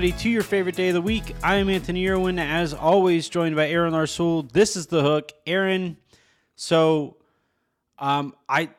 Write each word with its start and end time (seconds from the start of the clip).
Everybody 0.00 0.22
to 0.22 0.30
your 0.30 0.42
favorite 0.42 0.76
day 0.76 0.88
of 0.88 0.94
the 0.94 1.02
week. 1.02 1.36
I 1.42 1.56
am 1.56 1.68
Anthony 1.68 2.08
Irwin, 2.08 2.38
as 2.38 2.72
always, 2.72 3.28
joined 3.28 3.54
by 3.54 3.68
Aaron 3.68 3.92
Larsuel. 3.92 4.50
This 4.50 4.74
is 4.74 4.86
the 4.86 5.02
hook, 5.02 5.30
Aaron. 5.46 5.98
So, 6.54 7.18
um, 7.98 8.34
I, 8.48 8.70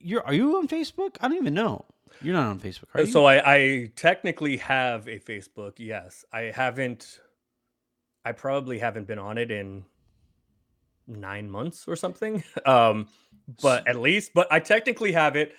you're 0.00 0.24
are 0.24 0.32
you 0.32 0.56
on 0.56 0.68
Facebook? 0.68 1.18
I 1.20 1.28
don't 1.28 1.36
even 1.36 1.52
know. 1.52 1.84
You're 2.22 2.32
not 2.32 2.46
on 2.46 2.58
Facebook, 2.58 2.84
are 2.94 3.02
you? 3.02 3.06
So 3.06 3.26
I, 3.26 3.54
I 3.54 3.90
technically 3.96 4.56
have 4.56 5.08
a 5.08 5.18
Facebook. 5.18 5.74
Yes, 5.76 6.24
I 6.32 6.44
haven't. 6.44 7.20
I 8.24 8.32
probably 8.32 8.78
haven't 8.78 9.06
been 9.06 9.18
on 9.18 9.36
it 9.36 9.50
in 9.50 9.84
nine 11.06 11.50
months 11.50 11.84
or 11.86 11.96
something. 11.96 12.42
Um, 12.64 13.08
but 13.60 13.86
at 13.86 13.96
least, 13.96 14.30
but 14.32 14.50
I 14.50 14.58
technically 14.60 15.12
have 15.12 15.36
it. 15.36 15.54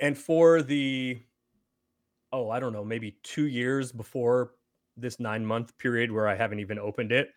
And 0.00 0.16
for 0.16 0.62
the, 0.62 1.20
oh, 2.32 2.48
I 2.48 2.58
don't 2.58 2.72
know, 2.72 2.84
maybe 2.86 3.18
two 3.22 3.46
years 3.46 3.92
before 3.92 4.52
this 4.96 5.20
nine 5.20 5.44
month 5.44 5.76
period 5.78 6.10
where 6.10 6.28
I 6.28 6.34
haven't 6.34 6.60
even 6.60 6.78
opened 6.78 7.12
it, 7.12 7.30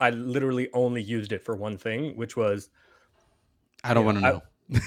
I 0.00 0.10
literally 0.10 0.68
only 0.72 1.02
used 1.02 1.32
it 1.32 1.42
for 1.42 1.56
one 1.56 1.76
thing, 1.76 2.16
which 2.16 2.36
was 2.36 2.70
I 3.84 3.94
don't 3.94 4.04
want 4.04 4.18
to 4.18 4.22
know. 4.22 4.42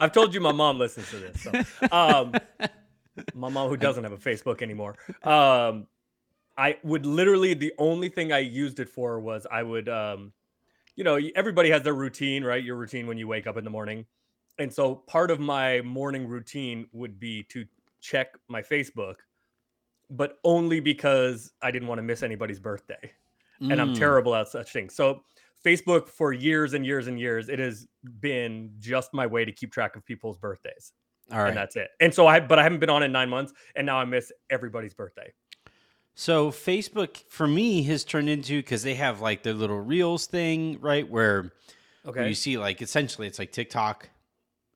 I've 0.00 0.12
told 0.12 0.34
you 0.34 0.40
my 0.40 0.52
mom 0.52 0.78
listens 0.78 1.10
to 1.10 1.16
this. 1.16 1.42
So, 1.42 1.52
um, 1.92 2.34
my 3.34 3.48
mom 3.48 3.68
who 3.68 3.76
doesn't 3.76 4.04
have 4.04 4.12
a 4.12 4.16
Facebook 4.16 4.62
anymore. 4.62 4.96
Um, 5.22 5.86
I 6.56 6.78
would 6.82 7.06
literally 7.06 7.54
the 7.54 7.72
only 7.78 8.08
thing 8.08 8.32
I 8.32 8.38
used 8.38 8.80
it 8.80 8.88
for 8.88 9.20
was 9.20 9.46
I 9.50 9.62
would, 9.62 9.88
um, 9.88 10.32
you 10.96 11.04
know, 11.04 11.18
everybody 11.34 11.70
has 11.70 11.82
their 11.82 11.94
routine, 11.94 12.44
right? 12.44 12.62
Your 12.62 12.76
routine 12.76 13.06
when 13.06 13.18
you 13.18 13.28
wake 13.28 13.46
up 13.46 13.56
in 13.56 13.64
the 13.64 13.70
morning, 13.70 14.06
and 14.58 14.72
so 14.72 14.94
part 14.94 15.30
of 15.30 15.40
my 15.40 15.80
morning 15.82 16.26
routine 16.26 16.86
would 16.92 17.18
be 17.18 17.44
to 17.44 17.64
check 18.00 18.28
my 18.48 18.62
Facebook, 18.62 19.16
but 20.10 20.38
only 20.44 20.80
because 20.80 21.52
I 21.62 21.70
didn't 21.70 21.88
want 21.88 21.98
to 21.98 22.02
miss 22.02 22.22
anybody's 22.22 22.60
birthday, 22.60 23.12
and 23.60 23.80
I'm 23.80 23.90
Mm. 23.90 23.98
terrible 23.98 24.34
at 24.34 24.48
such 24.48 24.72
things. 24.72 24.94
So 24.94 25.22
Facebook 25.64 26.08
for 26.08 26.32
years 26.32 26.72
and 26.72 26.84
years 26.86 27.06
and 27.06 27.20
years, 27.20 27.48
it 27.48 27.58
has 27.58 27.86
been 28.20 28.72
just 28.78 29.12
my 29.12 29.26
way 29.26 29.44
to 29.44 29.52
keep 29.52 29.72
track 29.72 29.94
of 29.96 30.04
people's 30.04 30.38
birthdays, 30.38 30.92
All 31.30 31.38
right. 31.38 31.48
and 31.48 31.56
that's 31.56 31.76
it. 31.76 31.90
And 32.00 32.12
so 32.14 32.26
I, 32.26 32.40
but 32.40 32.58
I 32.58 32.62
haven't 32.62 32.80
been 32.80 32.90
on 32.90 33.02
in 33.02 33.12
nine 33.12 33.28
months, 33.28 33.52
and 33.76 33.86
now 33.86 33.98
I 33.98 34.04
miss 34.04 34.32
everybody's 34.48 34.94
birthday. 34.94 35.32
So 36.14 36.50
Facebook 36.50 37.18
for 37.28 37.46
me 37.46 37.82
has 37.84 38.04
turned 38.04 38.28
into 38.28 38.58
because 38.58 38.82
they 38.82 38.94
have 38.94 39.20
like 39.20 39.42
their 39.42 39.54
little 39.54 39.80
reels 39.80 40.26
thing, 40.26 40.78
right? 40.80 41.08
Where 41.08 41.42
where 41.42 41.52
Okay. 42.12 42.28
you 42.28 42.34
see 42.34 42.56
like 42.58 42.82
essentially 42.82 43.26
it's 43.26 43.38
like 43.38 43.52
TikTok 43.52 44.08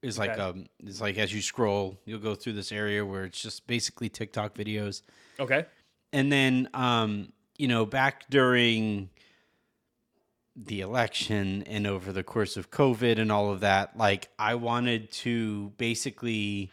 is 0.05 0.19
like 0.19 0.39
um 0.39 0.67
it's 0.81 1.01
like 1.01 1.17
as 1.19 1.33
you 1.33 1.41
scroll, 1.41 1.99
you'll 2.05 2.21
go 2.21 2.35
through 2.35 2.53
this 2.53 2.71
area 2.73 3.05
where 3.05 3.25
it's 3.25 3.41
just 3.41 3.67
basically 3.67 4.09
TikTok 4.09 4.55
videos. 4.55 5.03
Okay. 5.41 5.65
And 6.13 6.31
then 6.31 6.69
um, 6.75 7.33
you 7.57 7.69
know, 7.69 7.87
back 7.87 8.29
during 8.31 9.11
the 10.57 10.81
election 10.83 11.63
and 11.65 11.87
over 11.87 12.13
the 12.13 12.23
course 12.23 12.57
of 12.57 12.71
COVID 12.71 13.19
and 13.19 13.33
all 13.33 13.51
of 13.51 13.61
that, 13.61 13.97
like 13.97 14.29
I 14.39 14.55
wanted 14.55 15.11
to 15.13 15.73
basically 15.79 16.71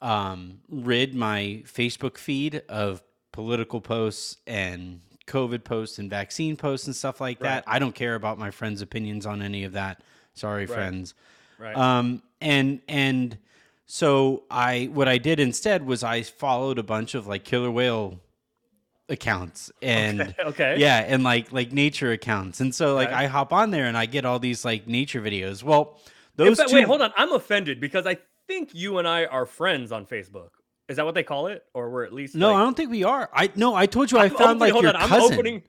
um 0.00 0.60
rid 0.68 1.14
my 1.14 1.62
Facebook 1.66 2.16
feed 2.18 2.62
of 2.68 3.02
political 3.32 3.80
posts 3.80 4.38
and 4.46 5.00
COVID 5.26 5.62
posts 5.62 5.98
and 5.98 6.08
vaccine 6.08 6.56
posts 6.56 6.86
and 6.86 6.96
stuff 6.96 7.20
like 7.20 7.40
that. 7.40 7.62
I 7.66 7.78
don't 7.78 7.94
care 7.94 8.14
about 8.14 8.38
my 8.38 8.50
friends' 8.50 8.80
opinions 8.80 9.26
on 9.26 9.42
any 9.42 9.64
of 9.64 9.72
that. 9.72 10.00
Sorry, 10.34 10.64
Right. 10.64 10.74
friends. 10.74 11.14
Right. 11.58 11.76
Um, 11.76 12.22
and 12.40 12.80
and 12.88 13.38
so 13.86 14.44
I 14.50 14.90
what 14.92 15.08
I 15.08 15.18
did 15.18 15.40
instead 15.40 15.86
was 15.86 16.02
I 16.02 16.22
followed 16.22 16.78
a 16.78 16.82
bunch 16.82 17.14
of 17.14 17.26
like 17.26 17.44
killer 17.44 17.70
whale 17.70 18.20
accounts 19.08 19.72
and 19.80 20.34
okay. 20.38 20.76
yeah, 20.78 20.98
and 20.98 21.22
like 21.22 21.52
like 21.52 21.72
nature 21.72 22.12
accounts. 22.12 22.60
And 22.60 22.74
so 22.74 22.94
like. 22.94 23.10
I 23.10 23.26
hop 23.26 23.52
on 23.52 23.70
there 23.70 23.86
and 23.86 23.96
I 23.96 24.06
get 24.06 24.24
all 24.24 24.38
these 24.38 24.64
like 24.64 24.86
nature 24.86 25.20
videos. 25.20 25.62
Well, 25.62 25.98
those 26.36 26.58
fact, 26.58 26.70
two 26.70 26.76
wait, 26.76 26.84
hold 26.84 27.00
on. 27.00 27.12
I'm 27.16 27.32
offended 27.32 27.80
because 27.80 28.06
I 28.06 28.18
think 28.46 28.74
you 28.74 28.98
and 28.98 29.08
I 29.08 29.24
are 29.24 29.46
friends 29.46 29.92
on 29.92 30.06
Facebook. 30.06 30.50
Is 30.88 30.96
that 30.96 31.04
what 31.04 31.14
they 31.14 31.22
call 31.22 31.48
it, 31.48 31.64
or 31.74 31.90
we're 31.90 32.04
at 32.04 32.12
least? 32.12 32.34
No, 32.34 32.54
I 32.54 32.62
don't 32.62 32.76
think 32.76 32.90
we 32.90 33.04
are. 33.04 33.28
I 33.32 33.50
no, 33.56 33.74
I 33.74 33.86
told 33.86 34.10
you 34.10 34.18
I 34.18 34.24
I'm 34.24 34.30
found 34.30 34.62
opening- 34.62 34.74
like 34.74 34.82
your 34.82 34.96
on, 34.96 35.08
cousin. 35.08 35.34
opening. 35.34 35.62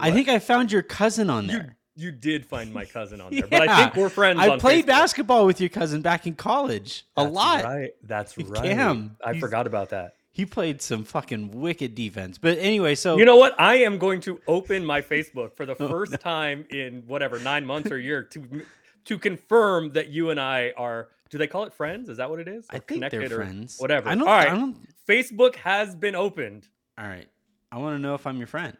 I 0.00 0.10
think 0.10 0.28
I 0.28 0.38
found 0.38 0.70
your 0.70 0.82
cousin 0.82 1.30
on 1.30 1.46
there. 1.46 1.56
you 1.56 1.77
did 2.12 2.46
find 2.46 2.72
my 2.72 2.84
cousin 2.84 3.20
on 3.20 3.32
there, 3.34 3.46
but 3.48 3.68
I 3.68 3.76
think 3.84 3.96
we're 3.96 4.08
friends. 4.08 4.38
I 4.40 4.56
played 4.58 4.84
Facebook. 4.84 4.88
basketball 4.88 5.46
with 5.46 5.60
your 5.60 5.68
cousin 5.70 6.00
back 6.02 6.26
in 6.26 6.34
college 6.34 7.04
a 7.16 7.24
That's 7.24 7.34
lot. 7.34 7.64
Right. 7.64 7.90
That's 8.02 8.38
right. 8.38 8.62
Cam, 8.62 9.16
I 9.24 9.32
he's- 9.32 9.40
forgot 9.40 9.66
about 9.66 9.90
that. 9.90 10.14
He 10.30 10.46
played 10.46 10.80
some 10.80 11.02
fucking 11.02 11.60
wicked 11.60 11.96
defense. 11.96 12.38
But 12.38 12.58
anyway, 12.58 12.94
so 12.94 13.16
You 13.18 13.24
know 13.24 13.38
what? 13.38 13.60
I 13.60 13.78
am 13.78 13.98
going 13.98 14.20
to 14.20 14.40
open 14.46 14.84
my 14.84 15.02
Facebook 15.02 15.56
for 15.56 15.66
the 15.66 15.74
first 15.88 16.20
time 16.20 16.64
in 16.70 17.02
whatever 17.08 17.40
nine 17.40 17.66
months 17.66 17.90
or 17.90 17.96
a 17.96 18.00
year 18.02 18.22
to 18.22 18.62
to 19.06 19.18
confirm 19.18 19.94
that 19.94 20.10
you 20.10 20.30
and 20.30 20.38
I 20.38 20.72
are. 20.76 21.08
Do 21.30 21.38
they 21.38 21.48
call 21.48 21.64
it 21.64 21.72
friends? 21.74 22.08
Is 22.08 22.18
that 22.18 22.30
what 22.30 22.38
it 22.38 22.46
is? 22.46 22.64
I 22.70 22.78
think 22.78 23.10
they're 23.10 23.28
friends. 23.28 23.78
Whatever. 23.80 24.08
I 24.10 24.14
don't. 24.14 24.28
All 24.28 24.34
right. 24.34 24.48
I 24.48 24.54
don't. 24.54 24.76
Facebook 25.08 25.56
has 25.56 25.96
been 25.96 26.14
opened. 26.14 26.68
All 26.96 27.06
right. 27.08 27.26
I 27.72 27.78
want 27.78 27.96
to 27.96 27.98
know 27.98 28.14
if 28.14 28.24
I'm 28.24 28.38
your 28.38 28.46
friend. 28.46 28.76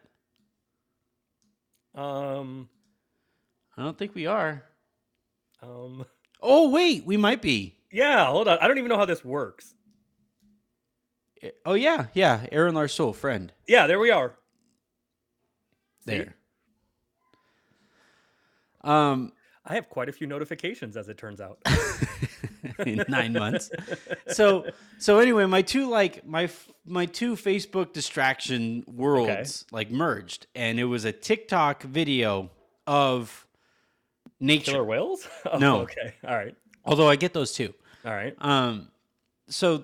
Um. 1.93 2.69
I 3.79 3.83
don't 3.83 3.97
think 3.97 4.13
we 4.13 4.25
are. 4.25 4.65
Um. 5.63 6.05
Oh 6.41 6.69
wait, 6.69 7.05
we 7.05 7.15
might 7.15 7.41
be. 7.41 7.77
Yeah. 7.91 8.25
Hold 8.25 8.49
on. 8.49 8.57
I 8.59 8.67
don't 8.67 8.77
even 8.77 8.89
know 8.89 8.97
how 8.97 9.05
this 9.05 9.23
works. 9.23 9.73
Oh 11.65 11.75
yeah, 11.75 12.07
yeah. 12.13 12.45
Aaron 12.51 12.75
Larsuel, 12.75 13.15
friend. 13.15 13.53
Yeah. 13.67 13.87
There 13.87 13.97
we 13.97 14.11
are. 14.11 14.35
See? 16.05 16.11
There. 16.11 16.35
Um, 18.81 19.31
I 19.65 19.75
have 19.75 19.89
quite 19.89 20.09
a 20.09 20.11
few 20.11 20.27
notifications, 20.27 20.97
as 20.97 21.07
it 21.07 21.17
turns 21.17 21.39
out. 21.39 21.59
in 22.85 23.05
nine 23.07 23.31
months. 23.31 23.71
So 24.27 24.65
so 24.97 25.19
anyway, 25.19 25.45
my 25.45 25.61
two 25.61 25.89
like 25.89 26.27
my 26.27 26.49
my 26.85 27.05
two 27.05 27.37
Facebook 27.37 27.93
distraction 27.93 28.83
worlds 28.87 29.63
like 29.71 29.89
merged, 29.89 30.47
and 30.53 30.81
it 30.81 30.85
was 30.85 31.05
a 31.05 31.13
TikTok 31.13 31.83
video 31.83 32.51
of 32.85 33.45
nature. 34.39 34.71
Killer 34.71 34.83
whales? 34.83 35.27
Oh, 35.51 35.57
No. 35.57 35.81
Okay. 35.81 36.13
All 36.27 36.35
right. 36.35 36.55
Although 36.85 37.09
I 37.09 37.15
get 37.15 37.33
those 37.33 37.51
too. 37.53 37.73
All 38.05 38.13
right. 38.13 38.35
Um, 38.39 38.87
so 39.49 39.83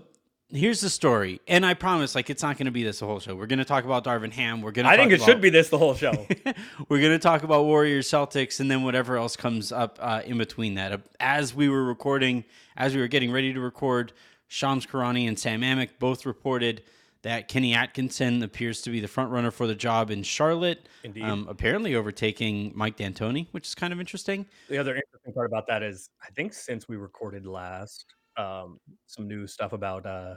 here's 0.49 0.79
the 0.79 0.89
story, 0.89 1.41
and 1.47 1.65
I 1.65 1.73
promise, 1.73 2.15
like, 2.15 2.29
it's 2.29 2.41
not 2.43 2.57
going 2.57 2.65
to 2.67 2.71
be 2.71 2.83
this 2.83 2.99
the 2.99 3.05
whole 3.05 3.19
show. 3.19 3.35
We're 3.35 3.47
going 3.47 3.59
to 3.59 3.65
talk 3.65 3.83
about 3.83 4.03
Darvin 4.05 4.31
Ham. 4.31 4.61
We're 4.61 4.71
going 4.71 4.85
to. 4.85 4.91
I 4.91 4.95
think 4.95 5.11
it 5.11 5.21
should 5.21 5.41
be 5.41 5.49
this 5.49 5.69
the 5.69 5.77
whole 5.77 5.95
show. 5.95 6.11
We're 6.89 6.99
going 7.01 7.11
to 7.11 7.19
talk 7.19 7.43
about 7.43 7.65
Warriors, 7.65 8.07
Celtics, 8.07 8.59
and 8.59 8.69
then 8.71 8.83
whatever 8.83 9.17
else 9.17 9.35
comes 9.35 9.71
up 9.71 9.97
uh, 10.01 10.21
in 10.25 10.37
between 10.37 10.75
that. 10.75 10.91
Uh, 10.93 10.97
As 11.19 11.53
we 11.53 11.67
were 11.67 11.83
recording, 11.83 12.45
as 12.77 12.95
we 12.95 13.01
were 13.01 13.07
getting 13.07 13.31
ready 13.31 13.53
to 13.53 13.59
record, 13.59 14.13
Shams 14.47 14.85
Charania 14.85 15.27
and 15.27 15.37
Sam 15.37 15.61
Amick 15.61 15.89
both 15.99 16.25
reported 16.25 16.83
that 17.25 17.47
Kenny 17.47 17.73
Atkinson 17.73 18.43
appears 18.43 18.83
to 18.83 18.91
be 18.91 18.99
the 18.99 19.07
front 19.07 19.31
runner 19.31 19.49
for 19.49 19.65
the 19.65 19.73
job 19.73 20.11
in 20.11 20.21
Charlotte. 20.21 20.87
Indeed. 21.03 21.23
Um, 21.23 21.47
apparently 21.49 21.95
overtaking 21.95 22.71
Mike 22.75 22.97
D'Antoni, 22.97 23.47
which 23.49 23.67
is 23.67 23.73
kind 23.73 23.91
of 23.91 23.99
interesting. 23.99 24.45
the 24.69 24.77
other 24.77 24.95
interesting 24.95 25.33
part 25.33 25.47
about 25.47 25.65
that 25.65 25.81
is 25.81 26.11
I 26.23 26.29
think 26.35 26.53
since 26.53 26.87
we 26.87 26.97
recorded 26.97 27.47
last, 27.47 28.05
um, 28.37 28.79
some 29.07 29.27
new 29.27 29.47
stuff 29.47 29.73
about 29.73 30.05
uh 30.05 30.35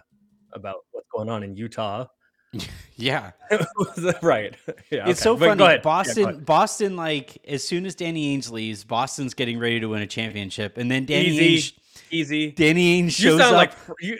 about 0.55 0.76
what's 0.93 1.06
going 1.14 1.29
on 1.29 1.43
in 1.43 1.55
Utah. 1.55 2.06
Yeah. 2.96 3.31
right. 4.23 4.56
Yeah. 4.90 5.08
It's 5.08 5.20
okay. 5.20 5.25
so 5.25 5.37
But 5.37 5.49
funny. 5.50 5.62
ahead. 5.62 5.76
Yeah, 5.76 5.82
Boston. 5.82 6.40
Boston, 6.44 6.96
like 6.96 7.38
as 7.46 7.62
soon 7.62 7.87
as 7.87 7.94
Danny 7.94 8.37
Ainge 8.37 8.50
leaves, 8.50 8.82
Boston's 8.82 9.35
getting 9.35 9.58
ready 9.61 9.79
to 9.79 9.87
win 9.87 10.02
a 10.02 10.06
championship, 10.06 10.79
and 10.79 10.90
then 10.90 11.05
Danny 11.05 11.29
Easy. 11.29 11.58
Ainge, 11.58 11.79
Easy. 12.11 12.50
Danny 12.53 13.03
Ainge 13.03 13.11
shows 13.12 13.21
You 13.25 13.39
sound 13.39 13.43
up. 13.43 13.53
like 13.53 13.73
you. 14.00 14.19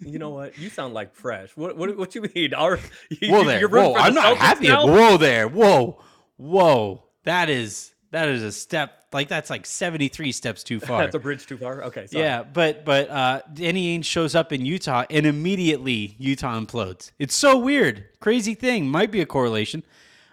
You 0.00 0.18
know 0.18 0.30
what? 0.30 0.58
You 0.58 0.68
sound 0.70 0.94
like 0.94 1.14
fresh. 1.14 1.50
What 1.56 1.76
what 1.76 1.96
what 1.96 2.14
you 2.14 2.22
mean? 2.34 2.54
Our, 2.54 2.78
you, 3.10 3.30
whoa 3.32 3.44
there, 3.44 3.68
whoa! 3.68 3.92
the 3.94 3.98
I'm 4.00 4.14
not 4.14 4.36
Celtics 4.36 4.38
happy. 4.38 4.68
now? 4.68 4.86
Whoa 4.86 5.16
there, 5.16 5.48
whoa, 5.48 6.00
whoa! 6.36 7.04
That 7.24 7.48
is 7.50 7.92
that 8.10 8.28
is 8.28 8.42
a 8.42 8.52
step 8.52 8.94
like 9.12 9.28
that's 9.28 9.50
like 9.50 9.66
73 9.66 10.32
steps 10.32 10.62
too 10.62 10.80
far. 10.80 11.02
That's 11.02 11.14
a 11.14 11.18
bridge 11.18 11.46
too 11.46 11.56
far. 11.58 11.84
Okay. 11.84 12.06
Sorry. 12.06 12.22
yeah, 12.24 12.42
but 12.42 12.84
but 12.84 13.08
uh, 13.10 13.42
Danny 13.52 13.98
Ainge 13.98 14.04
shows 14.04 14.34
up 14.34 14.52
in 14.52 14.64
Utah, 14.64 15.04
and 15.10 15.26
immediately 15.26 16.16
Utah 16.18 16.58
implodes. 16.58 17.10
It's 17.18 17.34
so 17.34 17.58
weird, 17.58 18.04
crazy 18.20 18.54
thing. 18.54 18.88
Might 18.88 19.10
be 19.10 19.20
a 19.20 19.26
correlation. 19.26 19.82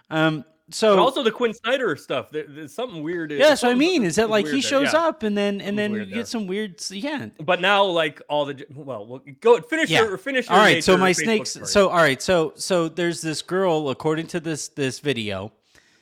Um, 0.09 0.45
so 0.71 0.95
But 0.95 1.01
also 1.01 1.21
the 1.23 1.31
Quin 1.31 1.53
Snyder 1.53 1.95
stuff. 1.95 2.31
There, 2.31 2.45
there's 2.47 2.73
something 2.73 3.03
weird. 3.03 3.31
yeah, 3.31 3.49
that's 3.49 3.61
what 3.63 3.71
I 3.71 3.75
mean. 3.75 4.03
Is 4.03 4.15
that 4.15 4.29
like 4.29 4.45
he 4.45 4.53
there, 4.53 4.61
shows 4.61 4.93
up 4.93 5.23
and 5.23 5.37
then 5.37 5.61
and 5.61 5.77
then 5.77 5.93
you 5.93 6.05
get 6.05 6.27
some 6.27 6.47
weird 6.47 6.81
yeah. 6.89 7.27
But 7.39 7.61
now, 7.61 7.83
like 7.85 8.21
all 8.29 8.45
the 8.45 8.65
well, 8.73 9.05
well 9.05 9.21
go 9.41 9.59
finish 9.61 9.89
Yeah. 9.89 10.03
your 10.03 10.17
finish. 10.17 10.47
Your 10.49 10.57
All 10.57 10.63
right, 10.63 10.83
so 10.83 10.97
my 10.97 11.11
Facebook 11.11 11.23
snakes. 11.23 11.49
story. 11.51 11.65
So 11.67 11.89
all 11.89 11.97
right, 11.97 12.21
so 12.21 12.53
so 12.55 12.87
there's 12.87 13.21
this 13.21 13.41
girl 13.41 13.89
according 13.89 14.27
to 14.27 14.39
this 14.39 14.69
this 14.69 14.99
video. 14.99 15.51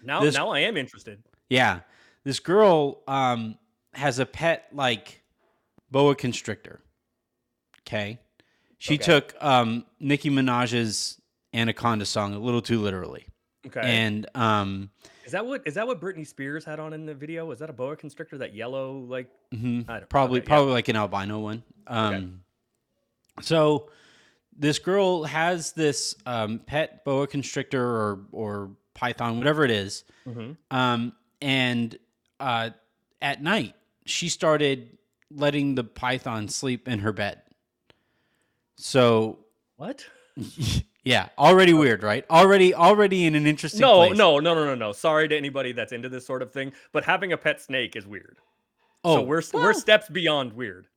now 0.03 0.21
this- 0.21 0.35
now 0.35 0.49
I 0.49 0.59
am 0.59 0.77
interested. 0.77 1.21
Yeah, 1.49 1.81
this 2.23 2.39
girl 2.39 3.01
um 3.07 3.57
has 3.93 4.19
a 4.19 4.25
pet 4.25 4.67
like 4.71 5.21
boa 5.91 6.15
constrictor. 6.15 6.79
Okay, 7.81 8.17
She 8.77 8.95
Okay. 8.95 9.03
took 9.03 9.35
um, 9.43 9.85
Nicki 9.99 10.29
Minaj's 10.29 11.19
Anaconda 11.53 12.05
song 12.05 12.33
a 12.33 12.39
little 12.39 12.61
too 12.61 12.79
literally, 12.81 13.27
Okay. 13.65 13.79
and 13.81 14.27
um, 14.35 14.89
is 15.25 15.31
that 15.31 15.45
what 15.45 15.61
is 15.65 15.75
that 15.75 15.87
what 15.87 16.01
Britney 16.01 16.27
Spears 16.27 16.65
had 16.65 16.79
on 16.79 16.91
in 16.93 17.05
the 17.05 17.13
video? 17.15 17.45
Was 17.45 17.59
that 17.59 17.69
a 17.69 17.73
boa 17.73 17.95
constrictor? 17.95 18.37
That 18.37 18.53
yellow 18.53 18.97
like 18.99 19.27
mhm, 19.53 19.89
I 19.89 19.99
don't- 19.99 20.09
probably 20.09 20.39
okay, 20.41 20.45
yeah. 20.45 20.49
probably 20.55 20.73
like 20.73 20.87
an 20.89 20.95
albino 20.97 21.39
one. 21.39 21.63
Um, 21.87 22.41
So 23.41 23.89
this 24.57 24.77
girl 24.79 25.23
has 25.23 25.71
this 25.71 26.15
um, 26.25 26.59
pet 26.59 27.03
boa 27.05 27.25
constrictor 27.27 27.83
or 27.83 28.25
or 28.31 28.71
python, 28.93 29.37
whatever 29.37 29.63
it 29.65 29.71
is, 29.71 30.03
Mhm. 30.27 30.57
um, 30.69 31.13
and 31.41 31.97
uh, 32.39 32.69
at 33.21 33.41
night 33.41 33.75
she 34.05 34.27
started 34.29 34.97
letting 35.31 35.73
the 35.75 35.83
python 35.83 36.47
sleep 36.49 36.87
in 36.87 36.99
her 36.99 37.11
bed. 37.13 37.41
So 38.75 39.39
what? 39.77 40.05
yeah, 41.03 41.29
already 41.37 41.73
weird, 41.73 42.03
right? 42.03 42.25
Already 42.29 42.73
already 42.73 43.25
in 43.25 43.35
an 43.35 43.45
interesting 43.47 43.81
No, 43.81 44.07
place. 44.07 44.17
no, 44.17 44.39
no, 44.39 44.53
no, 44.53 44.65
no, 44.65 44.75
no. 44.75 44.91
Sorry 44.91 45.27
to 45.27 45.35
anybody 45.37 45.71
that's 45.71 45.91
into 45.91 46.09
this 46.09 46.25
sort 46.25 46.41
of 46.41 46.51
thing, 46.51 46.73
but 46.91 47.03
having 47.03 47.33
a 47.33 47.37
pet 47.37 47.61
snake 47.61 47.95
is 47.95 48.05
weird. 48.07 48.37
Oh, 49.03 49.17
so 49.17 49.21
we're 49.23 49.41
we're 49.53 49.73
steps 49.73 50.07
beyond 50.09 50.53
weird. 50.53 50.87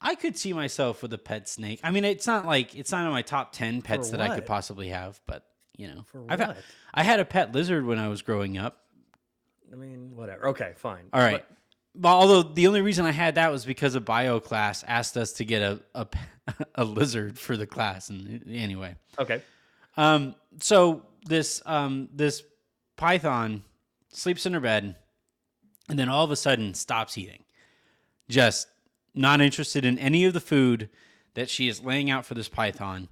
I 0.00 0.16
could 0.16 0.36
see 0.36 0.52
myself 0.52 1.02
with 1.02 1.12
a 1.12 1.18
pet 1.18 1.48
snake. 1.48 1.80
I 1.82 1.90
mean, 1.90 2.04
it's 2.04 2.26
not 2.26 2.46
like 2.46 2.74
it's 2.74 2.92
not 2.92 3.06
in 3.06 3.12
my 3.12 3.22
top 3.22 3.52
ten 3.52 3.80
pets 3.80 4.10
that 4.10 4.20
I 4.20 4.34
could 4.34 4.44
possibly 4.46 4.88
have, 4.88 5.20
but 5.26 5.44
you 5.76 5.88
know, 5.88 6.04
For 6.06 6.24
I've 6.28 6.40
what? 6.40 6.48
had, 6.48 6.56
I 6.92 7.02
had 7.02 7.20
a 7.20 7.24
pet 7.24 7.52
lizard 7.52 7.86
when 7.86 7.98
I 7.98 8.08
was 8.08 8.22
growing 8.22 8.58
up. 8.58 8.80
I 9.72 9.76
mean, 9.76 10.14
whatever. 10.14 10.48
Okay, 10.48 10.72
fine. 10.76 11.04
All 11.12 11.20
right. 11.20 11.44
But 11.48 11.56
although 12.02 12.42
the 12.42 12.66
only 12.66 12.82
reason 12.82 13.06
I 13.06 13.12
had 13.12 13.36
that 13.36 13.52
was 13.52 13.64
because 13.64 13.94
a 13.94 14.00
bio 14.00 14.40
class 14.40 14.84
asked 14.86 15.16
us 15.16 15.32
to 15.34 15.44
get 15.44 15.62
a 15.62 15.80
a, 15.94 16.06
a 16.74 16.84
lizard 16.84 17.38
for 17.38 17.56
the 17.56 17.66
class, 17.66 18.10
and 18.10 18.44
anyway, 18.48 18.96
okay. 19.18 19.42
um, 19.96 20.34
so 20.60 21.02
this 21.26 21.62
um 21.66 22.08
this 22.12 22.42
python 22.96 23.62
sleeps 24.08 24.46
in 24.46 24.54
her 24.54 24.60
bed, 24.60 24.96
and 25.88 25.98
then 25.98 26.08
all 26.08 26.24
of 26.24 26.30
a 26.30 26.36
sudden 26.36 26.74
stops 26.74 27.18
eating, 27.18 27.44
just 28.28 28.68
not 29.14 29.40
interested 29.40 29.84
in 29.84 29.98
any 29.98 30.24
of 30.24 30.32
the 30.32 30.40
food 30.40 30.88
that 31.34 31.48
she 31.48 31.68
is 31.68 31.84
laying 31.84 32.10
out 32.10 32.26
for 32.26 32.34
this 32.34 32.48
python. 32.48 33.08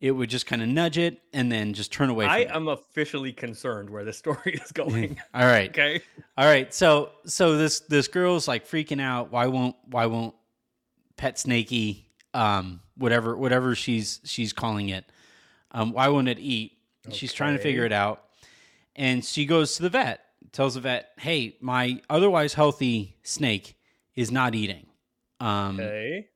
It 0.00 0.12
would 0.12 0.30
just 0.30 0.46
kind 0.46 0.62
of 0.62 0.68
nudge 0.68 0.96
it 0.96 1.20
and 1.34 1.52
then 1.52 1.74
just 1.74 1.92
turn 1.92 2.08
away 2.08 2.24
from 2.24 2.32
I 2.32 2.46
am 2.56 2.68
officially 2.68 3.32
concerned 3.34 3.90
where 3.90 4.02
this 4.04 4.16
story 4.16 4.54
is 4.64 4.72
going. 4.72 5.18
All 5.34 5.44
right. 5.44 5.68
okay. 5.78 6.00
All 6.38 6.46
right, 6.46 6.72
so 6.72 7.10
so 7.26 7.58
this 7.58 7.80
this 7.80 8.08
girl's 8.08 8.48
like 8.48 8.66
freaking 8.66 9.00
out. 9.00 9.30
Why 9.30 9.46
won't 9.46 9.76
why 9.84 10.06
won't 10.06 10.34
pet 11.16 11.38
snakey 11.38 12.06
um 12.32 12.80
whatever 12.96 13.36
whatever 13.36 13.74
she's 13.74 14.20
she's 14.24 14.52
calling 14.54 14.88
it 14.88 15.04
um 15.72 15.92
why 15.92 16.08
won't 16.08 16.28
it 16.28 16.38
eat? 16.38 16.72
She's 17.10 17.32
trying 17.32 17.56
to 17.56 17.62
figure 17.62 17.84
it 17.84 17.92
out, 17.92 18.24
and 18.94 19.24
she 19.24 19.44
goes 19.46 19.76
to 19.76 19.82
the 19.82 19.88
vet. 19.90 20.20
Tells 20.52 20.74
the 20.74 20.80
vet, 20.80 21.10
"Hey, 21.18 21.56
my 21.60 22.00
otherwise 22.08 22.54
healthy 22.54 23.16
snake 23.22 23.76
is 24.14 24.30
not 24.30 24.54
eating." 24.54 24.86
Um, 25.40 25.80
Okay. 25.80 26.28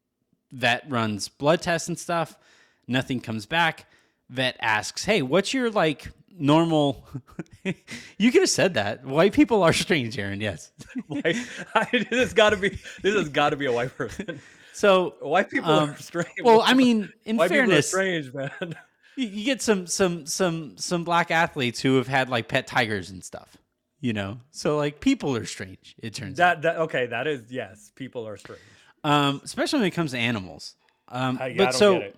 vet 0.53 0.85
runs 0.89 1.29
blood 1.29 1.63
tests 1.63 1.89
and 1.89 1.99
stuff. 1.99 2.37
Nothing 2.87 3.21
comes 3.21 3.47
back. 3.47 3.87
Vet 4.31 4.57
asks, 4.61 5.05
"Hey, 5.05 5.23
what's 5.23 5.53
your 5.55 5.71
like 5.71 6.11
normal?" 6.31 7.05
you 7.65 8.33
could 8.33 8.43
have 8.43 8.51
said 8.51 8.75
that. 8.75 9.05
White 9.05 9.33
people 9.33 9.63
are 9.63 9.73
strange, 9.73 10.19
Aaron. 10.19 10.41
Yes. 10.41 10.73
White, 11.09 11.37
I, 11.75 11.89
this 11.93 12.09
has 12.11 12.35
got 12.35 12.51
to 12.51 12.57
be 12.57 12.71
this 13.03 13.15
has 13.15 13.29
got 13.29 13.51
to 13.51 13.57
be 13.57 13.67
a 13.67 13.73
white 13.73 13.95
person. 13.97 14.41
So, 14.73 15.15
White 15.21 15.51
people 15.51 15.71
Um, 15.71 15.91
are 15.91 15.97
strange. 15.99 16.29
well, 16.43 16.61
I 16.61 16.75
mean, 16.75 17.13
in 17.25 17.37
white 17.37 17.49
fairness, 17.49 17.91
people 17.93 18.01
are 18.01 18.21
strange, 18.21 18.35
man. 18.35 18.75
you, 19.17 19.45
get 19.45 19.63
some 19.63 19.87
some 19.87 20.27
some 20.27 20.77
some 20.79 21.05
black 21.05 21.31
athletes 21.31 21.81
who 21.81 21.97
have 21.97 22.09
had 22.09 22.29
like 22.29 22.49
pet 22.49 22.67
tigers 22.67 23.11
and 23.11 23.23
stuff. 23.23 23.57
You 24.01 24.13
know, 24.13 24.41
so 24.51 24.77
like 24.77 25.01
people 25.01 25.37
are 25.37 25.45
strange. 25.47 25.95
It 26.03 26.13
turns 26.15 26.41
out, 26.41 26.63
That 26.63 26.75
that 26.75 26.81
okay, 26.83 27.07
that 27.07 27.27
is 27.27 27.51
yes, 27.51 27.93
people 27.95 28.27
are 28.27 28.37
strange. 28.37 28.61
um, 29.05 29.41
especially 29.45 29.79
when 29.79 29.89
it 29.89 29.93
comes 29.93 30.11
to 30.11 30.19
animals. 30.19 30.75
Um, 31.09 31.39
I, 31.41 31.51
but 31.57 31.65
don't 31.65 31.73
so 31.75 31.93
get 31.99 32.03
it. 32.09 32.17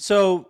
So 0.00 0.48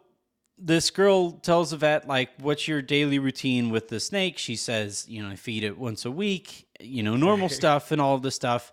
this 0.57 0.91
girl 0.91 1.33
tells 1.33 1.73
the 1.73 1.77
vet, 1.77 2.07
like, 2.07 2.31
what's 2.39 2.69
your 2.69 2.81
daily 2.81 3.19
routine 3.19 3.71
with 3.71 3.89
the 3.89 3.99
snake? 3.99 4.39
She 4.39 4.55
says, 4.55 5.07
you 5.09 5.21
know, 5.21 5.29
I 5.29 5.35
feed 5.35 5.65
it 5.65 5.77
once 5.77 6.05
a 6.05 6.11
week, 6.11 6.69
you 6.79 7.03
know, 7.03 7.17
normal 7.17 7.49
stuff 7.61 7.91
and 7.91 8.01
all 8.01 8.15
of 8.15 8.23
this 8.23 8.37
stuff. 8.37 8.71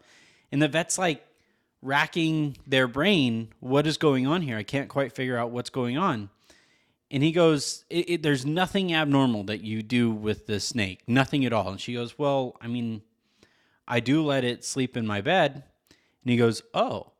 And 0.51 0.61
the 0.61 0.67
vet's 0.67 0.99
like 0.99 1.25
racking 1.81 2.57
their 2.67 2.87
brain, 2.87 3.47
what 3.59 3.87
is 3.87 3.97
going 3.97 4.27
on 4.27 4.43
here? 4.43 4.55
I 4.55 4.61
can't 4.61 4.87
quite 4.87 5.13
figure 5.13 5.35
out 5.35 5.49
what's 5.49 5.71
going 5.71 5.97
on. 5.97 6.29
And 7.09 7.23
he 7.23 7.31
goes, 7.31 7.83
it, 7.89 8.07
it, 8.07 8.21
There's 8.21 8.45
nothing 8.45 8.93
abnormal 8.93 9.45
that 9.45 9.61
you 9.61 9.81
do 9.81 10.11
with 10.11 10.45
the 10.45 10.59
snake, 10.59 11.01
nothing 11.07 11.43
at 11.43 11.53
all. 11.53 11.69
And 11.69 11.81
she 11.81 11.95
goes, 11.95 12.19
Well, 12.19 12.55
I 12.61 12.67
mean, 12.67 13.01
I 13.87 13.99
do 13.99 14.23
let 14.23 14.43
it 14.43 14.63
sleep 14.63 14.95
in 14.95 15.07
my 15.07 15.21
bed. 15.21 15.63
And 16.23 16.31
he 16.31 16.37
goes, 16.37 16.61
Oh, 16.75 17.13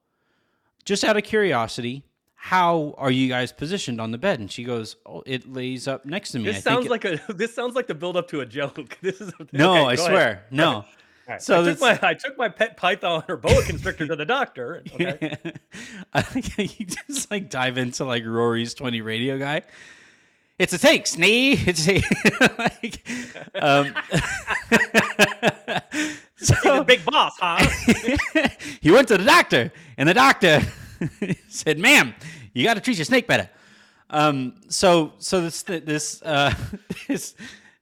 just 0.86 1.04
out 1.04 1.18
of 1.18 1.23
curiosity, 1.23 2.04
how 2.39 2.94
are 2.99 3.09
you 3.09 3.27
guys 3.27 3.51
positioned 3.51 3.99
on 3.99 4.11
the 4.11 4.17
bed? 4.17 4.39
And 4.39 4.49
she 4.49 4.63
goes, 4.63 4.95
Oh, 5.06 5.23
it 5.25 5.51
lays 5.51 5.87
up 5.87 6.06
next 6.06 6.31
to 6.31 6.39
me. 6.39 6.45
This 6.45 6.57
I 6.57 6.59
sounds 6.59 6.87
like 6.87 7.03
a 7.03 7.19
this 7.33 7.53
sounds 7.53 7.75
like 7.75 7.87
the 7.87 7.95
build 7.95 8.15
up 8.15 8.29
to 8.29 8.41
a 8.41 8.45
joke. 8.45 8.97
This 9.01 9.19
is 9.19 9.33
no, 9.51 9.73
okay, 9.73 9.85
I 9.85 9.95
swear, 9.95 10.15
ahead. 10.15 10.39
no. 10.51 10.85
Right. 11.27 11.41
So 11.41 11.59
I 11.59 11.65
took 11.65 11.81
my 11.81 11.99
I 12.01 12.13
took 12.13 12.37
my 12.37 12.47
pet 12.47 12.77
python 12.77 13.21
or 13.27 13.35
boa 13.35 13.61
constrictor 13.63 14.07
to 14.07 14.15
the 14.15 14.23
doctor. 14.23 14.81
Okay. 14.94 15.35
I 16.13 16.21
think 16.21 16.79
you 16.79 16.85
just 16.85 17.29
like 17.29 17.49
dive 17.49 17.77
into 17.77 18.06
like 18.06 18.23
Rory's 18.25 18.73
20 18.73 19.01
radio 19.01 19.37
guy. 19.37 19.63
It's 20.57 20.71
a 20.71 20.77
take, 20.77 21.03
Snee. 21.03 21.67
It's 21.67 21.85
a 21.85 22.01
like, 22.57 23.06
um, 23.61 23.94
a 24.71 25.81
so 26.37 26.85
big 26.85 27.03
boss, 27.03 27.33
huh? 27.41 27.57
he 28.79 28.89
went 28.89 29.09
to 29.09 29.17
the 29.17 29.25
doctor, 29.25 29.73
and 29.97 30.07
the 30.07 30.13
doctor 30.13 30.61
said, 31.49 31.80
"Ma'am, 31.80 32.13
you 32.54 32.63
got 32.63 32.75
to 32.75 32.81
treat 32.81 32.97
your 32.97 33.06
snake 33.06 33.27
better." 33.27 33.49
Um, 34.09 34.56
so 34.69 35.13
so 35.19 35.42
this 35.42 35.63
this 35.63 36.21
uh, 36.21 36.54
this 37.07 37.35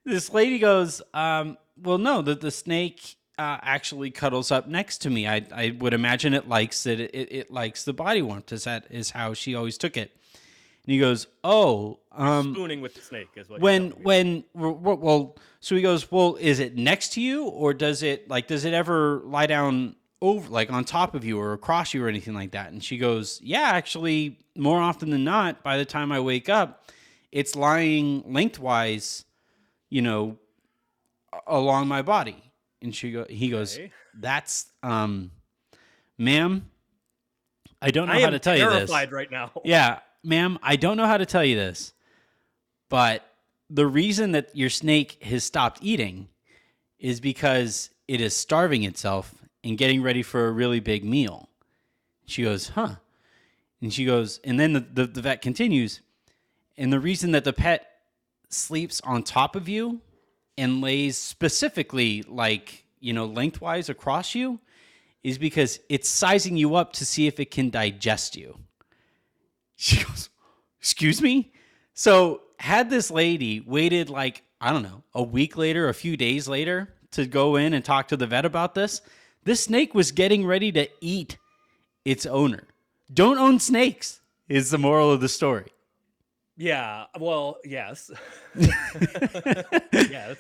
this 0.04 0.34
lady 0.34 0.60
goes, 0.60 1.02
um, 1.14 1.58
"Well, 1.82 1.98
no, 1.98 2.22
the 2.22 2.36
the 2.36 2.52
snake 2.52 3.16
uh, 3.38 3.58
actually 3.62 4.12
cuddles 4.12 4.52
up 4.52 4.68
next 4.68 5.00
to 5.00 5.10
me. 5.10 5.28
I 5.28 5.46
I 5.54 5.76
would 5.80 5.94
imagine 5.94 6.34
it 6.34 6.48
likes 6.48 6.86
it. 6.86 7.00
It, 7.00 7.32
it 7.32 7.52
likes 7.52 7.84
the 7.84 7.94
body 7.94 8.22
warmth. 8.22 8.52
Is 8.52 8.64
that 8.64 8.88
is 8.90 9.12
how 9.12 9.34
she 9.34 9.56
always 9.56 9.78
took 9.78 9.98
it?" 9.98 10.12
And 10.86 10.94
he 10.94 11.00
goes, 11.00 11.28
"Oh, 11.44 12.00
um, 12.12 12.54
Spooning 12.54 12.82
with 12.82 12.94
the 12.94 13.02
snake 13.02 13.30
is 13.36 13.50
what. 13.50 13.60
you're 13.60 13.64
when 13.64 13.92
when 14.04 14.44
well 14.54 15.36
so 15.60 15.76
he 15.76 15.82
goes 15.82 16.12
well 16.12 16.38
is 16.40 16.60
it 16.60 16.76
next 16.76 17.14
to 17.14 17.22
you 17.22 17.46
or 17.46 17.74
does 17.74 18.04
it 18.04 18.30
like 18.30 18.48
does 18.48 18.66
it 18.66 18.74
ever 18.74 19.22
lie 19.26 19.48
down 19.48 19.96
over 20.30 20.50
like 20.50 20.72
on 20.72 20.84
top 20.84 21.16
of 21.16 21.24
you 21.24 21.40
or 21.40 21.54
across 21.54 21.94
you 21.94 22.04
or 22.04 22.08
anything 22.08 22.34
like 22.34 22.52
that 22.52 22.72
and 22.72 22.84
she 22.84 22.98
goes 22.98 23.40
yeah 23.44 23.70
actually 23.74 24.38
more 24.56 24.80
often 24.80 25.10
than 25.10 25.24
not 25.24 25.64
by 25.64 25.78
the 25.78 25.86
time 25.86 26.12
i 26.12 26.20
wake 26.20 26.50
up 26.50 26.90
it's 27.32 27.56
lying 27.56 28.24
lengthwise 28.26 29.26
you 29.90 30.02
know 30.02 30.38
along 31.48 31.88
my 31.88 32.02
body 32.02 32.42
and 32.82 32.96
she 32.96 33.12
go 33.12 33.26
he 33.30 33.50
goes 33.50 33.76
Okay. 33.76 33.92
that's 34.20 34.68
um 34.84 35.32
ma'am 36.18 36.70
i 37.82 37.92
don't 37.92 38.08
know 38.08 38.14
I 38.14 38.22
how 38.22 38.30
to 38.30 38.40
tell 38.40 38.58
you 38.58 38.70
this 38.70 38.90
right 38.90 39.30
now. 39.32 39.52
yeah, 39.64 40.00
ma'am, 40.24 40.58
I 40.64 40.76
don't 40.76 40.98
know 40.98 41.06
how 41.06 41.18
to 41.18 41.26
tell 41.26 41.44
you 41.44 41.56
this, 41.56 41.94
but 42.90 43.24
the 43.70 43.86
reason 43.86 44.32
that 44.32 44.56
your 44.56 44.70
snake 44.70 45.22
has 45.24 45.44
stopped 45.44 45.80
eating 45.82 46.30
is 47.00 47.20
because 47.20 47.90
it 48.08 48.22
is 48.22 48.36
starving 48.36 48.84
itself 48.84 49.34
and 49.66 49.78
getting 49.78 50.02
ready 50.02 50.22
for 50.24 50.48
a 50.48 50.52
really 50.52 50.80
big 50.80 51.04
meal. 51.04 51.50
She 52.26 52.44
goes, 52.44 52.70
huh? 52.70 52.96
And 53.82 53.92
she 53.92 54.06
goes, 54.06 54.40
and 54.44 54.60
then 54.60 54.74
the, 54.74 54.80
the, 54.80 55.08
the 55.08 55.22
vet 55.22 55.42
continues, 55.42 56.02
and 56.78 56.94
the 56.94 57.00
reason 57.00 57.32
that 57.32 57.44
the 57.44 57.54
pet 57.54 57.88
sleeps 58.50 59.02
on 59.02 59.24
top 59.24 59.56
of 59.56 59.68
you 59.68 60.02
and 60.58 60.82
lays 60.82 61.18
specifically 61.18 62.24
like, 62.28 62.86
you 63.00 63.12
know, 63.12 63.26
lengthwise 63.26 63.90
across 63.90 64.36
you 64.36 64.60
is 65.24 65.38
because 65.38 65.80
it's 65.90 66.08
sizing 66.08 66.56
you 66.56 66.76
up 66.76 66.94
to 66.94 67.06
see 67.06 67.28
if 67.28 67.40
it 67.40 67.52
can 67.52 67.70
digest 67.70 68.38
you. 68.38 68.58
She 69.76 70.04
goes, 70.04 70.30
Excuse 70.80 71.22
me? 71.22 71.52
So, 71.94 72.42
had 72.60 72.90
this 72.90 73.10
lady 73.10 73.60
waited 73.60 74.10
like, 74.10 74.44
I 74.62 74.72
don't 74.72 74.84
know, 74.84 75.04
a 75.14 75.24
week 75.24 75.58
later, 75.58 75.90
a 75.90 75.94
few 75.94 76.16
days 76.16 76.48
later 76.48 76.94
to 77.12 77.26
go 77.26 77.56
in 77.56 77.74
and 77.74 77.84
talk 77.84 78.08
to 78.10 78.18
the 78.18 78.28
vet 78.28 78.46
about 78.46 78.76
this, 78.76 79.02
this 79.46 79.64
snake 79.64 79.96
was 79.96 80.12
getting 80.12 80.46
ready 80.46 80.72
to 80.74 80.88
eat 81.00 81.38
its 82.04 82.26
owner. 82.26 82.64
Don't 83.14 83.38
own 83.38 83.60
snakes, 83.60 84.20
is 84.50 84.72
the 84.72 84.78
moral 84.78 85.12
of 85.12 85.22
the 85.22 85.30
story. 85.30 85.68
Yeah. 86.58 87.06
Well, 87.20 87.58
yes. 87.64 88.12
yes. 89.92 90.38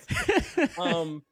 Um. 0.78 1.24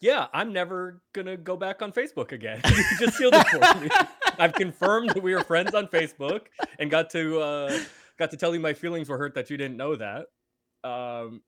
yeah, 0.00 0.26
I'm 0.32 0.52
never 0.52 1.00
gonna 1.12 1.36
go 1.36 1.56
back 1.56 1.82
on 1.82 1.92
Facebook 1.92 2.32
again. 2.32 2.60
you 2.68 2.84
just 2.98 3.16
sealed 3.16 3.34
it 3.34 3.46
for 3.48 3.80
me. 3.80 3.90
I've 4.38 4.54
confirmed 4.54 5.10
that 5.10 5.22
we 5.22 5.34
were 5.34 5.42
friends 5.42 5.74
on 5.74 5.88
Facebook 5.88 6.42
and 6.78 6.90
got 6.90 7.10
to 7.10 7.40
uh, 7.40 7.78
got 8.18 8.30
to 8.30 8.36
tell 8.36 8.54
you 8.54 8.60
my 8.60 8.72
feelings 8.74 9.08
were 9.08 9.18
hurt 9.18 9.34
that 9.34 9.50
you 9.50 9.56
didn't 9.56 9.76
know 9.76 9.96
that. 9.96 10.26
Um, 10.84 11.42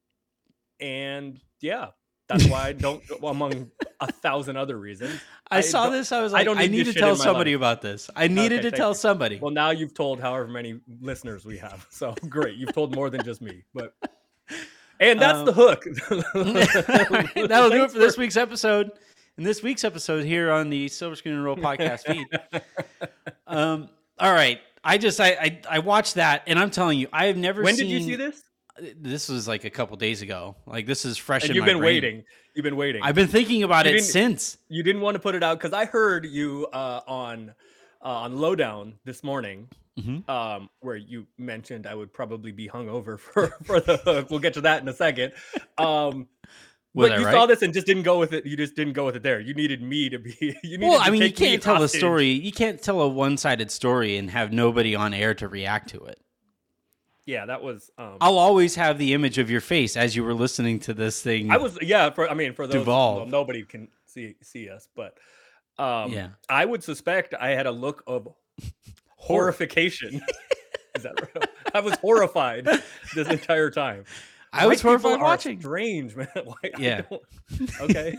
and 0.81 1.41
yeah, 1.61 1.89
that's 2.29 2.47
why 2.49 2.69
I 2.69 2.73
don't, 2.73 3.03
among 3.23 3.71
a 4.01 4.11
thousand 4.13 4.57
other 4.57 4.77
reasons. 4.79 5.21
I, 5.51 5.59
I 5.59 5.61
saw 5.61 5.91
this. 5.91 6.13
I 6.13 6.21
was 6.21 6.33
like, 6.33 6.41
I, 6.41 6.45
don't 6.45 6.59
need 6.59 6.71
need 6.71 6.87
to 6.87 6.93
tell 6.93 7.15
somebody 7.17 7.53
life. 7.53 7.59
about 7.61 7.83
this. 7.83 8.11
I 8.17 8.29
needed 8.29 8.61
Okay, 8.61 8.71
to 8.71 8.77
tell 8.77 8.91
you. 8.91 8.95
somebody. 8.97 9.39
Well, 9.39 9.51
now 9.53 9.71
you've 9.71 9.95
told 9.95 10.21
however 10.21 10.49
many 10.49 10.81
listeners 11.01 11.45
we 11.45 11.59
have. 11.59 11.87
So 11.91 12.15
great, 12.29 12.57
you've 12.57 12.73
told 12.75 12.95
more 12.95 13.11
than 13.11 13.23
just 13.25 13.41
me. 13.41 13.63
But 13.75 13.95
and 15.01 15.21
that's 15.21 15.39
Um, 15.39 15.45
the 15.47 15.53
hook. 15.53 15.85
That'll 17.49 17.71
do 17.71 17.85
it 17.85 17.91
for 17.91 17.99
this 17.99 18.17
week's 18.17 18.37
episode. 18.37 18.91
In 19.39 19.45
this 19.45 19.63
week's 19.63 19.85
episode 19.85 20.25
here 20.25 20.51
on 20.51 20.71
the 20.71 20.89
Silver 20.89 21.15
Screen 21.15 21.35
and 21.35 21.45
Roll 21.45 21.57
podcast 21.57 22.07
feed. 22.07 22.27
Um, 23.47 23.89
all 24.19 24.33
right. 24.33 24.61
I 24.83 24.99
just 24.99 25.21
I, 25.21 25.29
I 25.33 25.61
I 25.71 25.79
watched 25.81 26.15
that 26.15 26.43
and 26.47 26.59
I'm 26.59 26.71
telling 26.71 26.99
you, 26.99 27.09
I 27.13 27.27
have 27.27 27.37
never 27.37 27.63
When 27.63 27.75
seen 27.77 27.89
did 27.89 27.93
you 28.03 28.07
see 28.07 28.17
this? 28.17 28.43
This 29.01 29.29
was 29.29 29.49
like 29.49 29.65
a 29.65 29.71
couple 29.71 29.97
days 29.97 30.23
ago. 30.23 30.57
Like 30.67 30.87
this 30.87 31.05
is 31.05 31.17
fresh 31.17 31.45
And 31.45 31.55
you've 31.55 31.65
been 31.65 31.79
brain. 31.79 31.95
waiting. 31.95 32.25
You've 32.55 32.65
been 32.65 32.77
waiting. 32.77 33.03
I've 33.03 33.15
been 33.15 33.29
thinking 33.29 33.63
about 33.63 33.87
You 33.87 33.97
it 33.97 34.03
since. 34.03 34.59
you 34.69 34.83
didn't 34.83 35.01
want 35.03 35.15
to 35.15 35.19
put 35.19 35.35
it 35.35 35.43
out 35.43 35.59
because 35.59 35.73
I 35.73 35.85
heard 35.87 36.27
you 36.27 36.67
uh, 36.73 37.01
on 37.07 37.55
uh, 38.03 38.09
on 38.09 38.37
lowdown 38.37 38.95
this 39.05 39.25
morning, 39.25 39.69
Mhm. 39.99 40.29
um, 40.29 40.69
where 40.81 40.97
you 40.97 41.27
mentioned 41.39 41.87
I 41.87 41.95
would 41.95 42.13
probably 42.13 42.53
be 42.53 42.69
hungover 42.69 43.19
for 43.33 43.49
for 43.65 43.81
the 43.81 43.97
hook. 43.99 44.31
We'll 44.31 44.41
get 44.41 44.55
to 44.55 44.61
that 44.63 44.83
in 44.83 44.89
a 44.89 44.93
second. 44.95 45.33
Um, 45.79 46.29
but 46.95 47.13
I 47.13 47.19
you 47.19 47.25
right? 47.27 47.33
saw 47.33 47.47
this 47.47 47.61
and 47.63 47.75
just 47.75 47.87
didn't 47.87 48.05
go 48.05 48.19
with 48.19 48.33
it. 48.33 48.47
You 48.47 48.57
just 48.57 48.75
didn't 48.75 48.95
go 48.95 49.05
with 49.07 49.17
it 49.17 49.23
there. 49.23 49.39
You 49.41 49.53
needed 49.55 49.83
me 49.83 50.09
to 50.11 50.19
be. 50.19 50.35
You 50.63 50.79
needed 50.79 50.89
Well, 50.91 51.01
I 51.03 51.11
mean, 51.11 51.23
you 51.23 51.33
can't 51.33 51.63
tell 51.63 51.83
a 51.83 51.89
story. 51.89 52.29
You 52.31 52.53
can't 52.53 52.81
tell 52.81 53.01
a 53.03 53.09
one-sided 53.09 53.71
story 53.71 54.17
and 54.17 54.31
have 54.31 54.53
nobody 54.53 54.95
on 54.95 55.13
air 55.13 55.35
to 55.35 55.49
react 55.49 55.91
to 55.91 56.05
it. 56.05 56.19
Yeah, 57.27 57.47
that 57.47 57.61
was. 57.63 57.91
Um, 57.99 58.17
I'll 58.21 58.39
always 58.39 58.77
have 58.77 58.99
the 58.99 59.13
image 59.13 59.39
of 59.39 59.51
your 59.51 59.61
face 59.61 59.97
as 59.97 60.15
you 60.15 60.23
were 60.23 60.35
listening 60.35 60.79
to 60.81 60.95
this 60.95 61.21
thing. 61.21 61.51
I 61.51 61.57
was 61.57 61.77
yeah. 61.83 62.09
For 62.11 62.31
I 62.31 62.35
mean, 62.35 62.55
for 62.55 62.67
those 62.69 62.87
well, 62.87 63.27
nobody 63.27 63.65
can 63.65 63.89
see 64.07 64.37
see 64.43 64.71
us, 64.71 64.89
but 64.95 65.19
um, 65.79 66.13
Yeah. 66.13 66.29
I 66.49 66.65
would 66.65 66.83
suspect 66.85 67.35
I 67.35 67.51
had 67.51 67.67
a 67.67 67.73
look 67.73 68.05
of 68.07 68.29
horrification. 69.17 70.23
Is 70.97 71.03
that 71.03 71.21
right? 71.35 71.49
I 71.75 71.81
was 71.81 71.95
horrified 71.97 72.67
this 73.15 73.29
entire 73.29 73.71
time. 73.71 74.05
I 74.53 74.67
was 74.67 74.83
White 74.83 74.95
people 74.95 75.11
horrified 75.11 75.23
watching. 75.23 75.61
Strange, 75.61 76.17
man. 76.17 76.29
Why, 76.45 76.71
Yeah. 76.79 77.03
okay. 77.81 78.17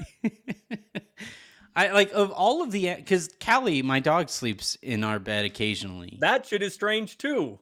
I 1.76 1.92
like 1.92 2.12
of 2.12 2.32
all 2.32 2.62
of 2.62 2.72
the 2.72 2.94
because 2.96 3.30
Callie, 3.44 3.82
my 3.82 4.00
dog, 4.00 4.30
sleeps 4.30 4.76
in 4.82 5.04
our 5.04 5.18
bed 5.20 5.46
occasionally. 5.46 6.18
That 6.20 6.46
shit 6.46 6.62
is 6.62 6.74
strange 6.74 7.18
too. 7.18 7.60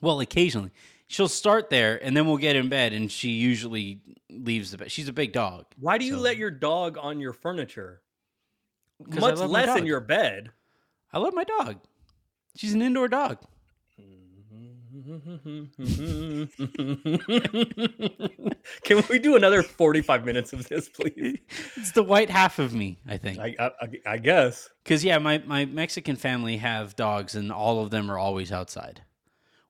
Well, 0.00 0.20
occasionally 0.20 0.70
she'll 1.06 1.28
start 1.28 1.70
there, 1.70 2.02
and 2.04 2.16
then 2.16 2.26
we'll 2.26 2.36
get 2.36 2.54
in 2.56 2.68
bed, 2.68 2.92
and 2.92 3.10
she 3.10 3.30
usually 3.30 4.00
leaves 4.30 4.70
the 4.70 4.78
bed. 4.78 4.90
She's 4.92 5.08
a 5.08 5.12
big 5.12 5.32
dog. 5.32 5.64
Why 5.80 5.96
do 5.98 6.04
you 6.04 6.14
So- 6.14 6.20
let 6.20 6.36
your 6.36 6.50
dog 6.50 6.98
on 7.00 7.20
your 7.20 7.32
furniture? 7.32 8.02
'Cause 9.04 9.16
I 9.18 9.20
Much 9.20 9.38
love 9.38 9.50
my 9.50 9.60
less 9.64 9.68
in 9.70 9.82
dog. 9.82 9.86
your 9.86 10.00
bed. 10.00 10.50
I 11.12 11.18
love 11.18 11.32
my 11.34 11.44
dog. 11.44 11.80
She's 12.56 12.74
an 12.74 12.82
indoor 12.82 13.08
dog. 13.08 13.38
Can 18.84 19.02
we 19.08 19.18
do 19.18 19.36
another 19.36 19.62
45 19.62 20.24
minutes 20.24 20.52
of 20.52 20.68
this, 20.68 20.88
please? 20.88 21.38
It's 21.76 21.92
the 21.92 22.02
white 22.02 22.30
half 22.30 22.58
of 22.58 22.74
me, 22.74 22.98
I 23.06 23.16
think. 23.16 23.38
I, 23.38 23.54
I, 23.58 23.70
I 24.06 24.18
guess. 24.18 24.68
Because 24.84 25.04
yeah, 25.04 25.18
my 25.18 25.38
my 25.46 25.64
Mexican 25.64 26.16
family 26.16 26.56
have 26.58 26.96
dogs, 26.96 27.34
and 27.34 27.52
all 27.52 27.82
of 27.82 27.90
them 27.90 28.10
are 28.10 28.18
always 28.18 28.50
outside. 28.52 29.02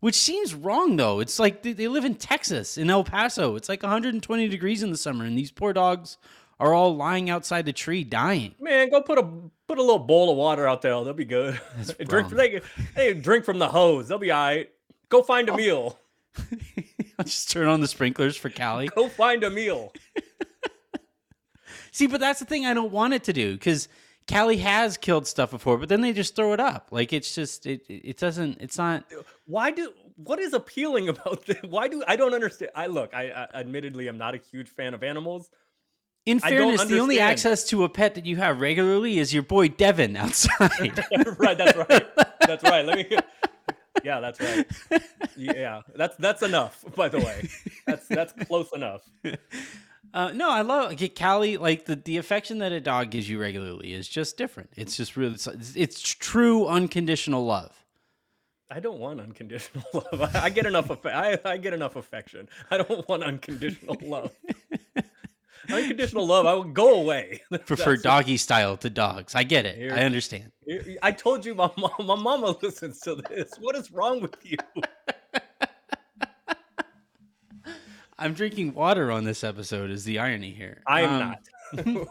Which 0.00 0.14
seems 0.14 0.54
wrong 0.54 0.96
though. 0.96 1.20
It's 1.20 1.38
like 1.38 1.62
they, 1.62 1.72
they 1.72 1.88
live 1.88 2.04
in 2.04 2.14
Texas, 2.14 2.78
in 2.78 2.88
El 2.88 3.04
Paso. 3.04 3.56
It's 3.56 3.68
like 3.68 3.82
120 3.82 4.48
degrees 4.48 4.82
in 4.82 4.90
the 4.90 4.96
summer, 4.96 5.24
and 5.24 5.36
these 5.36 5.50
poor 5.50 5.72
dogs 5.72 6.18
are 6.60 6.72
all 6.72 6.96
lying 6.96 7.30
outside 7.30 7.64
the 7.64 7.72
tree 7.72 8.04
dying. 8.04 8.54
Man, 8.60 8.90
go 8.90 9.00
put 9.02 9.18
a 9.18 9.22
put 9.66 9.78
a 9.78 9.82
little 9.82 9.98
bowl 9.98 10.30
of 10.30 10.36
water 10.36 10.66
out 10.66 10.82
there. 10.82 10.92
They'll 11.04 11.12
be 11.12 11.24
good. 11.24 11.60
Drink 12.06 12.30
they, 12.30 12.60
they 12.94 13.14
drink 13.14 13.44
from 13.44 13.58
the 13.58 13.68
hose. 13.68 14.08
They'll 14.08 14.18
be 14.18 14.30
all 14.30 14.46
right. 14.46 14.70
Go 15.08 15.22
find 15.22 15.48
a 15.48 15.52
oh. 15.52 15.56
meal. 15.56 15.98
I'll 17.18 17.24
just 17.24 17.50
turn 17.50 17.66
on 17.66 17.80
the 17.80 17.88
sprinklers 17.88 18.36
for 18.36 18.50
Callie. 18.50 18.88
Go 18.88 19.08
find 19.08 19.42
a 19.42 19.50
meal. 19.50 19.92
See, 21.92 22.06
but 22.06 22.20
that's 22.20 22.38
the 22.38 22.44
thing 22.44 22.64
I 22.64 22.74
don't 22.74 22.92
want 22.92 23.14
it 23.14 23.24
to 23.24 23.32
do 23.32 23.54
because 23.54 23.88
Callie 24.30 24.58
has 24.58 24.96
killed 24.96 25.26
stuff 25.26 25.50
before, 25.50 25.78
but 25.78 25.88
then 25.88 26.02
they 26.02 26.12
just 26.12 26.36
throw 26.36 26.52
it 26.52 26.60
up. 26.60 26.88
Like 26.90 27.12
it's 27.12 27.34
just 27.34 27.66
it 27.66 27.82
it 27.88 28.18
doesn't. 28.18 28.60
It's 28.60 28.76
not. 28.76 29.04
Why 29.46 29.70
do 29.70 29.92
what 30.16 30.38
is 30.38 30.52
appealing 30.52 31.08
about 31.08 31.46
this? 31.46 31.58
Why 31.62 31.88
do 31.88 32.02
I 32.06 32.16
don't 32.16 32.34
understand? 32.34 32.70
I 32.74 32.86
look, 32.86 33.14
I, 33.14 33.30
admittedly, 33.30 33.54
I 33.54 33.60
admittedly 33.60 34.08
am 34.08 34.18
not 34.18 34.34
a 34.34 34.38
huge 34.38 34.68
fan 34.68 34.94
of 34.94 35.02
animals. 35.02 35.50
In 36.26 36.40
fairness, 36.40 36.84
the 36.84 36.98
only 36.98 37.20
access 37.20 37.64
to 37.68 37.84
a 37.84 37.88
pet 37.88 38.14
that 38.16 38.26
you 38.26 38.36
have 38.36 38.60
regularly 38.60 39.18
is 39.18 39.32
your 39.32 39.42
boy 39.42 39.68
Devin 39.68 40.14
outside. 40.14 41.02
right, 41.38 41.56
that's 41.56 41.76
right. 41.76 42.06
That's 42.40 42.62
right. 42.64 42.84
Let 42.84 42.98
me 42.98 43.16
Yeah, 44.04 44.20
that's 44.20 44.38
right. 44.40 44.66
Yeah, 45.36 45.82
that's 45.96 46.16
that's 46.16 46.42
enough, 46.42 46.84
by 46.94 47.08
the 47.08 47.18
way. 47.18 47.48
That's 47.86 48.06
that's 48.08 48.34
close 48.46 48.70
enough. 48.74 49.08
Uh, 50.14 50.30
no, 50.32 50.50
I 50.50 50.62
love 50.62 50.98
like, 51.00 51.18
Callie. 51.18 51.56
Like 51.56 51.84
the, 51.84 51.96
the 51.96 52.16
affection 52.16 52.58
that 52.58 52.72
a 52.72 52.80
dog 52.80 53.10
gives 53.10 53.28
you 53.28 53.40
regularly 53.40 53.92
is 53.92 54.08
just 54.08 54.36
different. 54.36 54.70
It's 54.76 54.96
just 54.96 55.16
really, 55.16 55.34
it's, 55.34 55.46
it's 55.76 56.00
true 56.00 56.66
unconditional 56.66 57.44
love. 57.44 57.72
I 58.70 58.80
don't 58.80 58.98
want 58.98 59.20
unconditional 59.20 59.84
love. 59.94 60.34
I, 60.34 60.44
I 60.44 60.50
get 60.50 60.66
enough 60.66 60.90
I, 61.06 61.38
I 61.44 61.56
get 61.56 61.72
enough 61.74 61.96
affection. 61.96 62.48
I 62.70 62.78
don't 62.78 63.08
want 63.08 63.22
unconditional 63.22 63.96
love. 64.02 64.30
unconditional 65.70 66.26
love, 66.26 66.46
I 66.46 66.54
will 66.54 66.64
go 66.64 67.00
away. 67.00 67.42
Prefer 67.50 67.96
That's- 67.96 68.02
doggy 68.02 68.36
style 68.36 68.76
to 68.78 68.90
dogs. 68.90 69.34
I 69.34 69.42
get 69.42 69.66
it. 69.66 69.76
Here- 69.76 69.94
I 69.94 70.04
understand. 70.04 70.52
I 71.02 71.12
told 71.12 71.46
you 71.46 71.54
my 71.54 71.70
mom, 71.78 71.92
my 72.00 72.14
mama 72.14 72.56
listens 72.62 73.00
to 73.00 73.14
this. 73.16 73.52
What 73.60 73.74
is 73.76 73.90
wrong 73.90 74.20
with 74.20 74.36
you? 74.42 74.56
I'm 78.18 78.34
drinking 78.34 78.74
water 78.74 79.10
on 79.10 79.24
this 79.24 79.44
episode. 79.44 79.90
Is 79.90 80.04
the 80.04 80.18
irony 80.18 80.52
here? 80.52 80.82
I 80.86 81.02
am 81.02 81.10
Um, 81.10 81.18
not. 81.20 81.38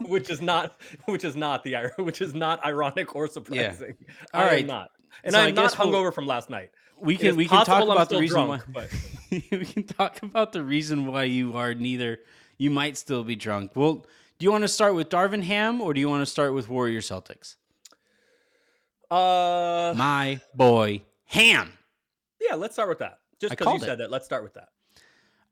which 0.08 0.30
is 0.30 0.40
not 0.40 0.80
which 1.06 1.24
is 1.24 1.34
not 1.36 1.64
the 1.64 1.90
which 1.98 2.20
is 2.20 2.32
not 2.34 2.64
ironic 2.64 3.16
or 3.16 3.26
surprising. 3.26 3.96
All 4.32 4.42
I 4.42 4.46
right. 4.46 4.60
am 4.60 4.66
not. 4.68 4.90
And 5.24 5.34
So 5.34 5.40
I 5.40 5.46
I'm 5.48 5.54
not 5.54 5.70
guess 5.70 5.78
we'll- 5.78 5.88
hungover 5.88 6.14
from 6.14 6.26
last 6.26 6.48
night. 6.50 6.70
We 7.00 7.16
can 7.16 7.36
we 7.36 7.46
can 7.46 7.64
talk 7.64 7.82
I'm 7.82 7.90
about 7.90 8.08
the 8.08 8.18
reason 8.18 8.46
drunk, 8.46 8.62
why. 8.72 8.86
but 8.88 8.90
we 9.52 9.64
can 9.64 9.84
talk 9.84 10.22
about 10.22 10.52
the 10.52 10.62
reason 10.64 11.06
why 11.06 11.24
you 11.24 11.56
are 11.56 11.72
neither. 11.74 12.18
You 12.56 12.70
might 12.70 12.96
still 12.96 13.22
be 13.22 13.36
drunk. 13.36 13.72
Well, 13.76 14.04
do 14.38 14.44
you 14.44 14.50
want 14.50 14.62
to 14.64 14.68
start 14.68 14.94
with 14.96 15.08
Darvin 15.08 15.42
Ham 15.44 15.80
or 15.80 15.92
do 15.94 16.00
you 16.00 16.08
want 16.08 16.22
to 16.22 16.26
start 16.26 16.54
with 16.54 16.68
Warrior 16.68 17.00
Celtics? 17.00 17.54
uh 19.10 19.94
My 19.96 20.40
boy 20.54 21.02
Ham. 21.26 21.72
yeah, 22.40 22.54
let's 22.54 22.74
start 22.74 22.88
with 22.88 22.98
that. 23.00 23.18
Just 23.40 23.50
because 23.50 23.66
you 23.68 23.76
it. 23.76 23.82
said 23.82 23.98
that, 23.98 24.10
let's 24.10 24.24
start 24.24 24.42
with 24.42 24.54
that. 24.54 24.68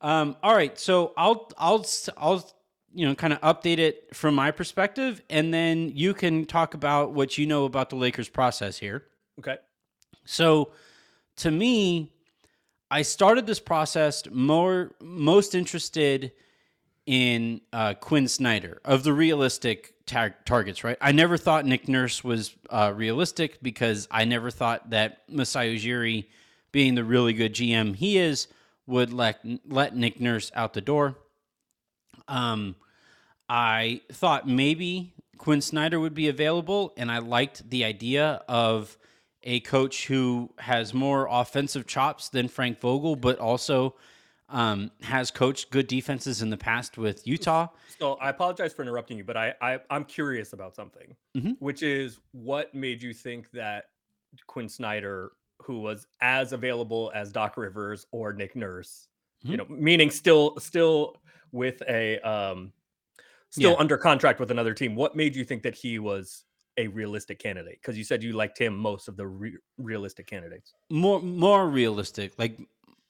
Um, 0.00 0.37
all 0.43 0.55
right, 0.55 0.79
so 0.79 1.12
I'll 1.17 1.50
I'll 1.59 1.87
I'll 2.17 2.50
you 2.95 3.07
know 3.07 3.15
kind 3.15 3.33
of 3.33 3.41
update 3.41 3.79
it 3.79 4.15
from 4.15 4.35
my 4.35 4.50
perspective, 4.50 5.23
and 5.31 5.53
then 5.53 5.91
you 5.95 6.15
can 6.15 6.45
talk 6.45 6.75
about 6.75 7.12
what 7.12 7.38
you 7.38 7.47
know 7.47 7.65
about 7.65 7.91
the 7.91 7.97
Lakers 7.97 8.29
process 8.29 8.79
here. 8.79 9.05
Okay. 9.38 9.57
So, 10.25 10.73
to 11.37 11.50
me, 11.50 12.12
I 12.91 13.03
started 13.03 13.47
this 13.47 13.61
process 13.61 14.25
more 14.31 14.93
most 15.00 15.55
interested 15.55 16.33
in 17.07 17.61
uh, 17.73 17.95
Quin 17.95 18.29
Snyder 18.29 18.81
of 18.85 19.05
the 19.05 19.12
realistic 19.12 19.95
tar- 20.07 20.37
targets. 20.45 20.85
Right, 20.85 20.99
I 21.00 21.12
never 21.12 21.37
thought 21.37 21.65
Nick 21.65 21.88
Nurse 21.88 22.23
was 22.25 22.55
uh, 22.71 22.93
realistic 22.95 23.62
because 23.62 24.09
I 24.11 24.25
never 24.25 24.50
thought 24.50 24.91
that 24.91 25.23
Masai 25.29 25.76
Ujiri, 25.76 26.26
being 26.73 26.95
the 26.95 27.05
really 27.05 27.33
good 27.33 27.55
GM 27.55 27.95
he 27.95 28.19
is, 28.19 28.49
would 28.87 29.12
let 29.12 29.40
let 29.66 29.97
Nick 29.97 30.21
Nurse 30.21 30.50
out 30.55 30.73
the 30.75 30.81
door. 30.81 31.16
Um, 32.28 32.76
I 33.49 34.00
thought 34.12 34.49
maybe 34.49 35.14
Quin 35.38 35.61
Snyder 35.61 36.00
would 36.00 36.14
be 36.14 36.28
available, 36.28 36.93
and 36.97 37.11
I 37.11 37.19
liked 37.19 37.69
the 37.71 37.85
idea 37.85 38.43
of 38.49 38.97
a 39.43 39.61
coach 39.61 40.07
who 40.07 40.50
has 40.59 40.93
more 40.93 41.28
offensive 41.31 41.87
chops 41.87 42.28
than 42.28 42.49
Frank 42.49 42.81
Vogel, 42.81 43.14
but 43.14 43.38
also 43.38 43.95
um, 44.49 44.90
has 45.02 45.31
coached 45.31 45.71
good 45.71 45.87
defenses 45.87 46.43
in 46.43 46.50
the 46.50 46.57
past 46.57 46.99
with 46.99 47.26
Utah. 47.26 47.69
So 47.99 48.14
I 48.14 48.31
apologize 48.31 48.73
for 48.73 48.83
interrupting 48.83 49.19
you, 49.19 49.25
but 49.25 49.37
I, 49.37 49.55
I 49.61 49.78
I'm 49.90 50.05
curious 50.05 50.52
about 50.52 50.75
something, 50.75 51.14
Mhm. 51.37 51.57
which 51.61 51.83
is 51.83 52.19
what 52.33 52.75
made 52.75 53.02
you 53.02 53.12
think 53.12 53.50
that 53.52 53.87
Quin 54.47 54.69
Snyder, 54.69 55.33
who 55.62 55.80
was 55.80 56.06
as 56.20 56.52
available 56.52 57.10
as 57.14 57.32
Doc 57.32 57.56
Rivers 57.56 58.06
or 58.12 58.32
Nick 58.32 58.54
Nurse, 58.56 59.08
you 59.42 59.54
Mhm. 59.54 59.56
know, 59.58 59.66
meaning 59.76 60.10
still 60.10 60.56
still 60.58 61.16
with 61.52 61.82
a 61.88 62.18
um 62.20 62.72
still 63.50 63.70
Yeah. 63.72 63.76
under 63.78 63.96
contract 63.96 64.40
with 64.40 64.50
another 64.50 64.75
team. 64.75 64.94
What 64.94 65.16
made 65.16 65.34
you 65.36 65.44
think 65.44 65.62
that 65.62 65.75
he 65.75 65.98
was 65.98 66.44
a 66.76 66.88
realistic 66.88 67.38
candidate? 67.38 67.78
Because 67.80 67.96
you 67.96 68.04
said 68.04 68.22
you 68.22 68.32
liked 68.34 68.58
him 68.58 68.76
most 68.76 69.08
of 69.08 69.16
the 69.16 69.26
re- 69.26 69.56
realistic 69.78 70.26
candidates. 70.26 70.75
more 70.90 71.20
more 71.20 71.68
realistic. 71.68 72.32
Like 72.38 72.58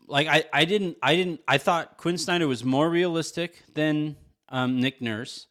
like 0.06 0.28
I 0.28 0.44
I 0.52 0.64
didn't 0.64 0.96
I 1.02 1.16
didn't 1.16 1.40
I 1.48 1.58
thought 1.58 1.96
Quin 1.98 2.16
Snyder 2.16 2.46
was 2.46 2.62
more 2.64 2.88
realistic 2.90 3.64
than 3.74 4.16
um, 4.50 4.80
Nick 4.80 5.02
Nurse. 5.02 5.48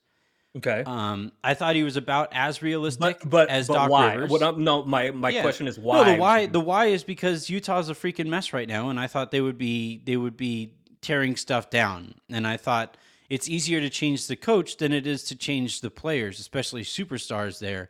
Okay. 0.58 0.84
Um, 0.86 1.32
I 1.44 1.54
thought 1.54 1.76
he 1.76 1.84
was 1.84 1.98
about 1.98 2.30
as 2.32 2.62
realistic 2.62 3.20
but 3.22 3.30
but, 3.30 3.50
as 3.50 3.68
but 3.68 3.74
Doc 3.74 3.92
why? 3.92 4.14
Rivers. 4.14 4.30
What 4.30 4.44
I'm, 4.44 4.64
no, 4.64 4.86
my 4.86 5.12
my 5.12 5.30
Yeah. 5.30 5.42
question 5.42 5.68
is 5.68 5.78
No, 5.78 5.84
why. 5.84 6.14
the 6.14 6.20
why 6.20 6.46
the 6.46 6.60
why 6.60 6.86
is 6.86 7.04
because 7.04 7.50
Utah's 7.50 7.90
a 7.90 7.94
freaking 7.94 8.28
mess 8.28 8.54
right 8.54 8.68
now, 8.68 8.90
and 8.90 9.00
I 9.00 9.08
thought 9.08 9.32
they 9.32 9.42
would 9.42 9.58
be 9.58 10.02
they 10.06 10.16
would 10.18 10.38
be 10.38 10.74
tearing 11.02 11.36
stuff 11.36 11.70
down, 11.70 12.16
and 12.30 12.48
I 12.48 12.58
thought 12.58 12.98
it's 13.30 13.50
easier 13.50 13.82
to 13.82 13.90
change 13.90 14.28
the 14.28 14.36
coach 14.36 14.78
than 14.78 14.94
it 14.94 15.06
is 15.06 15.24
to 15.26 15.36
change 15.36 15.82
the 15.82 15.90
players, 15.92 16.40
especially 16.40 16.84
superstars 16.84 17.60
there. 17.60 17.90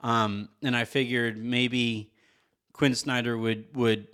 Um, 0.00 0.48
and 0.62 0.76
I 0.76 0.84
figured 0.84 1.36
maybe 1.36 2.10
Quin 2.72 2.94
Snyder 2.96 3.38
would 3.38 3.66
would 3.76 4.08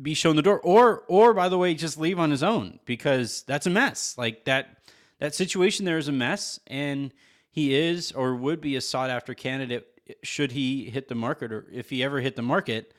be 0.00 0.12
shown 0.12 0.36
the 0.36 0.42
door, 0.42 0.60
or 0.60 1.04
or 1.08 1.32
by 1.32 1.48
the 1.48 1.56
way, 1.56 1.72
just 1.72 1.98
leave 1.98 2.18
on 2.18 2.30
his 2.30 2.42
own 2.42 2.80
because 2.84 3.44
that's 3.44 3.66
a 3.66 3.70
mess. 3.70 4.14
Like 4.18 4.44
that 4.44 4.76
that 5.20 5.34
situation 5.34 5.86
there 5.86 5.96
is 5.98 6.08
a 6.08 6.12
mess, 6.12 6.60
and 6.66 7.12
he 7.50 7.74
is 7.74 8.12
or 8.12 8.34
would 8.34 8.60
be 8.60 8.76
a 8.76 8.80
sought 8.80 9.10
after 9.10 9.34
candidate 9.34 9.86
should 10.22 10.52
he 10.52 10.90
hit 10.90 11.08
the 11.08 11.14
market 11.14 11.52
or 11.52 11.66
if 11.72 11.90
he 11.90 12.02
ever 12.02 12.20
hit 12.20 12.36
the 12.36 12.42
market. 12.42 12.92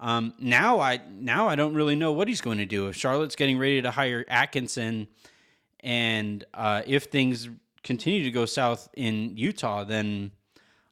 Um, 0.00 0.34
now 0.40 0.80
I 0.80 1.00
now 1.18 1.48
I 1.48 1.56
don't 1.56 1.74
really 1.74 1.96
know 1.96 2.12
what 2.12 2.28
he's 2.28 2.40
going 2.40 2.58
to 2.58 2.66
do. 2.66 2.88
If 2.88 2.96
Charlotte's 2.96 3.34
getting 3.36 3.58
ready 3.58 3.82
to 3.82 3.90
hire 3.90 4.24
Atkinson, 4.28 5.08
and 5.80 6.44
uh, 6.54 6.82
if 6.86 7.04
things 7.04 7.48
continue 7.82 8.22
to 8.24 8.30
go 8.30 8.44
south 8.44 8.88
in 8.94 9.36
Utah, 9.36 9.84
then 9.84 10.30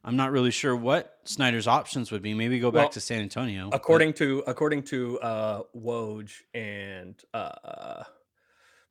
I'm 0.03 0.15
not 0.15 0.31
really 0.31 0.51
sure 0.51 0.75
what 0.75 1.19
Snyder's 1.25 1.67
options 1.67 2.11
would 2.11 2.21
be. 2.21 2.33
Maybe 2.33 2.59
go 2.59 2.71
back 2.71 2.83
Well, 2.83 2.89
to 2.89 3.01
San 3.01 3.21
Antonio. 3.21 3.69
but- 3.69 3.75
according 3.77 4.13
to 4.13 4.43
according 4.47 4.83
to 4.83 5.19
uh 5.19 5.61
Woj 5.75 6.31
and 6.53 7.15
uh 7.33 8.03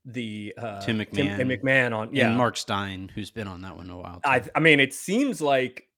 the 0.06 0.54
uh 0.56 0.80
Tim 0.80 0.98
McMahon, 0.98 1.40
and 1.40 1.50
McMahon. 1.50 1.60
McMahon 1.62 1.96
on 1.96 2.14
yeah. 2.14 2.34
Mark 2.34 2.56
Stein, 2.56 3.10
who's 3.14 3.30
been 3.30 3.48
on 3.48 3.62
that 3.62 3.76
one 3.76 3.90
a 3.90 3.96
while. 3.96 4.20
I 4.25 4.38
too. 4.40 4.50
I 4.54 4.60
mean 4.60 4.80
it 4.80 4.94
seems 4.94 5.40
like 5.40 5.88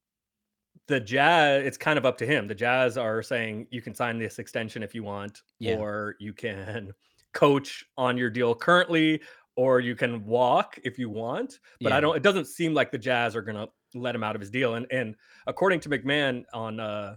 the 0.87 0.99
Jazz 0.99 1.67
it's 1.67 1.77
kind 1.77 1.99
of 1.99 2.07
up 2.07 2.17
to 2.19 2.27
him. 2.27 2.49
The 2.49 2.55
Jazz 2.55 2.97
are 2.97 3.23
saying 3.23 3.67
you 3.71 3.83
can 3.83 3.95
sign 3.95 4.19
this 4.19 4.39
extension 4.39 4.83
if 4.83 4.95
you 4.95 5.03
want 5.03 5.43
Yeah. 5.59 5.77
or 5.77 6.17
you 6.19 6.33
can 6.33 6.93
coach 7.35 7.85
on 7.99 8.17
your 8.17 8.31
deal 8.31 8.55
currently 8.55 9.21
or 9.57 9.81
you 9.81 9.95
can 9.95 10.25
walk 10.25 10.79
if 10.85 10.99
you 10.99 11.11
want. 11.11 11.59
But 11.81 11.93
I 11.93 12.01
don't 12.01 12.17
it 12.17 12.23
doesn't 12.23 12.47
seem 12.47 12.73
like 12.73 12.91
the 12.91 12.99
Jazz 12.99 13.37
are 13.37 13.43
going 13.43 13.57
to 13.57 13.69
let 13.95 14.15
him 14.15 14.25
out 14.25 14.35
of 14.35 14.41
his 14.41 14.51
deal 14.51 14.75
and 14.75 14.87
and 14.91 15.15
according 15.47 15.81
to 15.81 15.91
McMahon 15.91 16.45
on 16.55 16.81
uh 16.81 17.17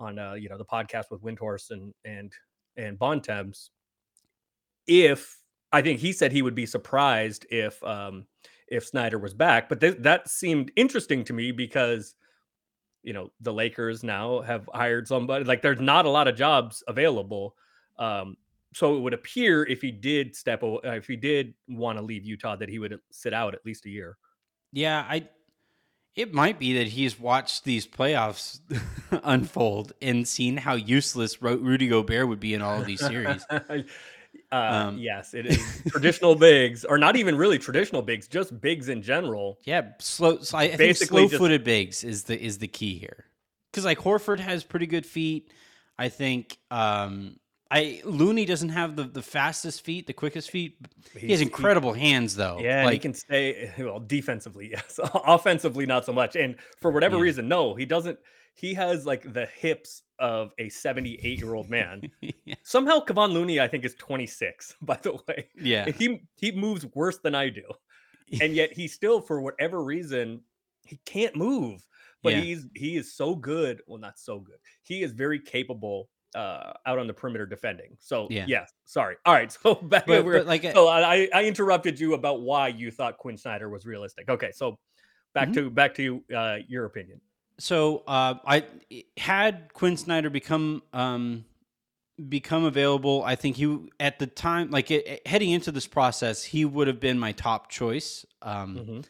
on 0.00 0.18
uh 0.18 0.32
you 0.34 0.48
know 0.48 0.58
the 0.58 0.64
podcast 0.64 1.04
with 1.12 1.22
Windhorst 1.22 1.70
and 1.70 1.94
and 2.04 2.32
and 2.76 2.98
Bontemps 2.98 3.70
if 4.88 5.36
I 5.72 5.82
think 5.82 6.00
he 6.00 6.12
said 6.12 6.32
he 6.32 6.42
would 6.42 6.54
be 6.54 6.66
surprised 6.66 7.46
if 7.50 7.82
um 7.84 8.26
if 8.68 8.86
Snyder 8.86 9.18
was 9.18 9.34
back, 9.34 9.68
but 9.68 9.80
th- 9.80 9.96
that 10.00 10.28
seemed 10.28 10.70
interesting 10.76 11.24
to 11.24 11.32
me 11.32 11.52
because 11.52 12.14
you 13.02 13.12
know 13.12 13.30
the 13.40 13.52
Lakers 13.52 14.02
now 14.02 14.40
have 14.40 14.68
hired 14.72 15.08
somebody 15.08 15.44
like 15.44 15.62
there's 15.62 15.80
not 15.80 16.04
a 16.06 16.10
lot 16.10 16.28
of 16.28 16.36
jobs 16.36 16.82
available. 16.88 17.54
Um 17.98 18.36
so 18.74 18.96
it 18.96 19.00
would 19.00 19.14
appear 19.14 19.64
if 19.64 19.80
he 19.80 19.90
did 19.90 20.36
step 20.36 20.62
away, 20.62 20.80
if 20.84 21.06
he 21.06 21.16
did 21.16 21.54
want 21.68 21.98
to 21.98 22.04
leave 22.04 22.24
Utah 22.24 22.56
that 22.56 22.68
he 22.68 22.78
would 22.78 22.98
sit 23.10 23.32
out 23.32 23.54
at 23.54 23.64
least 23.64 23.86
a 23.86 23.90
year. 23.90 24.18
Yeah, 24.72 25.04
I. 25.08 25.28
It 26.14 26.34
might 26.34 26.58
be 26.58 26.78
that 26.78 26.88
he's 26.88 27.18
watched 27.18 27.62
these 27.62 27.86
playoffs 27.86 28.58
unfold 29.22 29.92
and 30.02 30.26
seen 30.26 30.56
how 30.56 30.74
useless 30.74 31.40
Rudy 31.40 31.86
Gobert 31.86 32.26
would 32.26 32.40
be 32.40 32.54
in 32.54 32.62
all 32.62 32.80
of 32.80 32.86
these 32.86 32.98
series. 32.98 33.46
uh, 34.52 34.86
Um, 34.88 34.98
yes, 34.98 35.34
it 35.34 35.46
is 35.46 35.82
traditional 35.88 36.34
bigs, 36.34 36.84
or 36.84 36.98
not 36.98 37.16
even 37.16 37.36
really 37.36 37.58
traditional 37.58 38.02
bigs, 38.02 38.28
just 38.28 38.60
bigs 38.60 38.88
in 38.88 39.02
general. 39.02 39.58
Yeah, 39.64 39.90
slow. 40.00 40.38
So 40.40 40.56
I, 40.58 40.62
I 40.62 40.66
think 40.68 40.78
Basically 40.78 41.22
just- 41.24 41.32
slow-footed 41.32 41.64
bigs 41.64 42.04
is 42.04 42.24
the 42.24 42.40
is 42.40 42.58
the 42.58 42.68
key 42.68 42.98
here. 42.98 43.24
Because 43.70 43.84
like 43.84 43.98
Horford 43.98 44.40
has 44.40 44.64
pretty 44.64 44.86
good 44.86 45.04
feet. 45.04 45.52
I 45.98 46.08
think 46.08 46.56
um, 46.70 47.36
I 47.70 48.00
Looney 48.04 48.46
doesn't 48.46 48.70
have 48.70 48.96
the, 48.96 49.04
the 49.04 49.20
fastest 49.20 49.84
feet, 49.84 50.06
the 50.06 50.12
quickest 50.14 50.50
feet. 50.50 50.76
He 51.12 51.20
has 51.20 51.22
He's- 51.28 51.38
he- 51.40 51.44
incredible 51.44 51.92
hands 51.92 52.34
though. 52.34 52.58
Yeah, 52.60 52.84
and 52.84 52.92
he 52.92 52.98
can 52.98 53.12
stay 53.12 53.72
well 53.78 54.00
defensively, 54.00 54.70
yes. 54.70 54.98
Offensively, 55.14 55.84
not 55.84 56.06
so 56.06 56.12
much. 56.12 56.36
And 56.36 56.56
for 56.80 56.90
whatever 56.90 57.16
Yeah. 57.16 57.22
reason, 57.22 57.48
no, 57.48 57.74
he 57.74 57.84
doesn't. 57.84 58.18
He 58.54 58.74
has 58.74 59.04
like 59.04 59.32
the 59.34 59.46
hips 59.46 60.02
of 60.18 60.52
a 60.58 60.68
78 60.68 61.38
year 61.38 61.54
old 61.54 61.70
man. 61.70 62.04
yeah. 62.44 62.54
Somehow, 62.62 63.00
Kevon 63.04 63.32
Looney, 63.32 63.60
I 63.60 63.68
think, 63.68 63.84
is 63.84 63.94
26. 63.96 64.76
By 64.82 64.96
the 64.96 65.18
way, 65.28 65.50
yeah. 65.54 65.86
And 65.86 65.94
he 65.96 66.28
he 66.36 66.52
moves 66.52 66.86
worse 66.94 67.18
than 67.20 67.34
I 67.34 67.50
do, 67.50 67.64
and 68.40 68.54
yet 68.54 68.72
he 68.72 68.88
still, 68.88 69.20
for 69.20 69.40
whatever 69.40 69.82
reason, 69.82 70.42
he 70.84 70.98
can't 71.06 71.36
move. 71.36 71.86
But 72.22 72.34
Yeah. 72.34 72.44
he's 72.44 72.66
he 72.74 72.96
is 72.96 73.14
so 73.14 73.34
good. 73.36 73.82
Well, 73.86 74.00
not 74.00 74.18
so 74.18 74.40
good. 74.40 74.58
He 74.82 75.02
is 75.02 75.12
very 75.12 75.40
capable 75.40 76.10
uh 76.34 76.74
out 76.86 76.98
on 76.98 77.06
the 77.06 77.14
perimeter 77.14 77.46
defending. 77.46 77.96
So 78.00 78.28
Yeah. 78.28 78.44
yes, 78.44 78.72
sorry. 78.84 79.16
All 79.24 79.34
right, 79.34 79.50
so 79.52 79.74
back 79.76 80.06
But, 80.06 80.10
over. 80.10 80.32
but 80.32 80.46
like 80.46 80.64
uh, 80.64 80.74
So 80.74 80.88
I, 80.88 81.28
I 81.34 81.44
interrupted 81.44 81.98
you 82.00 82.14
about 82.14 82.42
why 82.42 82.68
you 82.68 82.90
thought 82.90 83.18
Quin 83.18 83.36
Snyder 83.36 83.68
was 83.68 83.86
realistic. 83.86 84.28
Okay, 84.28 84.52
so 84.52 84.78
back 85.34 85.52
Mhm. 85.52 85.54
to 85.54 85.70
back 85.70 85.94
to 85.96 86.24
uh, 86.34 86.58
your 86.68 86.86
opinion. 86.86 87.20
So 87.58 88.04
uh, 88.06 88.34
I 88.46 88.64
had 89.16 89.72
Quin 89.74 89.96
Snyder 89.96 90.30
become 90.30 90.82
um, 90.92 91.44
become 92.28 92.64
available. 92.64 93.22
I 93.24 93.34
think 93.34 93.56
he 93.56 93.90
at 93.98 94.18
the 94.18 94.26
time, 94.26 94.70
like 94.70 94.90
it, 94.90 95.26
heading 95.26 95.50
into 95.50 95.72
this 95.72 95.86
process, 95.86 96.44
he 96.44 96.64
would 96.64 96.86
have 96.86 97.00
been 97.00 97.18
my 97.18 97.32
top 97.32 97.68
choice. 97.70 98.24
Um, 98.42 98.76
Mhm. 98.76 99.04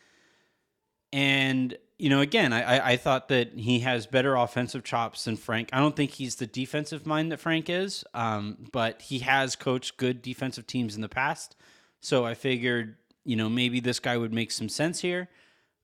And 1.12 1.76
you 1.98 2.11
know, 2.11 2.20
again, 2.20 2.52
I, 2.52 2.62
I 2.78 2.90
I 2.92 2.96
thought 2.96 3.28
that 3.28 3.54
he 3.54 3.80
has 3.80 4.06
better 4.06 4.34
offensive 4.37 4.84
chops 4.84 5.24
than 5.24 5.37
Frank. 5.37 5.70
I 5.72 5.78
don't 5.80 5.96
think 5.96 6.12
he's 6.12 6.37
the 6.37 6.46
defensive 6.46 7.06
mind 7.06 7.32
that 7.32 7.40
Frank 7.40 7.68
is, 7.68 8.04
um, 8.14 8.56
but 8.72 9.02
he 9.02 9.20
has 9.20 9.56
coached 9.56 9.96
good 9.96 10.22
defensive 10.22 10.66
teams 10.66 10.94
in 10.94 11.00
the 11.00 11.08
past. 11.08 11.56
So 12.00 12.24
I 12.24 12.34
figured, 12.34 12.96
you 13.24 13.37
know, 13.37 13.48
maybe 13.48 13.80
this 13.80 13.98
guy 14.00 14.16
would 14.16 14.32
make 14.32 14.52
some 14.52 14.68
sense 14.68 15.00
here. 15.00 15.28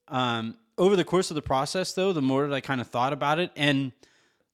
Um, 0.08 0.56
over 0.78 0.96
the 0.96 1.04
course 1.04 1.30
of 1.30 1.34
the 1.34 1.42
process, 1.42 1.92
though, 1.92 2.12
the 2.12 2.22
more 2.22 2.46
that 2.46 2.54
I 2.54 2.60
kind 2.60 2.80
of 2.80 2.88
thought 2.88 3.12
about 3.12 3.38
it, 3.38 3.50
and 3.56 3.92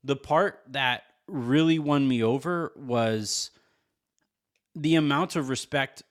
the 0.05 0.17
part 0.17 0.61
that 0.69 1.03
really 1.27 1.79
won 1.79 2.07
me 2.07 2.23
over 2.23 2.73
was 2.77 3.51
the 4.75 4.95
amount 4.97 5.37
of 5.37 5.49
respect 5.49 6.03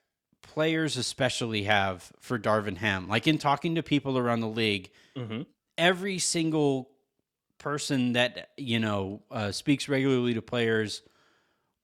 players 0.42 0.98
especially 0.98 1.64
have 1.64 2.12
for 2.20 2.40
Darvin 2.40 2.78
Ham. 2.78 3.08
Like 3.08 3.28
in 3.28 3.38
talking 3.38 3.76
to 3.76 3.84
people 3.84 4.18
around 4.18 4.40
the 4.42 4.48
league, 4.48 4.90
Mhm. 5.16 5.46
every 5.78 6.18
single 6.20 6.90
person 7.58 8.14
that 8.14 8.50
you 8.58 8.80
know 8.80 9.22
uh, 9.30 9.52
speaks 9.52 9.88
regularly 9.90 10.34
to 10.34 10.42
players 10.42 11.02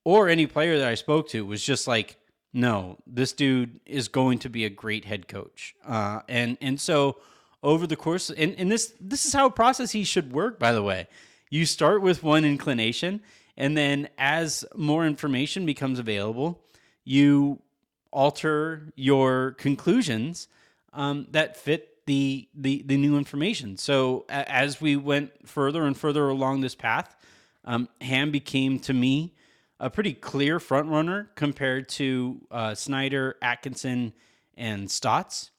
or 0.04 0.30
any 0.30 0.48
player 0.48 0.78
that 0.80 0.88
I 0.88 0.96
spoke 0.96 1.28
to 1.30 1.46
was 1.46 1.64
just 1.64 1.86
like, 1.88 2.18
no, 2.54 2.98
this 3.06 3.34
dude 3.34 3.80
is 3.86 4.08
going 4.08 4.40
to 4.40 4.50
be 4.50 4.64
a 4.66 4.70
great 4.70 5.04
head 5.06 5.28
coach. 5.28 5.76
Uh, 5.86 6.22
and 6.30 6.58
and 6.62 6.80
so 6.80 7.18
over 7.65 7.88
the 7.88 7.95
course, 7.95 8.30
and, 8.30 8.56
and 8.58 8.71
this 8.71 8.93
this 9.01 9.25
is 9.25 9.34
how 9.34 9.49
processes 9.49 10.08
should 10.08 10.32
work. 10.32 10.60
By 10.60 10.71
the 10.71 10.84
way, 10.84 11.08
you 11.49 11.65
start 11.65 12.01
with 12.01 12.23
one 12.23 12.45
inclination, 12.45 13.21
and 13.58 13.75
then 13.75 14.08
as 14.17 14.63
more 14.75 15.06
information 15.06 15.65
becomes 15.65 15.99
available, 15.99 16.62
you 17.04 17.60
alter 18.12 18.93
your 18.95 19.51
conclusions 19.58 20.47
um, 20.93 21.28
that 21.32 21.58
fit 21.58 22.06
the, 22.06 22.47
the 22.54 22.84
the 22.86 22.97
new 22.97 23.17
information. 23.17 23.78
So 23.78 24.25
a- 24.30 24.49
as 24.49 24.80
we 24.80 24.95
went 24.95 25.32
further 25.47 25.84
and 25.84 25.97
further 25.97 26.30
along 26.30 26.62
this 26.62 26.75
path, 26.75 27.15
um, 27.65 27.89
Ham 27.99 28.32
became 28.32 28.80
to 28.82 28.93
me 28.93 29.34
a 29.80 29.89
pretty 29.89 30.13
clear 30.13 30.60
front 30.60 30.88
runner 30.89 31.32
compared 31.36 31.89
to 31.89 32.39
uh, 32.51 32.75
Snyder, 32.75 33.36
Atkinson, 33.41 34.13
and 34.56 34.89
Stotts. 34.89 35.49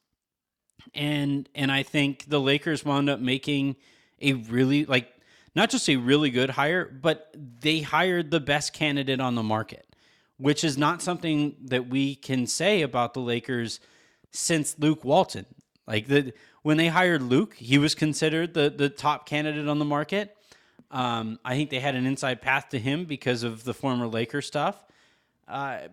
And 0.94 1.48
and 1.54 1.70
I 1.70 1.82
think 1.82 2.28
the 2.28 2.40
Lakers 2.40 2.84
wound 2.84 3.10
up 3.10 3.20
making 3.20 3.76
a 4.20 4.34
really 4.34 4.84
like 4.84 5.12
not 5.54 5.70
just 5.70 5.88
a 5.88 5.96
really 5.96 6.30
good 6.30 6.50
hire, 6.50 6.84
but 6.84 7.34
they 7.34 7.80
hired 7.80 8.30
the 8.30 8.40
best 8.40 8.72
candidate 8.72 9.20
on 9.20 9.34
the 9.34 9.42
market, 9.42 9.86
which 10.36 10.62
is 10.64 10.76
not 10.76 11.02
something 11.02 11.56
that 11.64 11.88
we 11.88 12.14
can 12.14 12.46
say 12.46 12.82
about 12.82 13.14
the 13.14 13.20
Lakers 13.20 13.80
since 14.30 14.78
Luke 14.78 15.04
Walton. 15.04 15.46
Like 15.86 16.08
the 16.08 16.32
when 16.62 16.76
they 16.76 16.88
hired 16.88 17.22
Luke, 17.22 17.54
he 17.54 17.78
was 17.78 17.94
considered 17.94 18.54
the 18.54 18.70
the 18.70 18.88
top 18.88 19.26
candidate 19.26 19.68
on 19.68 19.78
the 19.78 19.84
market. 19.84 20.36
Um, 20.90 21.40
I 21.44 21.54
think 21.54 21.70
they 21.70 21.80
had 21.80 21.94
an 21.94 22.06
inside 22.06 22.40
path 22.40 22.68
to 22.70 22.78
him 22.78 23.04
because 23.04 23.42
of 23.42 23.64
the 23.64 23.74
former 23.74 24.06
Laker 24.06 24.40
stuff. 24.40 24.85
Uh, 25.48 25.88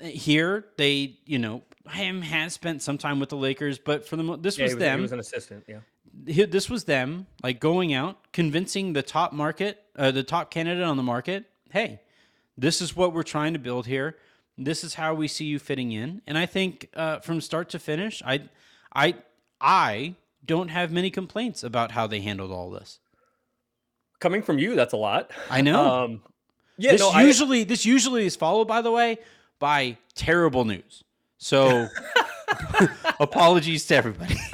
here 0.00 0.66
they, 0.76 1.18
you 1.26 1.38
know, 1.38 1.62
him 1.90 2.22
has 2.22 2.52
spent 2.54 2.82
some 2.82 2.98
time 2.98 3.20
with 3.20 3.28
the 3.28 3.36
Lakers, 3.36 3.78
but 3.78 4.06
for 4.06 4.16
the 4.16 4.22
mo- 4.24 4.36
this 4.36 4.58
Yeah, 4.58 4.64
was, 4.64 4.74
was, 4.74 4.80
them. 4.80 4.98
he 4.98 5.02
was 5.02 5.12
an 5.12 5.20
assistant. 5.20 5.64
Yeah. 5.68 5.78
He- 6.26 6.44
this 6.44 6.68
was 6.68 6.84
them 6.84 7.26
like 7.42 7.60
going 7.60 7.92
out 7.94 8.18
convincing 8.32 8.92
the 8.94 9.02
top 9.02 9.32
market 9.32 9.82
uh, 9.96 10.10
the 10.10 10.22
top 10.22 10.50
candidate 10.50 10.82
on 10.82 10.96
the 10.96 11.02
market 11.02 11.44
hey 11.70 12.00
this 12.56 12.80
is 12.80 12.96
what 12.96 13.12
we're 13.12 13.22
trying 13.22 13.52
to 13.52 13.58
build 13.58 13.86
here 13.86 14.16
this 14.56 14.82
is 14.82 14.94
how 14.94 15.12
we 15.12 15.28
see 15.28 15.44
you 15.44 15.58
fitting 15.58 15.92
in 15.92 16.22
and 16.26 16.38
i 16.38 16.46
think 16.46 16.88
uh, 16.94 17.18
from 17.20 17.40
start 17.42 17.68
to 17.68 17.78
finish 17.78 18.22
i 18.24 18.42
i 18.94 19.14
i 19.60 20.14
don't 20.44 20.68
have 20.68 20.90
many 20.90 21.10
complaints 21.10 21.62
about 21.62 21.90
how 21.92 22.06
they 22.06 22.20
handled 22.20 22.50
all 22.50 22.70
this 22.70 22.98
Coming 24.20 24.42
from 24.42 24.58
you, 24.58 24.74
that's 24.74 24.94
a 24.94 24.96
lot. 24.96 25.30
i 25.50 25.60
know 25.60 25.84
Um, 26.04 26.22
yeah, 26.78 26.92
this 26.92 27.00
no, 27.00 27.10
I- 27.10 27.22
usually 27.22 27.64
this 27.64 27.84
usually 27.84 28.26
is 28.26 28.36
followed 28.36 28.66
by 28.68 28.82
the 28.82 28.90
way 28.90 29.18
by 29.58 29.96
terrible 30.14 30.64
news. 30.64 31.02
So 31.38 31.88
apologies 33.20 33.86
to 33.86 33.96
everybody. 33.96 34.36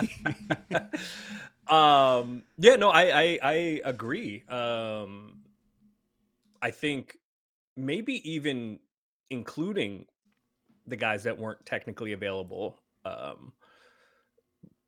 Um 1.68 2.42
yeah 2.58 2.74
no 2.76 2.90
I, 2.90 3.02
I 3.22 3.38
i 3.42 3.52
agree. 3.84 4.42
Um 4.48 5.38
i 6.60 6.70
think 6.70 7.16
maybe 7.76 8.28
even 8.30 8.78
including 9.30 10.06
the 10.86 10.96
guys 10.96 11.22
that 11.22 11.38
weren't 11.38 11.64
technically 11.64 12.12
available 12.12 12.78
um 13.04 13.52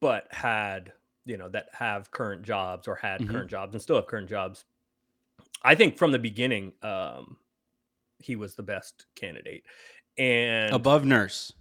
but 0.00 0.26
had 0.32 0.92
you 1.24 1.36
know 1.38 1.48
that 1.48 1.66
have 1.72 2.10
current 2.10 2.42
jobs 2.42 2.86
or 2.88 2.96
had 2.96 3.20
Mhm. 3.20 3.30
current 3.30 3.50
jobs 3.50 3.72
and 3.74 3.80
still 3.80 3.96
have 3.96 4.06
current 4.08 4.28
jobs 4.28 4.64
i 5.62 5.74
think 5.74 5.96
from 5.96 6.12
the 6.12 6.18
beginning 6.18 6.72
um 6.82 7.36
he 8.18 8.36
was 8.36 8.54
the 8.54 8.62
best 8.62 9.06
candidate 9.14 9.64
and 10.18 10.72
above 10.72 11.04
nurse 11.04 11.52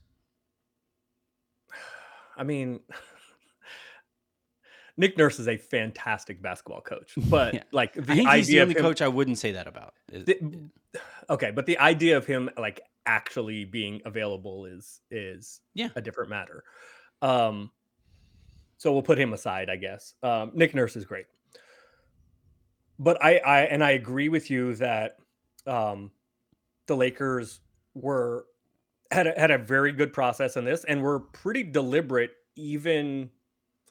I 2.38 2.44
mean, 2.44 2.80
Nick 4.98 5.18
Nurse 5.18 5.40
is 5.40 5.48
a 5.48 5.58
fantastic 5.58 6.42
basketball 6.42 6.82
coach, 6.82 7.14
but 7.30 7.54
Yeah. 7.54 7.64
like 7.72 7.94
the 7.94 8.02
think 8.04 8.30
he's 8.30 8.48
the 8.48 8.60
idea 8.60 8.64
of 8.64 8.70
only 8.70 8.80
him, 8.80 8.84
coach 8.84 9.02
i 9.02 9.08
wouldn't 9.08 9.38
say 9.40 9.52
that 9.52 9.68
about 9.68 9.94
the- 10.10 10.70
okay, 11.30 11.52
but 11.52 11.66
the 11.66 11.78
idea 11.80 12.18
of 12.18 12.26
him 12.26 12.50
like 12.58 12.82
actually 13.06 13.66
being 13.66 14.02
available 14.06 14.66
is 14.66 15.02
is 15.12 15.62
Yeah. 15.74 15.90
a 15.96 16.02
different 16.02 16.30
matter. 16.30 16.64
Um, 17.22 17.72
so 18.78 18.92
we'll 18.92 19.02
put 19.02 19.18
him 19.18 19.34
aside, 19.34 19.70
I 19.70 19.78
guess. 19.78 20.14
Um, 20.24 20.52
Nick 20.54 20.76
Nurse 20.76 20.96
is 20.96 21.06
great, 21.06 21.26
but 23.00 23.24
I 23.24 23.38
I 23.38 23.62
and 23.62 23.84
I 23.84 23.92
agree 23.92 24.30
with 24.30 24.50
you 24.50 24.76
that 24.76 25.18
um, 25.66 26.12
the 26.88 26.96
Lakers 26.96 27.60
were 27.94 28.46
had 29.12 29.28
a, 29.28 29.40
had 29.40 29.52
a 29.52 29.58
very 29.58 29.92
good 29.92 30.12
process 30.14 30.58
in 30.58 30.66
this 30.66 30.84
and 30.86 31.02
were 31.02 31.20
pretty 31.20 31.64
deliberate, 31.64 32.32
even 32.56 33.30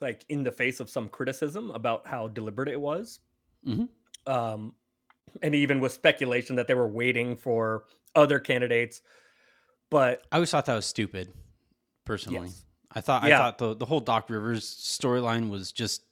like 0.01 0.25
in 0.29 0.43
the 0.43 0.51
face 0.51 0.79
of 0.79 0.89
some 0.89 1.07
criticism 1.07 1.71
about 1.71 2.05
how 2.05 2.27
deliberate 2.27 2.67
it 2.67 2.79
was. 2.79 3.19
Mhm. 3.65 3.87
Um, 4.27 4.73
and 5.41 5.55
even 5.55 5.79
with 5.79 5.93
speculation 5.93 6.55
that 6.57 6.67
they 6.67 6.73
were 6.73 6.87
waiting 6.87 7.35
for 7.37 7.85
other 8.15 8.39
candidates, 8.39 9.01
but 9.89 10.23
I 10.31 10.35
always 10.35 10.51
thought 10.51 10.65
that 10.65 10.75
was 10.75 10.85
stupid, 10.85 11.31
personally. 12.05 12.47
yes, 12.47 12.65
I 12.91 13.01
thought 13.01 13.23
I 13.23 13.29
thought 13.29 13.57
the 13.57 13.75
the 13.75 13.85
whole 13.85 13.99
Doc 14.01 14.29
Rivers 14.29 14.65
storyline 14.65 15.49
was 15.49 15.71
just 15.71 16.03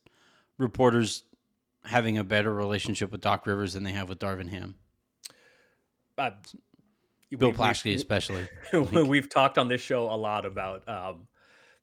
reporters 0.58 1.24
having 1.86 2.18
a 2.18 2.24
better 2.24 2.54
relationship 2.54 3.12
with 3.12 3.22
Doc 3.22 3.46
Rivers 3.46 3.74
than 3.74 3.84
they 3.84 3.92
have 3.92 4.10
with 4.10 4.20
Darvin 4.20 4.50
Ham. 4.50 4.76
uh, 6.18 6.32
Bill 7.38 7.54
Plaschke 7.54 7.96
especially. 7.96 8.48
we've 9.08 9.30
talked 9.30 9.58
on 9.58 9.68
this 9.68 9.82
show 9.82 10.12
a 10.12 10.16
lot 10.16 10.46
about 10.46 10.88
um, 10.88 11.28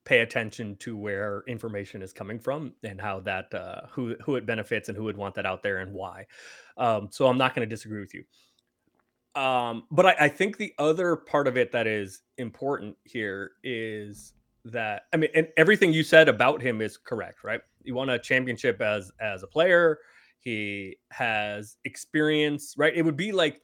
pay 0.04 0.20
attention 0.20 0.76
to 0.76 0.96
where 0.96 1.42
information 1.46 2.02
is 2.02 2.12
coming 2.12 2.38
from 2.38 2.72
and 2.82 3.00
how 3.00 3.20
that 3.20 3.52
uh, 3.52 3.82
who 3.90 4.16
who 4.24 4.37
it 4.37 4.46
benefits 4.46 4.88
and 4.88 4.96
who 4.96 5.04
would 5.04 5.16
want 5.16 5.34
that 5.34 5.46
out 5.46 5.62
there 5.62 5.78
and 5.78 5.92
why. 5.92 6.26
Um, 6.76 7.08
so 7.11 7.26
I'm 7.26 7.38
not 7.38 7.54
going 7.54 7.68
to 7.68 7.74
disagree 7.74 8.00
with 8.00 8.14
you. 8.14 8.24
Um, 9.40 9.84
but 9.90 10.06
I, 10.06 10.16
I 10.20 10.28
think 10.28 10.56
the 10.56 10.74
other 10.78 11.14
part 11.14 11.46
of 11.46 11.56
it 11.56 11.72
that 11.72 11.87
is 11.87 12.22
important 12.38 12.96
here 13.04 13.52
is 13.62 14.32
that 14.64 15.02
I 15.12 15.16
mean, 15.16 15.30
and 15.34 15.48
everything 15.56 15.92
you 15.92 16.02
said 16.02 16.28
about 16.28 16.62
him 16.62 16.80
is 16.80 16.96
correct, 16.96 17.44
right? 17.44 17.60
He 17.84 17.92
won 17.92 18.10
a 18.10 18.18
championship 18.18 18.80
as 18.80 19.10
as 19.20 19.42
a 19.42 19.46
player. 19.46 19.98
He 20.40 20.96
has 21.10 21.76
experience, 21.84 22.74
right? 22.76 22.94
It 22.94 23.02
would 23.02 23.16
be 23.16 23.32
like 23.32 23.62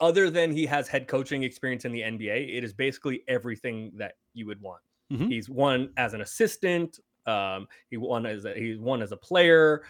other 0.00 0.30
than 0.30 0.52
he 0.52 0.66
has 0.66 0.88
head 0.88 1.08
coaching 1.08 1.42
experience 1.42 1.84
in 1.84 1.92
the 1.92 2.02
NBA, 2.02 2.56
it 2.56 2.64
is 2.64 2.72
basically 2.74 3.22
everything 3.28 3.92
that 3.96 4.14
you 4.34 4.46
would 4.46 4.60
want. 4.60 4.82
Mhm. 5.12 5.30
He's 5.30 5.48
won 5.48 5.92
as 5.96 6.14
an 6.14 6.20
assistant. 6.20 7.00
Um, 7.26 7.68
he 7.90 7.96
won 7.96 8.26
as 8.26 8.44
a, 8.44 8.54
he's 8.54 8.78
won 8.78 9.02
as 9.02 9.12
a 9.12 9.16
player. 9.16 9.84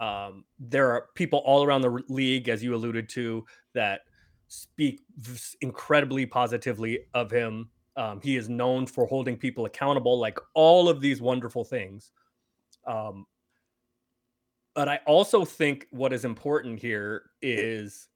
Um, 0.00 0.44
there 0.58 0.90
are 0.90 1.08
people 1.14 1.40
all 1.40 1.64
around 1.64 1.82
the 1.82 2.02
league, 2.08 2.48
as 2.48 2.62
you 2.64 2.74
alluded 2.74 3.08
to, 3.10 3.44
that 3.74 4.02
speak 4.48 5.02
incredibly 5.60 6.26
positively 6.26 7.06
of 7.14 7.30
him. 7.30 7.70
Um, 7.96 8.20
he 8.22 8.36
is 8.36 8.48
known 8.48 8.86
for 8.86 9.06
holding 9.06 9.36
people 9.36 9.66
accountable, 9.66 10.18
like 10.18 10.38
all 10.54 10.88
of 10.88 11.00
these 11.00 11.20
wonderful 11.20 11.64
things. 11.64 12.10
Um, 12.86 13.26
but 14.74 14.88
I 14.88 15.00
also 15.06 15.44
think 15.44 15.86
what 15.90 16.12
is 16.12 16.24
important 16.24 16.78
here 16.78 17.30
is 17.42 18.08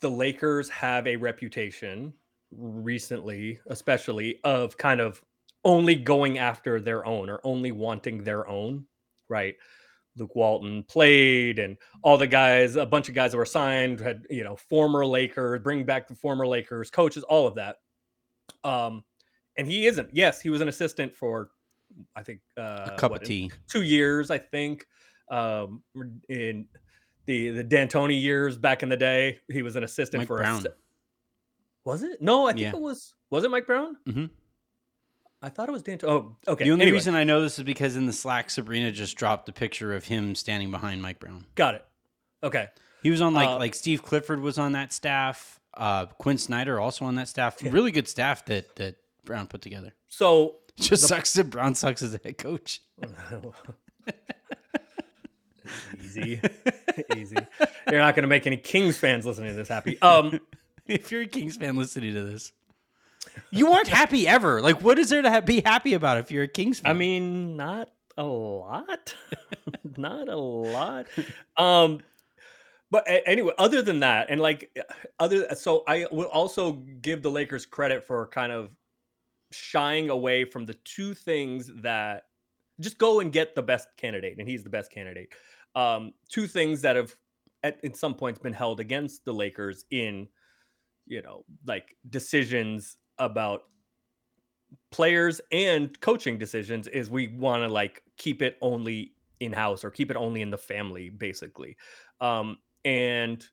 the 0.00 0.10
Lakers 0.10 0.68
have 0.68 1.06
a 1.06 1.16
reputation 1.16 2.12
recently, 2.52 3.58
especially 3.68 4.38
of 4.44 4.76
kind 4.76 5.00
of 5.00 5.22
only 5.64 5.94
going 5.94 6.38
after 6.38 6.80
their 6.80 7.06
own 7.06 7.30
or 7.30 7.40
only 7.42 7.72
wanting 7.72 8.22
their 8.22 8.46
own, 8.48 8.84
right? 9.28 9.56
Luke 10.16 10.34
Walton 10.34 10.82
played, 10.84 11.58
and 11.58 11.76
all 12.02 12.16
the 12.16 12.26
guys, 12.26 12.76
a 12.76 12.86
bunch 12.86 13.08
of 13.08 13.14
guys 13.14 13.32
that 13.32 13.38
were 13.38 13.44
signed 13.44 14.00
had, 14.00 14.26
you 14.30 14.44
know, 14.44 14.56
former 14.56 15.04
Lakers, 15.04 15.60
bring 15.62 15.84
back 15.84 16.08
the 16.08 16.14
former 16.14 16.46
Lakers 16.46 16.90
coaches, 16.90 17.22
all 17.24 17.46
of 17.46 17.54
that. 17.56 17.76
Um, 18.64 19.04
and 19.56 19.66
he 19.66 19.86
isn't. 19.86 20.10
Yes, 20.12 20.40
he 20.40 20.50
was 20.50 20.60
an 20.60 20.68
assistant 20.68 21.14
for, 21.14 21.50
I 22.14 22.22
think, 22.22 22.40
uh, 22.58 22.90
A 22.92 22.96
cup 22.98 23.10
what, 23.12 23.22
of 23.22 23.28
tea. 23.28 23.50
two 23.68 23.82
years, 23.82 24.30
I 24.30 24.38
think. 24.38 24.86
Um, 25.30 25.82
in 26.28 26.66
the 27.26 27.50
the 27.50 27.64
D'Antoni 27.64 28.20
years 28.20 28.56
back 28.56 28.82
in 28.84 28.88
the 28.88 28.96
day, 28.96 29.40
he 29.50 29.62
was 29.62 29.74
an 29.76 29.82
assistant 29.84 30.20
Mike 30.20 30.28
for 30.28 30.36
Brown. 30.38 30.64
A, 30.66 30.70
was 31.84 32.02
it? 32.02 32.20
No, 32.22 32.46
I 32.46 32.52
think 32.52 32.60
Yeah. 32.62 32.70
it 32.70 32.80
was. 32.80 33.14
Was 33.30 33.42
it 33.44 33.50
Mike 33.50 33.66
Brown? 33.66 33.96
Mm-hmm. 34.06 34.26
I 35.42 35.48
thought 35.48 35.68
it 35.68 35.72
was 35.72 35.82
D'Antoni. 35.82 36.04
Oh, 36.08 36.36
okay. 36.48 36.64
The 36.64 36.70
only 36.70 36.84
anyway, 36.84 36.96
reason 36.96 37.14
I 37.14 37.24
know 37.24 37.40
this 37.42 37.58
is 37.58 37.64
because 37.64 37.96
in 37.96 38.06
the 38.06 38.12
Slack, 38.12 38.50
Sabrina 38.50 38.90
just 38.92 39.16
dropped 39.16 39.48
a 39.48 39.52
picture 39.52 39.94
of 39.94 40.04
him 40.04 40.34
standing 40.34 40.70
behind 40.70 41.02
Mike 41.02 41.18
Brown. 41.18 41.44
got 41.56 41.74
it. 41.74 41.84
Okay. 42.42 42.68
He 43.02 43.10
was 43.10 43.20
on 43.20 43.34
like 43.34 43.48
Uh, 43.48 43.58
like 43.58 43.74
Steve 43.74 44.02
Clifford 44.02 44.40
was 44.40 44.58
on 44.58 44.72
that 44.72 44.92
staff. 44.92 45.60
Uh, 45.76 46.06
Quin 46.18 46.38
Snyder 46.38 46.80
also 46.80 47.04
on 47.04 47.14
that 47.16 47.28
staff. 47.28 47.62
Really 47.62 47.90
good 47.92 48.08
staff 48.08 48.44
that 48.46 48.76
that 48.76 48.96
Brown 49.24 49.46
put 49.46 49.60
together. 49.62 49.92
So 50.08 50.56
just 50.76 51.02
The- 51.02 51.08
sucks 51.08 51.32
that 51.34 51.50
Brown 51.50 51.74
sucks 51.74 52.02
as 52.02 52.14
a 52.14 52.20
head 52.22 52.38
coach. 52.38 52.80
easy, 56.02 56.40
easy. 57.16 57.36
You're 57.90 58.00
not 58.00 58.14
going 58.14 58.22
to 58.22 58.28
make 58.28 58.46
any 58.46 58.56
Kings 58.56 58.96
fans 58.96 59.26
listening 59.26 59.50
to 59.50 59.56
this 59.56 59.68
happy. 59.68 60.00
Um, 60.00 60.40
if 60.86 61.10
you're 61.10 61.22
a 61.22 61.26
Kings 61.26 61.56
fan 61.56 61.76
listening 61.76 62.14
to 62.14 62.22
this, 62.24 62.52
you 63.50 63.72
aren't 63.72 63.88
happy 63.88 64.26
ever. 64.28 64.60
Like, 64.62 64.82
what 64.82 64.98
is 64.98 65.08
there 65.10 65.22
to 65.22 65.30
ha- 65.30 65.40
be 65.40 65.60
happy 65.60 65.94
about 65.94 66.18
if 66.18 66.30
you're 66.30 66.44
a 66.44 66.48
Kings 66.48 66.80
fan? 66.80 66.90
I 66.90 66.94
mean, 66.94 67.56
not 67.56 67.90
a 68.16 68.24
lot, 68.24 69.14
not 69.96 70.28
a 70.28 70.36
lot. 70.36 71.06
Um, 71.56 72.00
but 72.90 73.04
anyway, 73.26 73.52
other 73.58 73.82
than 73.82 74.00
that, 74.00 74.28
and 74.30 74.40
like 74.40 74.70
other, 75.18 75.54
so 75.54 75.82
I 75.88 76.06
will 76.12 76.26
also 76.26 76.72
give 77.00 77.22
the 77.22 77.30
Lakers 77.30 77.66
credit 77.66 78.06
for 78.06 78.28
kind 78.28 78.52
of 78.52 78.70
shying 79.52 80.10
away 80.10 80.44
from 80.44 80.66
the 80.66 80.74
two 80.84 81.14
things 81.14 81.70
that 81.82 82.24
just 82.80 82.98
go 82.98 83.20
and 83.20 83.32
get 83.32 83.54
the 83.54 83.62
best 83.62 83.88
candidate, 83.96 84.36
and 84.38 84.48
he's 84.48 84.62
the 84.62 84.70
best 84.70 84.90
candidate. 84.92 85.32
Um, 85.74 86.12
two 86.28 86.46
things 86.46 86.80
that 86.82 86.96
have 86.96 87.14
at, 87.62 87.84
at 87.84 87.96
some 87.96 88.14
points 88.14 88.38
been 88.38 88.52
held 88.52 88.80
against 88.80 89.24
the 89.24 89.32
Lakers 89.32 89.84
in, 89.90 90.28
you 91.06 91.22
know, 91.22 91.44
like 91.66 91.96
decisions 92.08 92.96
about 93.18 93.62
players 94.90 95.40
and 95.52 95.98
coaching 96.00 96.38
decisions 96.38 96.86
is 96.88 97.10
we 97.10 97.28
want 97.28 97.62
to 97.62 97.68
like 97.68 98.02
keep 98.16 98.42
it 98.42 98.56
only 98.60 99.12
in 99.40 99.52
house 99.52 99.84
or 99.84 99.90
keep 99.90 100.10
it 100.10 100.16
only 100.16 100.42
in 100.42 100.50
the 100.50 100.58
family 100.58 101.10
basically 101.10 101.76
um 102.20 102.56
and 102.86 103.44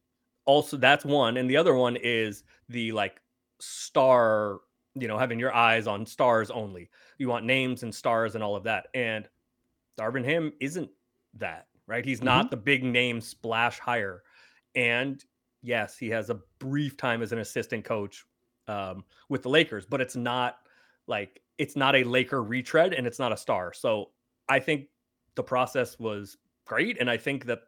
also 0.45 0.77
that's 0.77 1.03
one 1.03 1.37
and 1.37 1.49
the 1.49 1.57
other 1.57 1.73
one 1.73 1.97
is 1.97 2.43
the 2.69 2.91
like 2.93 3.19
star 3.59 4.59
you 4.95 5.07
know 5.07 5.17
having 5.17 5.39
your 5.39 5.53
eyes 5.53 5.87
on 5.87 6.05
stars 6.05 6.49
only. 6.51 6.89
You 7.17 7.27
want 7.27 7.45
names 7.45 7.83
and 7.83 7.93
stars 7.93 8.35
and 8.35 8.43
all 8.43 8.55
of 8.55 8.63
that 8.63 8.87
and 8.93 9.27
Darvin 9.99 10.23
Ham 10.23 10.53
isn't 10.61 10.89
that 11.39 11.67
right? 11.87 12.05
He's 12.05 12.21
not 12.21 12.49
the 12.49 12.57
big 12.57 12.83
name 12.83 13.19
splash 13.19 13.79
hire 13.79 14.23
and 14.75 15.23
yes 15.61 15.97
he 15.97 16.09
has 16.09 16.29
a 16.29 16.39
brief 16.59 16.95
time 16.95 17.21
as 17.21 17.31
an 17.31 17.39
assistant 17.39 17.83
coach 17.83 18.25
um, 18.67 19.03
with 19.29 19.43
the 19.43 19.49
Lakers, 19.49 19.85
but 19.85 19.99
it's 19.99 20.15
not 20.15 20.57
like 21.07 21.41
it's 21.57 21.75
not 21.75 21.95
a 21.95 22.03
Laker 22.03 22.43
retread 22.43 22.93
and 22.93 23.05
it's 23.05 23.19
not 23.19 23.31
a 23.31 23.37
star. 23.37 23.73
So 23.73 24.11
I 24.49 24.59
think 24.59 24.87
the 25.35 25.43
process 25.43 25.99
was 25.99 26.37
great, 26.65 26.97
and 26.99 27.09
I 27.09 27.17
think 27.17 27.45
that 27.45 27.59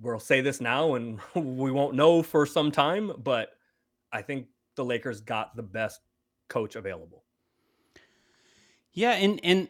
we'll 0.00 0.20
say 0.20 0.40
this 0.40 0.60
now 0.60 0.94
and 0.94 1.20
we 1.34 1.70
won't 1.70 1.94
know 1.94 2.22
for 2.22 2.46
some 2.46 2.70
time, 2.70 3.12
but 3.22 3.50
I 4.12 4.22
think 4.22 4.46
the 4.76 4.84
Lakers 4.84 5.20
got 5.20 5.56
the 5.56 5.62
best 5.62 6.00
coach 6.48 6.76
available. 6.76 7.24
Yeah, 8.92 9.12
and 9.12 9.40
and 9.44 9.68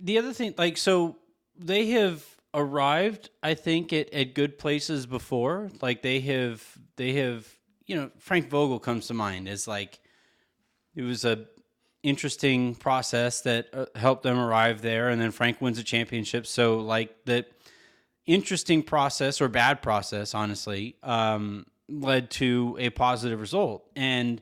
the 0.00 0.18
other 0.18 0.32
thing, 0.32 0.54
like, 0.56 0.76
so 0.78 1.16
they 1.56 1.88
have 1.88 2.24
arrived, 2.54 3.30
I 3.42 3.54
think, 3.54 3.92
at, 3.92 4.12
at 4.12 4.34
good 4.34 4.58
places 4.58 5.06
before. 5.06 5.70
Like 5.82 6.02
they 6.02 6.20
have, 6.20 6.64
they 6.96 7.12
have, 7.14 7.46
you 7.86 7.96
know, 7.96 8.10
Frank 8.18 8.48
Vogel 8.48 8.78
comes 8.78 9.08
to 9.08 9.14
mind 9.14 9.48
as 9.48 9.68
like 9.68 10.00
it 10.94 11.02
was 11.02 11.24
a 11.24 11.46
interesting 12.02 12.74
process 12.74 13.40
that 13.42 13.68
uh, 13.72 13.86
helped 13.96 14.22
them 14.22 14.38
arrive 14.38 14.80
there, 14.82 15.08
and 15.08 15.20
then 15.20 15.30
Frank 15.30 15.60
wins 15.60 15.78
a 15.78 15.84
championship. 15.84 16.46
So 16.46 16.78
like 16.78 17.24
that 17.26 17.48
interesting 18.26 18.82
process 18.82 19.40
or 19.40 19.48
bad 19.48 19.82
process, 19.82 20.34
honestly, 20.34 20.96
um, 21.02 21.66
led 21.88 22.30
to 22.30 22.76
a 22.80 22.90
positive 22.90 23.40
result. 23.40 23.84
And 23.94 24.40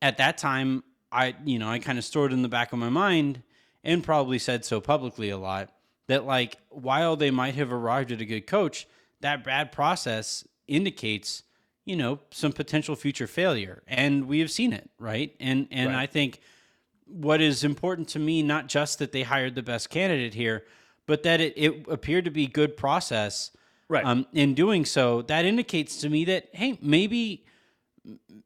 at 0.00 0.18
that 0.18 0.38
time, 0.38 0.84
I 1.10 1.34
you 1.44 1.58
know 1.58 1.68
I 1.68 1.78
kind 1.78 1.98
of 1.98 2.04
stored 2.04 2.32
in 2.32 2.42
the 2.42 2.48
back 2.48 2.72
of 2.72 2.78
my 2.78 2.88
mind 2.88 3.42
and 3.84 4.02
probably 4.02 4.38
said 4.38 4.64
so 4.64 4.80
publicly 4.80 5.30
a 5.30 5.36
lot 5.36 5.70
that 6.08 6.24
like 6.24 6.56
while 6.70 7.16
they 7.16 7.30
might 7.30 7.54
have 7.54 7.72
arrived 7.72 8.12
at 8.12 8.20
a 8.20 8.24
good 8.24 8.46
coach, 8.46 8.86
that 9.20 9.44
bad 9.44 9.72
process 9.72 10.46
indicates 10.66 11.42
you 11.84 11.96
know 11.96 12.18
some 12.30 12.52
potential 12.52 12.96
future 12.96 13.26
failure, 13.26 13.82
and 13.86 14.26
we 14.26 14.40
have 14.40 14.50
seen 14.50 14.72
it, 14.72 14.90
right? 14.98 15.34
And 15.38 15.68
and 15.70 15.90
right. 15.90 16.02
I 16.02 16.06
think 16.06 16.40
what 17.04 17.40
is 17.40 17.62
important 17.62 18.08
to 18.08 18.18
me 18.18 18.42
not 18.42 18.68
just 18.68 18.98
that 18.98 19.12
they 19.12 19.22
hired 19.22 19.54
the 19.54 19.62
best 19.62 19.90
candidate 19.90 20.34
here, 20.34 20.64
but 21.06 21.22
that 21.22 21.40
it, 21.40 21.54
it 21.56 21.86
appeared 21.88 22.24
to 22.24 22.30
be 22.30 22.46
good 22.46 22.76
process. 22.76 23.50
Right. 23.88 24.04
Um, 24.04 24.26
in 24.32 24.54
doing 24.54 24.84
so, 24.84 25.22
that 25.22 25.44
indicates 25.44 26.00
to 26.00 26.08
me 26.08 26.24
that 26.26 26.48
hey, 26.52 26.78
maybe 26.80 27.44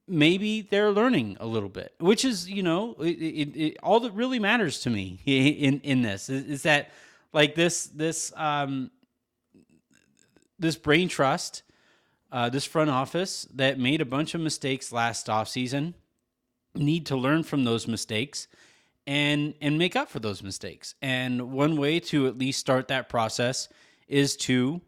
maybe 0.09 0.63
they're 0.63 0.93
learning 0.93 1.37
a 1.41 1.47
little 1.47 1.69
bit, 1.69 1.95
which 1.99 2.25
is 2.25 2.51
you 2.51 2.63
know 2.63 2.95
it, 3.01 3.19
it, 3.19 3.57
it, 3.57 3.77
all 3.83 4.01
that 4.01 4.13
really 4.13 4.39
matters 4.39 4.81
to 4.81 4.91
me 4.91 5.21
in 5.27 5.81
in 5.81 6.03
this 6.03 6.29
is, 6.29 6.45
is 6.45 6.63
that 6.63 6.91
like 7.33 7.55
this 7.55 7.87
this 7.87 8.33
um 8.37 8.91
this 10.59 10.77
brain 10.77 11.09
trust 11.09 11.63
uh, 12.33 12.49
this 12.49 12.65
front 12.65 12.91
office 12.91 13.47
that 13.55 13.79
made 13.79 14.01
a 14.01 14.05
bunch 14.05 14.35
of 14.35 14.41
mistakes 14.41 14.93
last 14.93 15.27
offseason 15.27 15.95
need 16.75 17.07
to 17.07 17.17
learn 17.17 17.43
from 17.43 17.65
those 17.65 17.87
mistakes 17.87 18.49
and 19.07 19.55
and 19.61 19.79
make 19.79 19.95
up 19.97 20.09
for 20.09 20.19
those 20.19 20.43
mistakes 20.43 20.95
and 21.01 21.53
one 21.53 21.77
way 21.77 22.01
to 22.01 22.27
at 22.27 22.37
least 22.37 22.59
start 22.59 22.89
that 22.89 23.09
process 23.09 23.69
is 24.09 24.37
to 24.37 24.81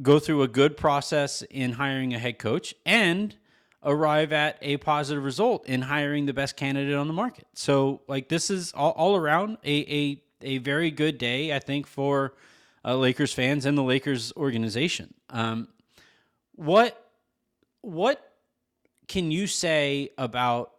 go 0.00 0.18
through 0.18 0.42
a 0.42 0.48
good 0.48 0.76
process 0.76 1.42
in 1.50 1.72
hiring 1.72 2.14
a 2.14 2.18
head 2.18 2.38
coach 2.38 2.74
and 2.86 3.36
arrive 3.84 4.32
at 4.32 4.56
a 4.62 4.76
positive 4.78 5.22
result 5.22 5.66
in 5.66 5.82
hiring 5.82 6.26
the 6.26 6.32
best 6.32 6.56
candidate 6.56 6.94
on 6.94 7.08
the 7.08 7.12
market. 7.12 7.46
So, 7.54 8.00
like, 8.06 8.28
this 8.28 8.48
is 8.50 8.72
all, 8.72 8.92
all 8.92 9.16
around 9.16 9.58
a, 9.64 9.80
a, 9.80 10.22
a 10.42 10.58
very 10.58 10.90
good 10.90 11.18
day, 11.18 11.54
I 11.54 11.58
think, 11.58 11.86
for 11.86 12.34
uh, 12.84 12.96
Lakers 12.96 13.34
fans 13.34 13.66
and 13.66 13.76
the 13.76 13.82
Lakers 13.82 14.32
organization. 14.36 15.14
Um, 15.30 15.68
what 16.54 16.98
what 17.80 18.32
can 19.08 19.30
you 19.30 19.46
say 19.46 20.10
about 20.16 20.71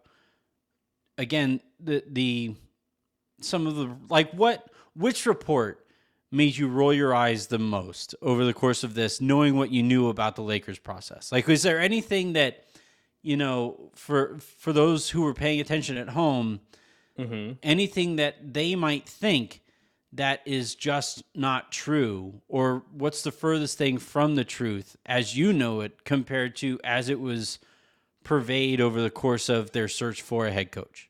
again 1.17 1.61
the 1.79 2.03
the 2.07 2.55
some 3.41 3.67
of 3.67 3.75
the 3.75 3.95
like 4.09 4.31
what 4.31 4.69
which 4.95 5.25
report 5.25 5.85
made 6.31 6.57
you 6.57 6.67
roll 6.67 6.93
your 6.93 7.13
eyes 7.13 7.47
the 7.47 7.59
most 7.59 8.15
over 8.21 8.43
the 8.45 8.53
course 8.53 8.83
of 8.83 8.95
this 8.95 9.21
knowing 9.21 9.55
what 9.55 9.69
you 9.69 9.83
knew 9.83 10.09
about 10.09 10.35
the 10.35 10.41
Lakers 10.41 10.79
process 10.79 11.31
like 11.31 11.47
is 11.49 11.63
there 11.63 11.79
anything 11.79 12.33
that 12.33 12.63
you 13.23 13.37
know, 13.37 13.89
for 13.95 14.37
for 14.37 14.73
those 14.73 15.09
who 15.09 15.23
were 15.23 15.33
paying 15.33 15.59
attention 15.59 15.97
at 15.97 16.09
home, 16.09 16.59
mm-hmm. 17.17 17.53
anything 17.63 18.17
that 18.17 18.53
they 18.53 18.75
might 18.75 19.07
think 19.07 19.61
that 20.11 20.41
is 20.45 20.75
just 20.75 21.23
not 21.33 21.71
true, 21.71 22.41
or 22.47 22.83
what's 22.91 23.23
the 23.23 23.31
furthest 23.31 23.77
thing 23.77 23.97
from 23.97 24.35
the 24.35 24.43
truth 24.43 24.97
as 25.05 25.35
you 25.35 25.53
know 25.53 25.81
it 25.81 26.03
compared 26.03 26.55
to 26.57 26.79
as 26.83 27.09
it 27.09 27.19
was 27.19 27.57
purveyed 28.23 28.81
over 28.81 29.01
the 29.01 29.09
course 29.09 29.49
of 29.49 29.71
their 29.71 29.87
search 29.87 30.21
for 30.21 30.47
a 30.47 30.51
head 30.51 30.71
coach? 30.71 31.09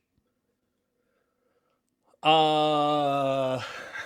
Uh, 2.24 3.62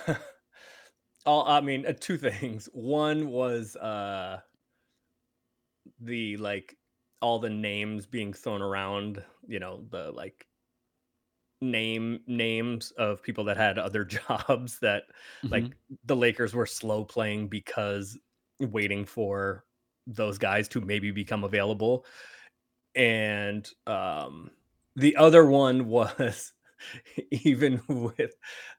I 1.25 1.61
mean, 1.61 1.85
uh, 1.85 1.93
two 1.99 2.17
things. 2.17 2.67
One 2.73 3.29
was 3.29 3.75
uh, 3.75 4.39
the 5.99 6.37
like 6.37 6.75
all 7.21 7.39
the 7.39 7.49
names 7.49 8.05
being 8.05 8.33
thrown 8.33 8.61
around, 8.61 9.23
you 9.47 9.59
know, 9.59 9.83
the 9.89 10.11
like 10.11 10.47
name 11.61 12.19
names 12.27 12.91
of 12.97 13.23
people 13.23 13.43
that 13.45 13.57
had 13.57 13.77
other 13.77 14.05
jobs 14.05 14.79
that 14.79 15.03
mm-hmm. 15.43 15.49
like 15.49 15.65
the 16.05 16.15
Lakers 16.15 16.53
were 16.53 16.65
slow 16.65 17.03
playing 17.03 17.47
because 17.47 18.17
waiting 18.59 19.05
for 19.05 19.63
those 20.07 20.37
guys 20.37 20.67
to 20.69 20.81
maybe 20.81 21.11
become 21.11 21.43
available. 21.43 22.05
And 22.97 23.69
um 23.85 24.51
the 24.95 25.15
other 25.15 25.45
one 25.45 25.87
was 25.87 26.51
even 27.31 27.81
with 27.87 28.33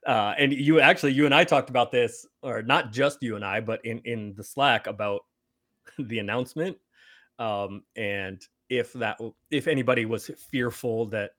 uh 0.05 0.33
and 0.37 0.53
you 0.53 0.79
actually 0.79 1.13
you 1.13 1.25
and 1.25 1.33
I 1.33 1.43
talked 1.43 1.69
about 1.69 1.91
this 1.91 2.25
or 2.43 2.61
not 2.61 2.91
just 2.91 3.23
you 3.23 3.35
and 3.35 3.45
I 3.45 3.61
but 3.61 3.83
in 3.85 3.99
in 4.05 4.33
the 4.35 4.43
Slack 4.43 4.87
about 4.87 5.21
the 5.97 6.19
announcement 6.19 6.77
um, 7.39 7.83
and 7.95 8.45
if 8.69 8.93
that 8.93 9.17
if 9.49 9.67
anybody 9.67 10.05
was 10.05 10.29
fearful 10.51 11.07
that 11.07 11.31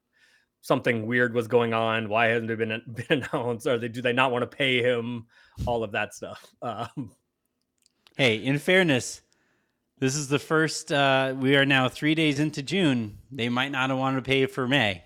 something 0.62 1.06
weird 1.06 1.34
was 1.34 1.46
going 1.46 1.74
on, 1.74 2.08
why 2.08 2.26
hasn't 2.26 2.50
it 2.50 2.58
been 2.58 2.82
been 3.08 3.22
announced? 3.22 3.66
Or 3.66 3.78
they 3.78 3.88
do 3.88 4.02
they 4.02 4.14
not 4.14 4.32
want 4.32 4.42
to 4.42 4.56
pay 4.56 4.82
him? 4.82 5.26
All 5.66 5.84
of 5.84 5.92
that 5.92 6.14
stuff. 6.14 6.44
Um, 6.62 7.12
hey, 8.16 8.36
in 8.36 8.58
fairness, 8.58 9.22
this 10.00 10.16
is 10.16 10.28
the 10.28 10.38
first. 10.38 10.90
Uh, 10.90 11.34
we 11.38 11.56
are 11.56 11.66
now 11.66 11.88
three 11.88 12.14
days 12.14 12.40
into 12.40 12.62
June. 12.62 13.18
They 13.30 13.48
might 13.48 13.70
not 13.70 13.90
have 13.90 13.98
wanted 13.98 14.16
to 14.16 14.22
pay 14.22 14.46
for 14.46 14.66
May. 14.66 15.04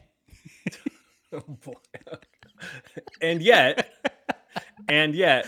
oh 1.32 1.40
boy! 1.40 1.72
and 3.20 3.42
yet, 3.42 3.92
and 4.88 5.14
yet, 5.14 5.46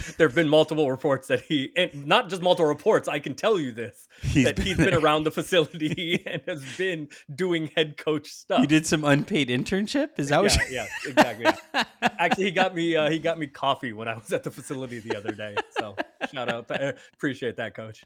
there 0.16 0.26
have 0.26 0.34
been 0.34 0.48
multiple 0.48 0.90
reports 0.90 1.28
that 1.28 1.42
he, 1.42 1.70
and 1.76 2.06
not 2.06 2.28
just 2.28 2.42
multiple 2.42 2.66
reports, 2.66 3.08
I 3.08 3.18
can 3.18 3.34
tell 3.34 3.58
you 3.58 3.72
this 3.72 4.08
he's 4.22 4.44
that 4.44 4.56
been 4.56 4.66
he's 4.66 4.76
been 4.76 4.94
around 4.94 5.24
the 5.24 5.30
facility 5.30 6.22
and 6.26 6.42
has 6.46 6.64
been 6.76 7.08
doing 7.34 7.70
head 7.76 7.96
coach 7.96 8.28
stuff. 8.28 8.60
He 8.60 8.66
did 8.66 8.86
some 8.86 9.04
unpaid 9.04 9.48
internship. 9.48 10.18
Is 10.18 10.28
that 10.28 10.42
yeah, 10.42 10.42
what? 10.42 10.70
Yeah, 10.70 10.86
exactly. 11.06 11.46
Yeah. 11.74 11.84
Actually, 12.18 12.44
he 12.44 12.50
got 12.50 12.74
me. 12.74 12.96
Uh, 12.96 13.10
he 13.10 13.18
got 13.18 13.38
me 13.38 13.46
coffee 13.46 13.92
when 13.92 14.08
I 14.08 14.14
was 14.14 14.32
at 14.32 14.42
the 14.42 14.50
facility 14.50 15.00
the 15.00 15.16
other 15.16 15.32
day. 15.32 15.56
So 15.78 15.96
shout 16.32 16.48
out, 16.48 16.70
appreciate 17.14 17.56
that, 17.56 17.74
coach. 17.74 18.04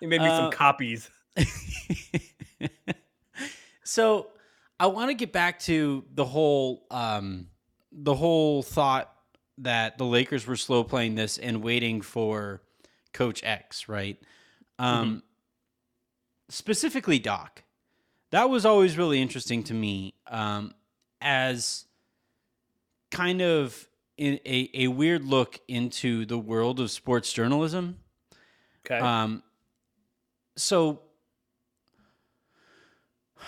He 0.00 0.06
made 0.06 0.22
me 0.22 0.28
uh, 0.28 0.38
some 0.38 0.50
copies. 0.50 1.10
so 3.84 4.28
I 4.78 4.86
want 4.86 5.10
to 5.10 5.14
get 5.14 5.32
back 5.32 5.58
to 5.60 6.04
the 6.14 6.24
whole 6.24 6.86
um, 6.90 7.48
the 7.92 8.14
whole 8.14 8.62
thought 8.62 9.14
that 9.60 9.98
the 9.98 10.04
Lakers 10.04 10.46
were 10.46 10.56
slow 10.56 10.84
playing 10.84 11.14
this 11.14 11.38
and 11.38 11.62
waiting 11.62 12.00
for 12.00 12.62
Coach 13.12 13.42
X, 13.44 13.88
right? 13.88 14.18
Um, 14.78 15.06
mm-hmm. 15.06 15.18
Specifically, 16.48 17.18
Doc. 17.18 17.62
That 18.30 18.48
was 18.48 18.64
always 18.64 18.96
really 18.96 19.20
interesting 19.20 19.62
to 19.64 19.74
me 19.74 20.14
um, 20.28 20.72
as 21.20 21.84
kind 23.10 23.42
of 23.42 23.88
a, 24.18 24.70
a 24.84 24.88
weird 24.88 25.24
look 25.24 25.58
into 25.66 26.24
the 26.26 26.38
world 26.38 26.78
of 26.80 26.90
sports 26.90 27.32
journalism. 27.32 27.98
Okay. 28.86 28.98
Um, 28.98 29.42
so 30.56 31.00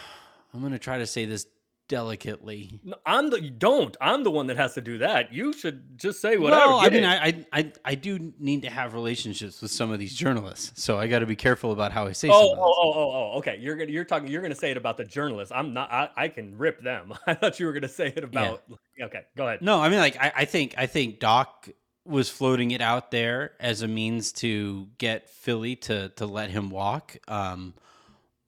I'm 0.54 0.60
going 0.60 0.72
to 0.72 0.78
try 0.78 0.98
to 0.98 1.06
say 1.06 1.24
this 1.24 1.46
delicately. 1.92 2.80
No, 2.82 2.94
I'm 3.04 3.28
the 3.28 3.50
don't. 3.50 3.94
I'm 4.00 4.24
the 4.24 4.30
one 4.30 4.46
that 4.46 4.56
has 4.56 4.72
to 4.74 4.80
do 4.80 4.96
that. 4.98 5.30
You 5.30 5.52
should 5.52 5.98
just 5.98 6.22
say 6.22 6.38
whatever. 6.38 6.68
Well, 6.68 6.80
I 6.80 6.88
mean, 6.88 7.04
I, 7.04 7.44
I 7.52 7.72
I 7.84 7.94
do 7.94 8.32
need 8.38 8.62
to 8.62 8.70
have 8.70 8.94
relationships 8.94 9.60
with 9.60 9.70
some 9.70 9.92
of 9.92 9.98
these 9.98 10.14
journalists, 10.14 10.82
so 10.82 10.98
I 10.98 11.06
got 11.06 11.18
to 11.18 11.26
be 11.26 11.36
careful 11.36 11.70
about 11.70 11.92
how 11.92 12.06
I 12.06 12.12
say. 12.12 12.30
Oh, 12.30 12.32
oh, 12.32 12.56
oh, 12.58 12.92
oh, 12.94 13.12
oh. 13.34 13.38
Okay, 13.40 13.58
you're 13.60 13.76
gonna 13.76 13.90
you're 13.90 14.06
talking. 14.06 14.28
You're 14.28 14.40
gonna 14.40 14.54
say 14.54 14.70
it 14.70 14.78
about 14.78 14.96
the 14.96 15.04
journalists. 15.04 15.52
I'm 15.54 15.74
not. 15.74 15.92
I, 15.92 16.08
I 16.16 16.28
can 16.28 16.56
rip 16.56 16.82
them. 16.82 17.12
I 17.26 17.34
thought 17.34 17.60
you 17.60 17.66
were 17.66 17.74
gonna 17.74 17.88
say 17.88 18.06
it 18.16 18.24
about. 18.24 18.62
Yeah. 18.96 19.04
Okay, 19.04 19.20
go 19.36 19.46
ahead. 19.46 19.60
No, 19.60 19.78
I 19.78 19.90
mean, 19.90 19.98
like 19.98 20.16
I, 20.16 20.32
I 20.34 20.44
think 20.46 20.74
I 20.78 20.86
think 20.86 21.20
Doc 21.20 21.68
was 22.06 22.30
floating 22.30 22.70
it 22.70 22.80
out 22.80 23.10
there 23.10 23.52
as 23.60 23.82
a 23.82 23.88
means 23.88 24.32
to 24.32 24.88
get 24.96 25.28
Philly 25.28 25.76
to 25.76 26.08
to 26.16 26.24
let 26.24 26.48
him 26.48 26.70
walk. 26.70 27.18
Um, 27.28 27.74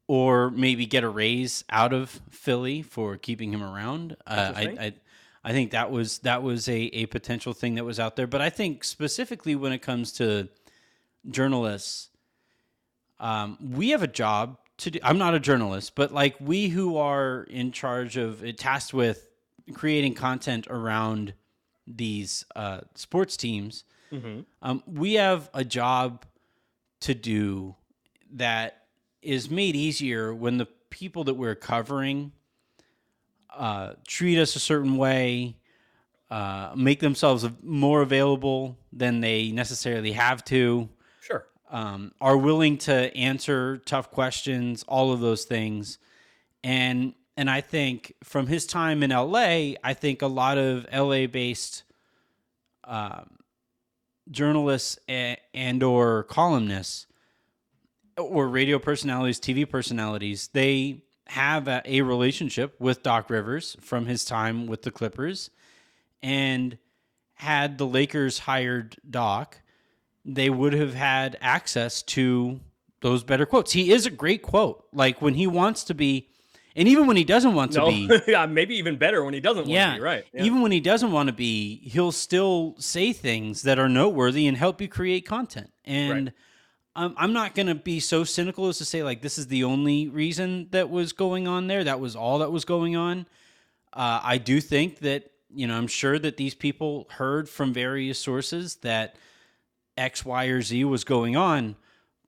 or 0.06 0.50
maybe 0.50 0.86
get 0.86 1.04
a 1.04 1.08
raise 1.08 1.64
out 1.70 1.92
of 1.92 2.20
Philly 2.30 2.82
for 2.82 3.16
keeping 3.16 3.52
him 3.52 3.62
around. 3.62 4.16
Uh, 4.26 4.52
I, 4.54 4.62
I 4.62 4.94
I 5.44 5.52
think 5.52 5.72
that 5.72 5.90
was 5.90 6.18
that 6.20 6.42
was 6.42 6.68
a, 6.68 6.78
a 6.78 7.06
potential 7.06 7.52
thing 7.52 7.74
that 7.74 7.84
was 7.84 8.00
out 8.00 8.16
there. 8.16 8.26
But 8.26 8.40
I 8.40 8.50
think 8.50 8.82
specifically 8.82 9.54
when 9.54 9.72
it 9.72 9.80
comes 9.80 10.12
to 10.12 10.48
journalists, 11.30 12.08
um, 13.20 13.58
we 13.60 13.90
have 13.90 14.02
a 14.02 14.08
job 14.08 14.58
to 14.78 14.90
do. 14.90 14.98
I'm 15.02 15.18
not 15.18 15.34
a 15.34 15.40
journalist, 15.40 15.94
but 15.94 16.12
like 16.12 16.36
we 16.40 16.68
who 16.68 16.96
are 16.96 17.44
in 17.44 17.72
charge 17.72 18.16
of 18.16 18.42
uh, 18.42 18.52
tasked 18.56 18.94
with 18.94 19.28
creating 19.74 20.14
content 20.14 20.66
around 20.68 21.34
these 21.86 22.46
uh, 22.56 22.80
sports 22.94 23.36
teams, 23.36 23.84
hmm 24.10 24.40
um, 24.62 24.82
we 24.86 25.14
have 25.14 25.50
a 25.52 25.64
job 25.64 26.24
to 27.00 27.14
do 27.14 27.74
that 28.32 28.83
is 29.24 29.50
made 29.50 29.74
easier 29.76 30.34
when 30.34 30.58
the 30.58 30.66
people 30.90 31.24
that 31.24 31.34
we're 31.34 31.54
covering 31.54 32.32
uh, 33.50 33.94
treat 34.06 34.38
us 34.40 34.56
a 34.56 34.60
certain 34.60 34.96
way, 34.96 35.56
uh, 36.30 36.72
make 36.76 37.00
themselves 37.00 37.46
more 37.62 38.02
available 38.02 38.76
than 38.92 39.20
they 39.20 39.50
necessarily 39.52 40.12
have 40.12 40.44
to, 40.44 40.88
Sure. 41.20 41.46
um, 41.70 42.12
are 42.20 42.36
willing 42.36 42.78
to 42.78 43.16
answer 43.16 43.78
tough 43.78 44.10
questions, 44.10 44.84
all 44.88 45.12
of 45.12 45.20
those 45.20 45.44
things, 45.44 45.98
and 46.62 47.14
and 47.36 47.50
I 47.50 47.60
think 47.62 48.14
from 48.22 48.46
his 48.46 48.64
time 48.64 49.02
in 49.02 49.10
LA, 49.10 49.74
I 49.82 49.92
think 49.94 50.22
a 50.22 50.28
lot 50.28 50.56
of 50.56 50.86
LA 50.92 51.26
based 51.26 51.82
um, 52.84 53.38
journalists 54.30 54.98
and, 55.08 55.36
and 55.52 55.82
or 55.82 56.22
columnists 56.24 57.06
or 58.16 58.48
radio 58.48 58.78
personalities, 58.78 59.40
TV 59.40 59.68
personalities, 59.68 60.48
they 60.52 61.02
have 61.28 61.68
a, 61.68 61.82
a 61.84 62.02
relationship 62.02 62.74
with 62.78 63.02
Doc 63.02 63.30
Rivers 63.30 63.76
from 63.80 64.06
his 64.06 64.24
time 64.24 64.66
with 64.66 64.82
the 64.82 64.90
Clippers, 64.90 65.50
and 66.22 66.78
had 67.34 67.78
the 67.78 67.86
Lakers 67.86 68.40
hired 68.40 68.96
Doc, 69.08 69.60
they 70.24 70.48
would 70.48 70.72
have 70.72 70.94
had 70.94 71.36
access 71.40 72.02
to 72.02 72.60
those 73.00 73.22
better 73.22 73.44
quotes. 73.44 73.72
He 73.72 73.92
is 73.92 74.06
a 74.06 74.10
great 74.10 74.42
quote. 74.42 74.86
Like 74.92 75.20
when 75.20 75.34
he 75.34 75.46
wants 75.46 75.84
to 75.84 75.94
be, 75.94 76.28
and 76.76 76.88
even 76.88 77.06
when 77.06 77.16
he 77.16 77.24
doesn't 77.24 77.54
want 77.54 77.72
to 77.72 77.78
No, 77.78 77.88
be, 77.88 78.08
yeah, 78.28 78.46
maybe 78.46 78.76
even 78.76 78.96
better 78.96 79.22
when 79.22 79.34
he 79.34 79.40
doesn't 79.40 79.64
want 79.64 79.70
yeah, 79.70 79.90
to 79.92 79.96
be 79.96 80.02
right. 80.02 80.24
Yeah. 80.32 80.44
Even 80.44 80.62
when 80.62 80.72
he 80.72 80.80
doesn't 80.80 81.12
want 81.12 81.28
to 81.28 81.32
be, 81.32 81.80
he'll 81.84 82.12
still 82.12 82.74
say 82.78 83.12
things 83.12 83.62
that 83.62 83.78
are 83.78 83.88
noteworthy 83.88 84.46
and 84.46 84.56
help 84.56 84.80
you 84.80 84.88
create 84.88 85.26
content. 85.26 85.70
And 85.84 86.28
um, 86.28 86.34
I'm 86.96 87.14
I'm 87.16 87.32
not 87.32 87.54
going 87.54 87.66
to 87.66 87.74
be 87.74 88.00
so 88.00 88.24
cynical 88.24 88.68
as 88.68 88.78
to 88.78 88.84
say 88.84 89.02
like 89.02 89.20
this 89.20 89.38
is 89.38 89.48
the 89.48 89.64
only 89.64 90.08
reason 90.08 90.68
that 90.70 90.90
was 90.90 91.12
going 91.12 91.48
on 91.48 91.66
there. 91.66 91.84
That 91.84 92.00
was 92.00 92.14
all 92.14 92.38
that 92.38 92.52
was 92.52 92.64
going 92.64 92.96
on. 92.96 93.26
Uh, 93.92 94.20
I 94.22 94.38
do 94.38 94.60
think 94.60 95.00
that 95.00 95.30
you 95.52 95.66
know 95.66 95.76
I'm 95.76 95.86
sure 95.86 96.18
that 96.18 96.36
these 96.36 96.54
people 96.54 97.06
heard 97.10 97.48
from 97.48 97.72
various 97.72 98.18
sources 98.18 98.76
that 98.76 99.16
X, 99.96 100.24
Y, 100.24 100.46
or 100.46 100.62
Z 100.62 100.84
was 100.84 101.04
going 101.04 101.36
on, 101.36 101.76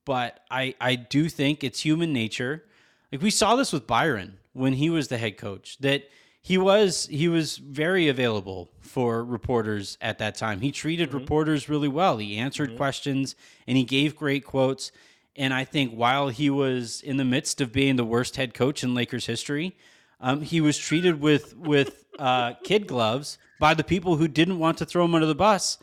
but 0.05 0.41
I 0.51 0.75
I 0.81 0.95
do 0.95 1.29
think 1.29 1.63
it's 1.63 1.81
human 1.81 2.11
nature. 2.11 2.63
Like 3.11 3.21
we 3.21 3.31
saw 3.31 3.55
this 3.55 3.71
with 3.71 3.87
Byron 3.87 4.37
when 4.53 4.73
he 4.73 4.89
was 4.89 5.07
the 5.07 5.17
head 5.17 5.37
coach 5.37 5.77
that 5.79 6.09
he 6.47 6.57
was 6.57 7.07
he 7.07 7.27
was 7.27 7.57
very 7.57 8.07
available 8.07 8.69
for 8.79 9.21
reporters 9.21 9.97
at 9.99 10.17
that 10.19 10.35
time. 10.35 10.61
He 10.61 10.71
treated 10.71 11.13
reporters 11.13 11.67
really 11.67 11.89
well. 11.89 12.19
He 12.19 12.37
answered 12.37 12.77
questions 12.77 13.35
and 13.67 13.75
he 13.75 13.83
gave 13.83 14.15
great 14.15 14.45
quotes. 14.45 14.93
And 15.35 15.53
I 15.53 15.65
think 15.65 15.91
while 15.91 16.29
he 16.29 16.49
was 16.49 17.01
in 17.01 17.17
the 17.17 17.25
midst 17.25 17.59
of 17.59 17.73
being 17.73 17.97
the 17.97 18.05
worst 18.05 18.37
head 18.37 18.53
coach 18.53 18.81
in 18.81 18.95
Lakers 18.95 19.25
history, 19.25 19.75
um, 20.21 20.41
he 20.41 20.61
was 20.61 20.77
treated 20.77 21.19
with 21.19 21.53
with 21.57 22.05
uh, 22.17 22.53
kid 22.63 22.87
gloves 22.87 23.37
by 23.59 23.73
the 23.73 23.83
people 23.83 24.15
who 24.15 24.29
didn't 24.29 24.57
want 24.57 24.77
to 24.77 24.85
throw 24.85 25.03
him 25.03 25.15
under 25.15 25.27
the 25.27 25.35
bus 25.35 25.77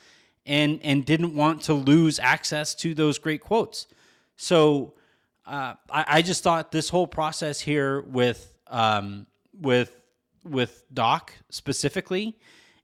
and 0.47 0.81
and 0.83 1.05
didn't 1.05 1.35
want 1.35 1.61
to 1.65 1.75
lose 1.75 2.19
access 2.19 2.75
to 2.77 2.95
those 2.95 3.19
great 3.19 3.43
quotes. 3.43 3.87
So 4.37 4.95
uh, 5.45 5.75
I, 5.91 6.05
I 6.09 6.23
just 6.23 6.43
thought 6.43 6.73
this 6.73 6.89
whole 6.89 7.07
process 7.07 7.61
here 7.61 8.01
with 8.01 8.51
um, 8.69 9.27
with 9.61 10.01
with 10.45 10.85
Doc 10.93 11.33
specifically 11.51 12.37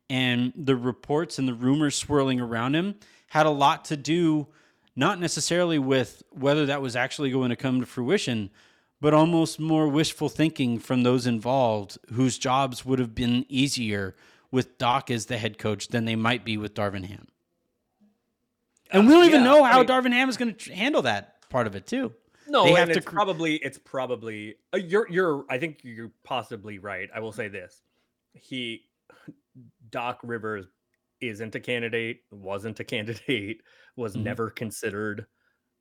and 0.08 0.52
the 0.56 0.76
reports 0.76 1.38
and 1.38 1.46
the 1.46 1.54
rumors 1.54 1.94
swirling 1.94 2.40
around 2.40 2.74
him 2.74 2.96
had 3.28 3.46
a 3.46 3.50
lot 3.50 3.84
to 3.86 3.96
do 3.96 4.48
not 4.96 5.20
necessarily 5.20 5.78
with 5.78 6.22
whether 6.30 6.66
that 6.66 6.82
was 6.82 6.96
actually 6.96 7.30
going 7.30 7.50
to 7.50 7.56
come 7.56 7.80
to 7.80 7.86
fruition, 7.86 8.50
but 9.00 9.14
almost 9.14 9.60
more 9.60 9.88
wishful 9.88 10.28
thinking 10.28 10.78
from 10.78 11.04
those 11.04 11.26
involved 11.26 11.96
whose 12.12 12.38
jobs 12.38 12.84
would 12.84 12.98
have 12.98 13.14
been 13.14 13.46
easier 13.48 14.14
with 14.50 14.76
Doc 14.78 15.10
as 15.10 15.26
the 15.26 15.38
head 15.38 15.58
coach 15.58 15.88
than 15.88 16.04
they 16.04 16.16
might 16.16 16.44
be 16.44 16.56
with 16.56 16.74
Darvin 16.74 17.06
Ham. 17.06 17.28
And 18.90 19.06
we 19.06 19.14
don't 19.14 19.26
even 19.26 19.40
yeah, 19.42 19.46
know 19.46 19.62
I 19.62 19.70
how 19.70 19.78
mean- 19.78 19.86
Darvin 19.86 20.12
Ham 20.12 20.28
is 20.28 20.36
going 20.36 20.54
to 20.54 20.74
handle 20.74 21.02
that 21.02 21.48
part 21.48 21.68
of 21.68 21.76
it 21.76 21.86
too. 21.86 22.12
No, 22.50 22.64
They 22.64 22.70
and 22.70 22.78
have 22.78 22.92
to 22.92 22.98
it's 22.98 23.06
cr- 23.06 23.14
probably 23.14 23.56
it's 23.56 23.78
probably 23.78 24.56
uh, 24.74 24.78
you're 24.78 25.08
you're 25.10 25.44
I 25.48 25.58
think 25.58 25.80
you're 25.84 26.12
possibly 26.24 26.78
right. 26.78 27.08
I 27.14 27.20
will 27.20 27.32
say 27.32 27.48
this. 27.48 27.82
He 28.34 28.90
Doc 29.90 30.20
Rivers 30.22 30.66
isn't 31.20 31.54
a 31.54 31.60
candidate, 31.60 32.22
wasn't 32.30 32.80
a 32.80 32.84
candidate, 32.94 33.62
was 33.96 34.16
Mhm. 34.16 34.22
never 34.24 34.50
considered. 34.50 35.26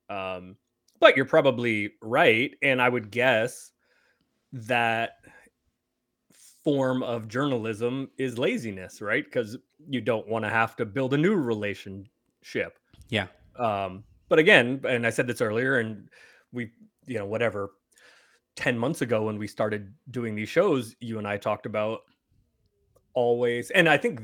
Um 0.10 0.58
but 1.00 1.16
you're 1.16 1.26
probably 1.26 1.94
right 2.02 2.56
and 2.62 2.82
I 2.82 2.90
would 2.90 3.10
guess 3.12 3.72
that 4.54 5.14
form 6.64 7.04
of 7.04 7.28
journalism 7.28 8.10
is 8.18 8.38
laziness, 8.38 9.02
right? 9.02 9.30
Cuz 9.32 9.58
you 9.88 10.02
don't 10.02 10.28
want 10.28 10.44
to 10.46 10.50
have 10.50 10.76
to 10.78 10.86
build 10.86 11.14
a 11.14 11.18
new 11.18 11.36
relationship 11.36 12.80
Yeah. 13.10 13.28
um 13.56 14.04
but 14.28 14.40
again 14.40 14.82
and 14.88 15.08
i 15.08 15.10
said 15.10 15.26
this 15.26 15.42
earlier 15.42 15.80
and 15.80 16.10
we 16.52 16.72
you 17.06 17.18
know 17.18 17.26
whatever 17.26 17.72
10 18.56 18.78
months 18.78 19.02
ago 19.02 19.24
when 19.24 19.38
we 19.38 19.48
started 19.48 19.94
doing 20.12 20.36
these 20.36 20.50
shows 20.50 20.96
you 21.00 21.18
and 21.18 21.28
i 21.28 21.38
talked 21.38 21.66
about 21.66 22.02
always 23.14 23.70
and 23.72 23.88
i 23.88 23.98
think 23.98 24.22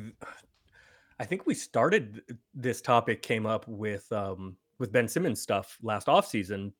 i 1.20 1.26
think 1.26 1.46
we 1.46 1.54
started 1.54 2.22
this 2.54 2.82
topic 2.82 3.22
came 3.22 3.46
up 3.46 3.68
with 3.68 4.12
um 4.12 4.56
with 4.80 4.92
ben 4.92 5.08
simmons 5.08 5.42
stuff 5.42 5.78
last 5.82 6.10
off 6.10 6.28
season 6.28 6.74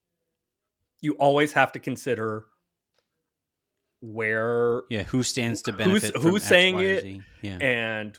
you 1.02 1.14
always 1.14 1.52
have 1.54 1.72
to 1.72 1.80
consider 1.80 2.46
where 4.02 4.84
Yeah. 4.90 5.04
Who 5.04 5.24
stands 5.24 5.62
to 5.64 5.74
benefit? 5.74 6.16
who's 6.18 6.44
from 6.44 6.48
saying 6.50 6.76
Y, 6.76 6.82
it? 6.84 7.22
Yeah. 7.42 7.58
and 7.58 8.18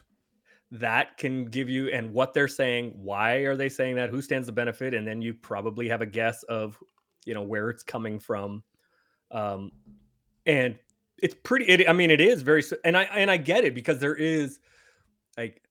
that 0.72 1.16
can 1.16 1.45
give 1.45 1.68
you 1.68 1.89
and 1.91 2.12
what 2.12 2.35
they're 2.35 2.49
saying 2.49 2.93
why 2.97 3.35
are 3.45 3.55
they 3.55 3.68
saying 3.68 3.95
that 3.97 4.11
who 4.11 4.20
stands 4.20 4.49
to 4.49 4.53
benefit 4.53 4.95
and 4.95 5.07
then 5.07 5.22
you 5.22 5.33
probably 5.33 5.89
have 5.89 6.01
a 6.01 6.07
guess 6.07 6.43
of 6.45 6.77
you 7.27 7.35
know 7.35 7.43
where 7.43 7.68
it's 7.68 7.83
coming 7.83 8.18
from. 8.18 8.62
Um 9.31 9.72
and 10.47 10.79
it's 11.18 11.35
pretty 11.43 11.64
it, 11.66 11.89
i 11.89 11.93
mean 11.95 12.11
it 12.11 12.20
is 12.20 12.43
very 12.43 12.62
and 12.85 12.95
i 12.95 13.05
and 13.05 13.31
i 13.31 13.39
get 13.39 13.64
it 13.64 13.74
because 13.74 13.99
there 13.99 14.14
is 14.14 14.61
like 15.39 15.62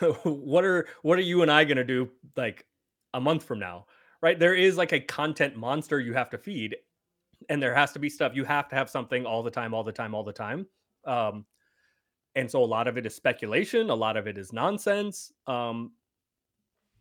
what 0.24 0.64
are 0.64 0.88
what 1.02 1.18
are 1.18 1.22
you 1.22 1.42
and 1.42 1.50
i 1.50 1.62
going 1.64 1.76
to 1.76 1.84
do 1.84 2.10
like 2.34 2.64
a 3.12 3.20
month 3.20 3.44
from 3.44 3.58
now 3.58 3.84
right? 4.22 4.38
There 4.38 4.54
is 4.54 4.76
like 4.76 4.92
a 4.92 5.00
content 5.00 5.56
monster 5.56 6.00
you 6.00 6.14
have 6.14 6.30
to 6.30 6.38
feed 6.38 6.76
and 7.48 7.62
there 7.62 7.74
has 7.74 7.92
to 7.92 7.98
be 7.98 8.08
stuff 8.08 8.34
you 8.34 8.44
have 8.44 8.68
to 8.68 8.74
have 8.74 8.90
something 8.90 9.26
all 9.26 9.42
the 9.42 9.50
time 9.50 9.74
all 9.74 9.84
the 9.84 9.92
time 9.92 10.14
all 10.14 10.24
the 10.24 10.32
time. 10.32 10.66
Um 11.04 11.44
and 12.34 12.50
so 12.50 12.62
a 12.62 12.66
lot 12.66 12.88
of 12.88 12.98
it 12.98 13.06
is 13.06 13.14
speculation 13.14 13.90
a 13.90 13.94
lot 13.94 14.16
of 14.16 14.26
it 14.26 14.38
is 14.38 14.52
nonsense. 14.52 15.32
Um 15.46 15.92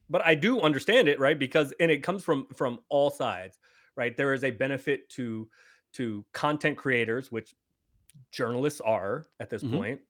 but 0.10 0.26
i 0.26 0.36
do 0.36 0.62
understand 0.62 1.08
it 1.08 1.20
right 1.20 1.40
because 1.40 1.74
and 1.80 1.92
it 1.92 2.04
comes 2.04 2.24
from 2.24 2.48
from 2.56 2.80
all 2.90 3.10
sides 3.10 3.60
right? 3.98 4.18
There 4.18 4.34
is 4.34 4.44
a 4.44 4.52
benefit 4.52 5.08
to 5.12 5.50
to 5.94 6.26
content 6.34 6.78
creators 6.78 7.32
which 7.32 7.56
journalists 8.32 8.82
are 8.82 9.28
at 9.40 9.50
this 9.50 9.64
Mhm. 9.64 9.66
point. 9.66 10.02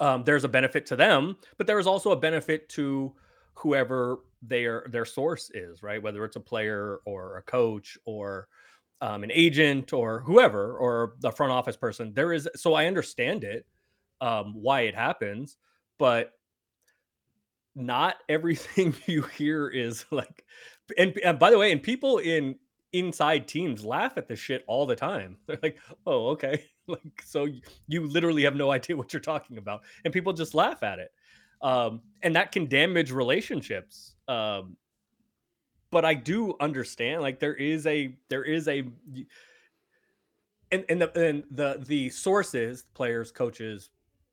Um 0.00 0.24
there's 0.24 0.44
a 0.44 0.48
benefit 0.48 0.86
to 0.86 0.96
them 0.96 1.36
but 1.58 1.66
there 1.66 1.78
is 1.78 1.86
also 1.86 2.12
a 2.12 2.16
benefit 2.16 2.68
to 2.70 3.14
whoever 3.54 4.18
their 4.42 4.86
their 4.90 5.04
source 5.04 5.50
is 5.50 5.82
right? 5.82 6.02
Whether 6.02 6.24
it's 6.24 6.36
a 6.36 6.40
player 6.40 7.00
or 7.06 7.38
a 7.38 7.42
coach 7.42 7.96
or 8.04 8.48
um, 9.02 9.24
an 9.24 9.30
agent 9.32 9.92
or 9.92 10.20
whoever 10.20 10.76
or 10.78 11.16
the 11.20 11.30
front 11.30 11.52
office 11.52 11.76
person 11.76 12.14
there 12.14 12.32
is 12.32 12.48
so 12.56 12.74
i 12.74 12.86
understand 12.86 13.44
it 13.44 13.66
um, 14.20 14.54
why 14.54 14.82
it 14.82 14.94
happens, 14.96 15.58
but 15.98 16.32
not 17.76 18.16
everything 18.28 18.94
you 19.06 19.22
hear 19.22 19.68
is 19.68 20.04
like. 20.10 20.44
And, 20.98 21.16
and 21.24 21.38
by 21.38 21.50
the 21.50 21.58
way, 21.58 21.72
and 21.72 21.82
people 21.82 22.18
in 22.18 22.56
inside 22.92 23.46
teams 23.46 23.84
laugh 23.84 24.16
at 24.16 24.26
this 24.26 24.38
shit 24.38 24.64
all 24.66 24.86
the 24.86 24.96
time. 24.96 25.36
They're 25.46 25.58
like, 25.62 25.78
"Oh, 26.06 26.28
okay." 26.28 26.64
Like, 26.88 27.20
so 27.24 27.48
you 27.88 28.06
literally 28.06 28.44
have 28.44 28.54
no 28.54 28.70
idea 28.76 28.96
what 28.96 29.12
you're 29.12 29.18
talking 29.18 29.58
about, 29.58 29.82
and 30.04 30.14
people 30.14 30.32
just 30.32 30.54
laugh 30.54 30.84
at 30.84 31.00
it, 31.00 31.10
um, 31.60 32.00
and 32.22 32.36
that 32.36 32.52
can 32.52 32.66
damage 32.66 33.10
relationships. 33.10 34.14
Um, 34.28 34.76
but 35.90 36.04
I 36.04 36.14
do 36.14 36.54
understand. 36.60 37.22
Like 37.22 37.40
there 37.40 37.56
is 37.56 37.88
a 37.88 38.16
there 38.28 38.44
is 38.44 38.68
a 38.68 38.84
and 40.70 40.84
and 40.88 41.02
the 41.02 41.20
and 41.20 41.42
the 41.50 41.82
the 41.84 42.08
sources, 42.10 42.84
players, 42.94 43.32
coaches, 43.32 43.90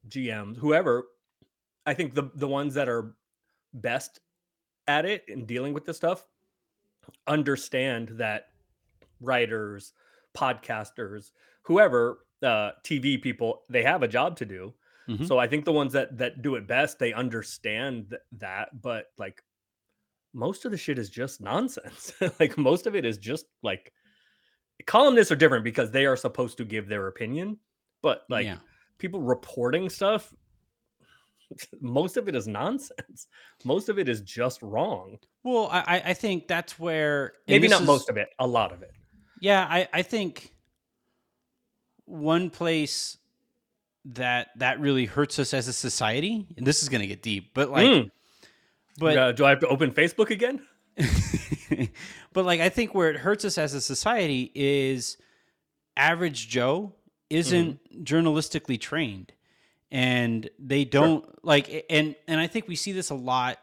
GMs, 0.09 0.57
whoever. 0.57 1.05
I 1.87 1.95
think 1.95 2.13
the 2.13 2.29
the 2.35 2.47
ones 2.47 2.75
that 2.75 2.87
are 2.87 3.15
best 3.73 4.19
at 4.87 5.05
it 5.05 5.23
in 5.27 5.45
dealing 5.45 5.73
with 5.73 5.85
this 5.85 5.97
stuff 5.97 6.25
understand 7.27 8.09
that 8.13 8.49
writers, 9.19 9.93
podcasters, 10.35 11.31
whoever, 11.63 12.25
uh, 12.41 12.71
TV 12.83 13.21
people, 13.21 13.63
they 13.69 13.83
have 13.83 14.03
a 14.03 14.07
job 14.07 14.37
to 14.37 14.45
do. 14.45 14.73
Mhm. 15.07 15.27
So 15.27 15.37
I 15.37 15.47
think 15.47 15.65
the 15.65 15.73
ones 15.73 15.93
that 15.93 16.17
that 16.17 16.41
do 16.41 16.55
it 16.55 16.67
best, 16.67 16.99
they 16.99 17.13
understand 17.13 18.09
th- 18.09 18.21
that. 18.33 18.81
But 18.81 19.11
like 19.17 19.43
most 20.33 20.65
of 20.65 20.71
the 20.71 20.77
shit 20.77 20.97
is 20.97 21.09
just 21.09 21.41
nonsense. 21.41 22.13
like 22.39 22.57
most 22.57 22.87
of 22.87 22.95
it 22.95 23.05
is 23.05 23.17
just 23.17 23.45
like 23.61 23.93
columnists 24.85 25.31
are 25.31 25.35
different 25.35 25.63
because 25.63 25.91
they 25.91 26.05
are 26.05 26.15
supposed 26.15 26.57
to 26.57 26.65
give 26.65 26.87
their 26.87 27.07
opinion. 27.07 27.59
But 28.01 28.23
like 28.29 28.45
yeah. 28.45 28.57
people 28.97 29.21
reporting 29.21 29.89
stuff, 29.89 30.33
most 31.81 32.17
of 32.17 32.27
it 32.27 32.35
is 32.35 32.47
nonsense. 32.47 33.27
Most 33.63 33.89
of 33.89 33.99
it 33.99 34.07
is 34.09 34.21
just 34.21 34.61
wrong. 34.61 35.17
Well, 35.43 35.67
I 35.71 36.01
I- 36.05 36.13
think 36.13 36.47
that's 36.47 36.79
where 36.79 37.33
Maybe 37.47 37.67
not 37.67 37.81
is- 37.81 37.87
most 37.87 38.09
of 38.09 38.17
it, 38.17 38.29
a 38.39 38.47
lot 38.47 38.71
of 38.71 38.81
it. 38.81 38.91
Yeah, 39.41 39.65
I, 39.69 39.87
I 39.91 40.01
think 40.03 40.53
one 42.05 42.49
place 42.49 43.17
that 44.05 44.49
that 44.57 44.79
really 44.79 45.05
hurts 45.05 45.39
us 45.39 45.53
as 45.53 45.67
a 45.67 45.73
society, 45.73 46.45
and 46.57 46.65
this 46.67 46.83
is 46.83 46.89
going 46.89 47.01
to 47.01 47.07
get 47.07 47.21
deep, 47.21 47.53
but 47.53 47.69
like, 47.69 47.85
Mm. 47.87 48.11
but 48.97 49.17
Uh, 49.17 49.31
do 49.31 49.45
I 49.45 49.49
have 49.49 49.59
to 49.61 49.67
open 49.67 49.91
Facebook 49.91 50.29
again? 50.29 50.61
but 52.33 52.45
like, 52.45 52.59
I 52.59 52.69
think 52.69 52.93
where 52.93 53.09
it 53.09 53.17
hurts 53.17 53.45
us 53.45 53.57
as 53.57 53.73
a 53.73 53.81
society 53.81 54.51
is 54.53 55.17
average 55.97 56.47
Joe 56.49 56.93
isn't 57.29 58.03
journalistically 58.05 58.79
trained, 58.79 59.31
and 59.93 60.49
they 60.57 60.85
don't 60.85 61.23
like, 61.45 61.85
and 61.89 62.15
and 62.27 62.41
I 62.41 62.47
think 62.47 62.67
we 62.67 62.75
see 62.75 62.91
this 62.91 63.11
a 63.11 63.15
lot. 63.15 63.59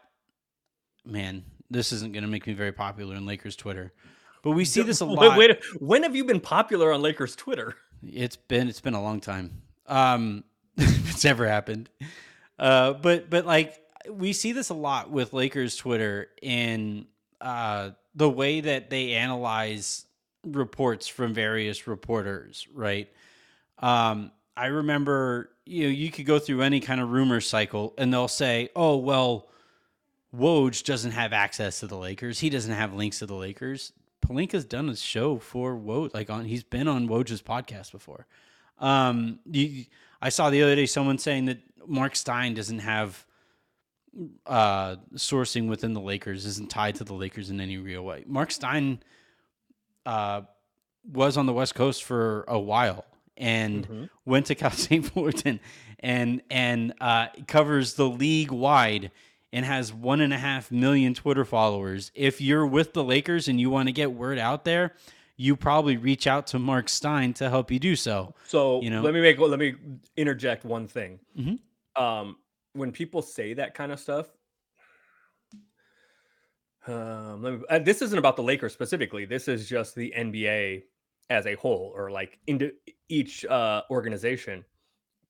Man, 1.05 1.43
this 1.69 1.91
isn't 1.91 2.13
going 2.13 2.23
to 2.23 2.29
make 2.29 2.47
me 2.47 2.53
very 2.53 2.71
popular 2.71 3.15
in 3.15 3.25
Lakers 3.25 3.57
Twitter, 3.57 3.91
but 4.41 4.51
we 4.51 4.63
see 4.63 4.81
this 4.83 5.01
a 5.01 5.05
Wait, 5.05 5.15
lot. 5.17 5.37
wait, 5.37 5.59
when 5.79 6.03
have 6.03 6.15
you 6.15 6.23
been 6.23 6.39
popular 6.39 6.93
on 6.93 7.01
Lakers 7.01 7.35
Twitter? 7.35 7.75
It's 8.01 8.37
been 8.37 8.69
it's 8.69 8.79
been 8.79 8.93
a 8.93 9.01
long 9.01 9.19
time. 9.19 9.61
Um, 9.87 10.45
it's 10.77 11.23
never 11.25 11.47
happened. 11.47 11.89
Uh, 12.57 12.93
but 12.93 13.29
but 13.29 13.45
like 13.45 13.81
we 14.09 14.31
see 14.31 14.53
this 14.53 14.69
a 14.69 14.73
lot 14.73 15.11
with 15.11 15.33
Lakers 15.33 15.75
Twitter 15.75 16.29
in 16.41 17.07
uh, 17.41 17.89
the 18.15 18.29
way 18.29 18.61
that 18.61 18.89
they 18.89 19.13
analyze 19.13 20.05
reports 20.45 21.07
from 21.07 21.33
various 21.33 21.87
reporters, 21.87 22.67
right? 22.73 23.09
Um, 23.79 24.31
I 24.55 24.67
remember 24.67 25.51
you 25.65 25.83
know 25.83 25.89
you 25.89 26.11
could 26.11 26.25
go 26.25 26.39
through 26.39 26.61
any 26.61 26.79
kind 26.79 26.99
of 27.01 27.09
rumor 27.09 27.41
cycle 27.41 27.93
and 27.97 28.13
they'll 28.13 28.27
say, 28.27 28.69
"Oh 28.75 28.97
well, 28.97 29.49
Woj 30.35 30.83
doesn't 30.83 31.11
have 31.11 31.33
access 31.33 31.79
to 31.79 31.87
the 31.87 31.97
Lakers. 31.97 32.39
He 32.39 32.49
doesn't 32.49 32.73
have 32.73 32.93
links 32.93 33.19
to 33.19 33.25
the 33.25 33.35
Lakers." 33.35 33.93
Pelinka's 34.21 34.65
done 34.65 34.87
a 34.89 34.95
show 34.95 35.39
for 35.39 35.75
Woj, 35.75 36.13
like 36.13 36.29
on 36.29 36.45
he's 36.45 36.63
been 36.63 36.87
on 36.87 37.07
Woj's 37.07 37.41
podcast 37.41 37.91
before. 37.91 38.27
Um, 38.77 39.39
you, 39.45 39.85
I 40.21 40.29
saw 40.29 40.49
the 40.49 40.61
other 40.63 40.75
day 40.75 40.85
someone 40.85 41.17
saying 41.17 41.45
that 41.45 41.59
Marc 41.87 42.15
Stein 42.15 42.53
doesn't 42.53 42.79
have 42.79 43.25
uh, 44.45 44.97
sourcing 45.15 45.67
within 45.67 45.93
the 45.93 46.01
Lakers, 46.01 46.45
isn't 46.45 46.69
tied 46.69 46.95
to 46.95 47.03
the 47.03 47.13
Lakers 47.13 47.49
in 47.49 47.61
any 47.61 47.77
real 47.77 48.03
way. 48.03 48.23
Marc 48.27 48.51
Stein 48.51 49.01
uh, 50.05 50.41
was 51.11 51.37
on 51.37 51.45
the 51.45 51.53
West 51.53 51.75
Coast 51.75 52.03
for 52.03 52.43
a 52.47 52.59
while 52.59 53.05
and 53.37 53.87
Mhm. 53.87 54.09
went 54.25 54.45
to 54.47 54.55
Cal 54.55 54.71
State 54.71 55.05
Fullerton 55.05 55.59
and 55.99 56.41
and 56.49 56.93
uh, 57.01 57.27
covers 57.47 57.93
the 57.95 58.07
league 58.09 58.51
wide 58.51 59.11
and 59.53 59.65
has 59.65 59.93
one 59.93 60.21
and 60.21 60.33
a 60.33 60.37
half 60.37 60.71
million 60.71 61.13
Twitter 61.13 61.43
followers. 61.45 62.11
If 62.15 62.39
you're 62.41 62.65
with 62.65 62.93
the 62.93 63.03
Lakers 63.03 63.47
and 63.47 63.59
you 63.59 63.69
want 63.69 63.87
to 63.89 63.91
get 63.93 64.11
word 64.13 64.39
out 64.39 64.63
there, 64.65 64.93
you 65.37 65.55
probably 65.55 65.97
reach 65.97 66.25
out 66.27 66.47
to 66.47 66.59
Marc 66.59 66.87
Stein 66.87 67.33
to 67.33 67.49
help 67.49 67.69
you 67.71 67.79
do 67.79 67.95
so. 67.95 68.33
So 68.47 68.81
You 68.81 68.89
know? 68.89 69.01
let 69.01 69.13
me 69.13 69.21
make 69.21 69.39
let 69.39 69.59
me 69.59 69.75
interject 70.15 70.63
one 70.63 70.87
thing. 70.87 71.19
Mhm. 71.37 71.59
Um, 72.01 72.37
when 72.73 72.91
people 72.93 73.21
say 73.21 73.53
that 73.55 73.73
kind 73.73 73.91
of 73.91 73.99
stuff, 73.99 74.27
um, 76.87 77.43
let 77.43 77.53
me, 77.53 77.79
this 77.83 78.01
isn't 78.01 78.17
about 78.17 78.35
the 78.35 78.43
Lakers 78.43 78.73
specifically. 78.73 79.25
This 79.25 79.47
is 79.47 79.67
just 79.69 79.95
the 79.95 80.13
NBA 80.15 80.83
as 81.31 81.45
a 81.47 81.55
whole, 81.55 81.93
or 81.95 82.11
like 82.11 82.37
into 82.47 82.71
each 83.09 83.45
uh, 83.45 83.81
organization. 83.89 84.63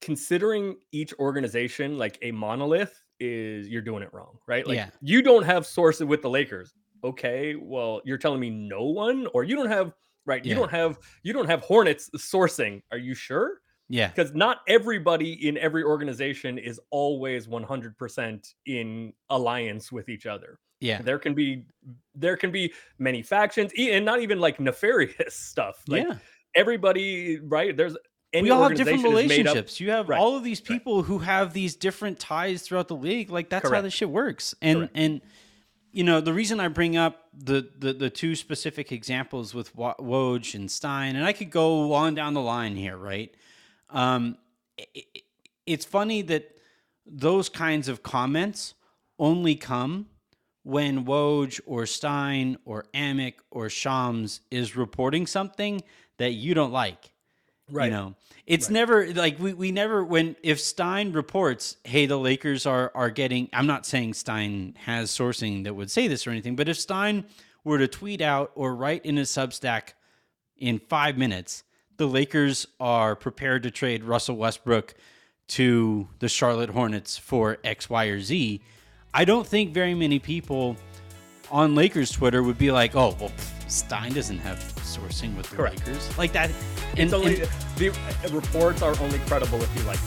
Considering 0.01 0.77
each 0.91 1.13
organization 1.19 1.95
like 1.97 2.17
a 2.23 2.31
monolith 2.31 3.03
is 3.19 3.67
you're 3.69 3.83
doing 3.83 4.01
it 4.01 4.09
wrong, 4.11 4.39
right? 4.47 4.65
Like 4.65 4.77
Yeah. 4.77 4.89
you 4.99 5.21
don't 5.21 5.43
have 5.43 5.63
sources 5.65 6.05
with 6.05 6.23
the 6.23 6.29
Lakers. 6.29 6.73
Okay, 7.03 7.53
well, 7.55 8.01
you're 8.03 8.17
telling 8.17 8.39
me 8.39 8.49
no 8.49 8.85
one, 8.85 9.27
or 9.35 9.43
you 9.43 9.55
don't 9.55 9.69
have 9.69 9.93
right. 10.25 10.43
You 10.43 10.51
Yeah. 10.53 10.57
don't 10.57 10.71
have 10.71 10.97
you 11.21 11.33
don't 11.33 11.45
have 11.47 11.61
Hornets 11.61 12.09
sourcing. 12.17 12.81
Are 12.91 12.97
you 12.97 13.13
sure? 13.13 13.59
Yeah. 13.89 14.07
because 14.07 14.33
not 14.33 14.59
everybody 14.69 15.45
in 15.47 15.57
every 15.57 15.83
organization 15.83 16.57
is 16.57 16.79
always 16.91 17.47
100% 17.49 18.53
in 18.65 19.11
alliance 19.29 19.91
with 19.91 20.07
each 20.07 20.25
other 20.25 20.59
Yeah. 20.81 21.01
there 21.01 21.19
can 21.19 21.33
be 21.33 21.63
there 22.15 22.35
can 22.35 22.51
be 22.51 22.73
many 22.99 23.21
factions 23.21 23.71
and 23.77 24.03
not 24.03 24.19
even 24.21 24.39
like 24.39 24.59
nefarious 24.59 25.33
stuff 25.53 25.81
like 25.87 26.03
yeah. 26.05 26.15
everybody 26.55 27.39
right 27.39 27.75
there's 27.77 27.95
any 28.33 28.43
we 28.43 28.49
all 28.49 28.63
have 28.63 28.75
different 28.77 29.01
made 29.03 29.07
up- 29.07 29.11
relationships. 29.15 29.79
You 29.79 29.91
have 29.91 30.07
Right, 30.09 30.19
all 30.19 30.37
of 30.37 30.43
these 30.43 30.59
right. 30.61 30.67
people 30.79 31.03
who 31.03 31.19
have 31.19 31.53
these 31.53 31.75
different 31.75 32.17
ties 32.19 32.61
throughout 32.61 32.87
the 32.87 32.95
league. 32.95 33.29
Like 33.29 33.49
that's 33.49 33.63
how 33.63 33.69
Correct. 33.69 33.83
this 33.83 33.93
shit 33.93 34.09
works. 34.09 34.55
And 34.61 34.77
Correct. 34.79 34.91
and 34.95 35.21
you 35.91 36.05
know 36.05 36.21
the 36.21 36.31
reason 36.33 36.61
I 36.61 36.69
bring 36.69 36.95
up 36.95 37.25
the 37.37 37.69
the, 37.77 37.91
the 37.91 38.09
two 38.09 38.35
specific 38.37 38.93
examples 38.93 39.53
with 39.53 39.75
Woj 39.75 40.55
and 40.55 40.71
Stein, 40.71 41.17
and 41.17 41.25
I 41.25 41.33
could 41.33 41.49
go 41.51 41.91
on 41.93 42.15
down 42.15 42.33
the 42.33 42.39
line 42.41 42.77
here, 42.77 42.95
right? 42.95 43.33
Um, 43.89 44.37
i- 44.79 44.85
i- 44.95 45.21
it's 45.65 45.83
funny 45.83 46.21
that 46.21 46.55
those 47.05 47.49
kinds 47.49 47.89
of 47.89 48.01
comments 48.01 48.75
only 49.19 49.55
come 49.55 50.07
when 50.63 51.05
Woj 51.05 51.59
or 51.65 51.85
Stein 51.85 52.57
or 52.65 52.85
Amick 52.93 53.35
or 53.49 53.69
Shams 53.69 54.41
is 54.51 54.75
reporting 54.75 55.25
something 55.25 55.81
that 56.17 56.33
you 56.33 56.53
don't 56.53 56.71
like. 56.71 57.13
right 57.69 57.85
You 57.85 57.91
know, 57.91 58.15
it's 58.45 58.67
Right. 58.67 58.73
never 58.73 59.13
like 59.13 59.39
we, 59.39 59.53
we 59.53 59.71
never 59.71 60.03
when 60.03 60.35
if 60.43 60.59
Stein 60.59 61.13
reports, 61.13 61.77
hey, 61.83 62.05
the 62.05 62.17
Lakers 62.17 62.65
are 62.65 62.91
are 62.93 63.09
getting. 63.09 63.49
I'm 63.53 63.67
not 63.67 63.85
saying 63.85 64.13
Stein 64.13 64.75
has 64.85 65.09
sourcing 65.09 65.63
that 65.63 65.73
would 65.73 65.89
say 65.89 66.07
this 66.07 66.27
or 66.27 66.31
anything, 66.31 66.55
but 66.55 66.69
if 66.69 66.77
Stein 66.77 67.25
were 67.63 67.77
to 67.77 67.87
tweet 67.87 68.21
out 68.21 68.51
or 68.55 68.75
write 68.75 69.05
in 69.05 69.17
his 69.17 69.29
Substack 69.29 69.93
in 70.57 70.79
five 70.79 71.17
minutes, 71.17 71.63
the 71.97 72.07
Lakers 72.07 72.67
are 72.79 73.15
prepared 73.15 73.63
to 73.63 73.71
trade 73.71 74.03
Russell 74.03 74.35
Westbrook 74.35 74.93
to 75.47 76.07
the 76.19 76.29
Charlotte 76.29 76.69
Hornets 76.71 77.17
for 77.17 77.57
X, 77.63 77.89
Y, 77.89 78.05
or 78.05 78.19
Z. 78.19 78.61
I 79.13 79.25
don't 79.25 79.45
think 79.45 79.73
very 79.73 79.93
many 79.93 80.19
people 80.19 80.77
on 81.49 81.75
Lakers 81.75 82.11
Twitter 82.11 82.43
would 82.43 82.57
be 82.57 82.71
like, 82.71 82.95
"Oh, 82.95 83.15
well, 83.19 83.29
pff, 83.29 83.69
Stein 83.69 84.13
doesn't 84.13 84.39
have 84.39 84.57
sourcing 84.77 85.35
with 85.35 85.49
the 85.49 85.57
Correct. 85.57 85.79
Lakers 85.85 86.17
like 86.17 86.31
that." 86.33 86.49
And, 86.91 86.99
it's 86.99 87.13
only 87.13 87.41
and- 87.41 87.49
the 87.75 88.29
reports 88.31 88.81
are 88.81 88.95
only 89.01 89.19
credible 89.19 89.61
if 89.61 89.75
you 89.77 89.83
like. 89.83 89.99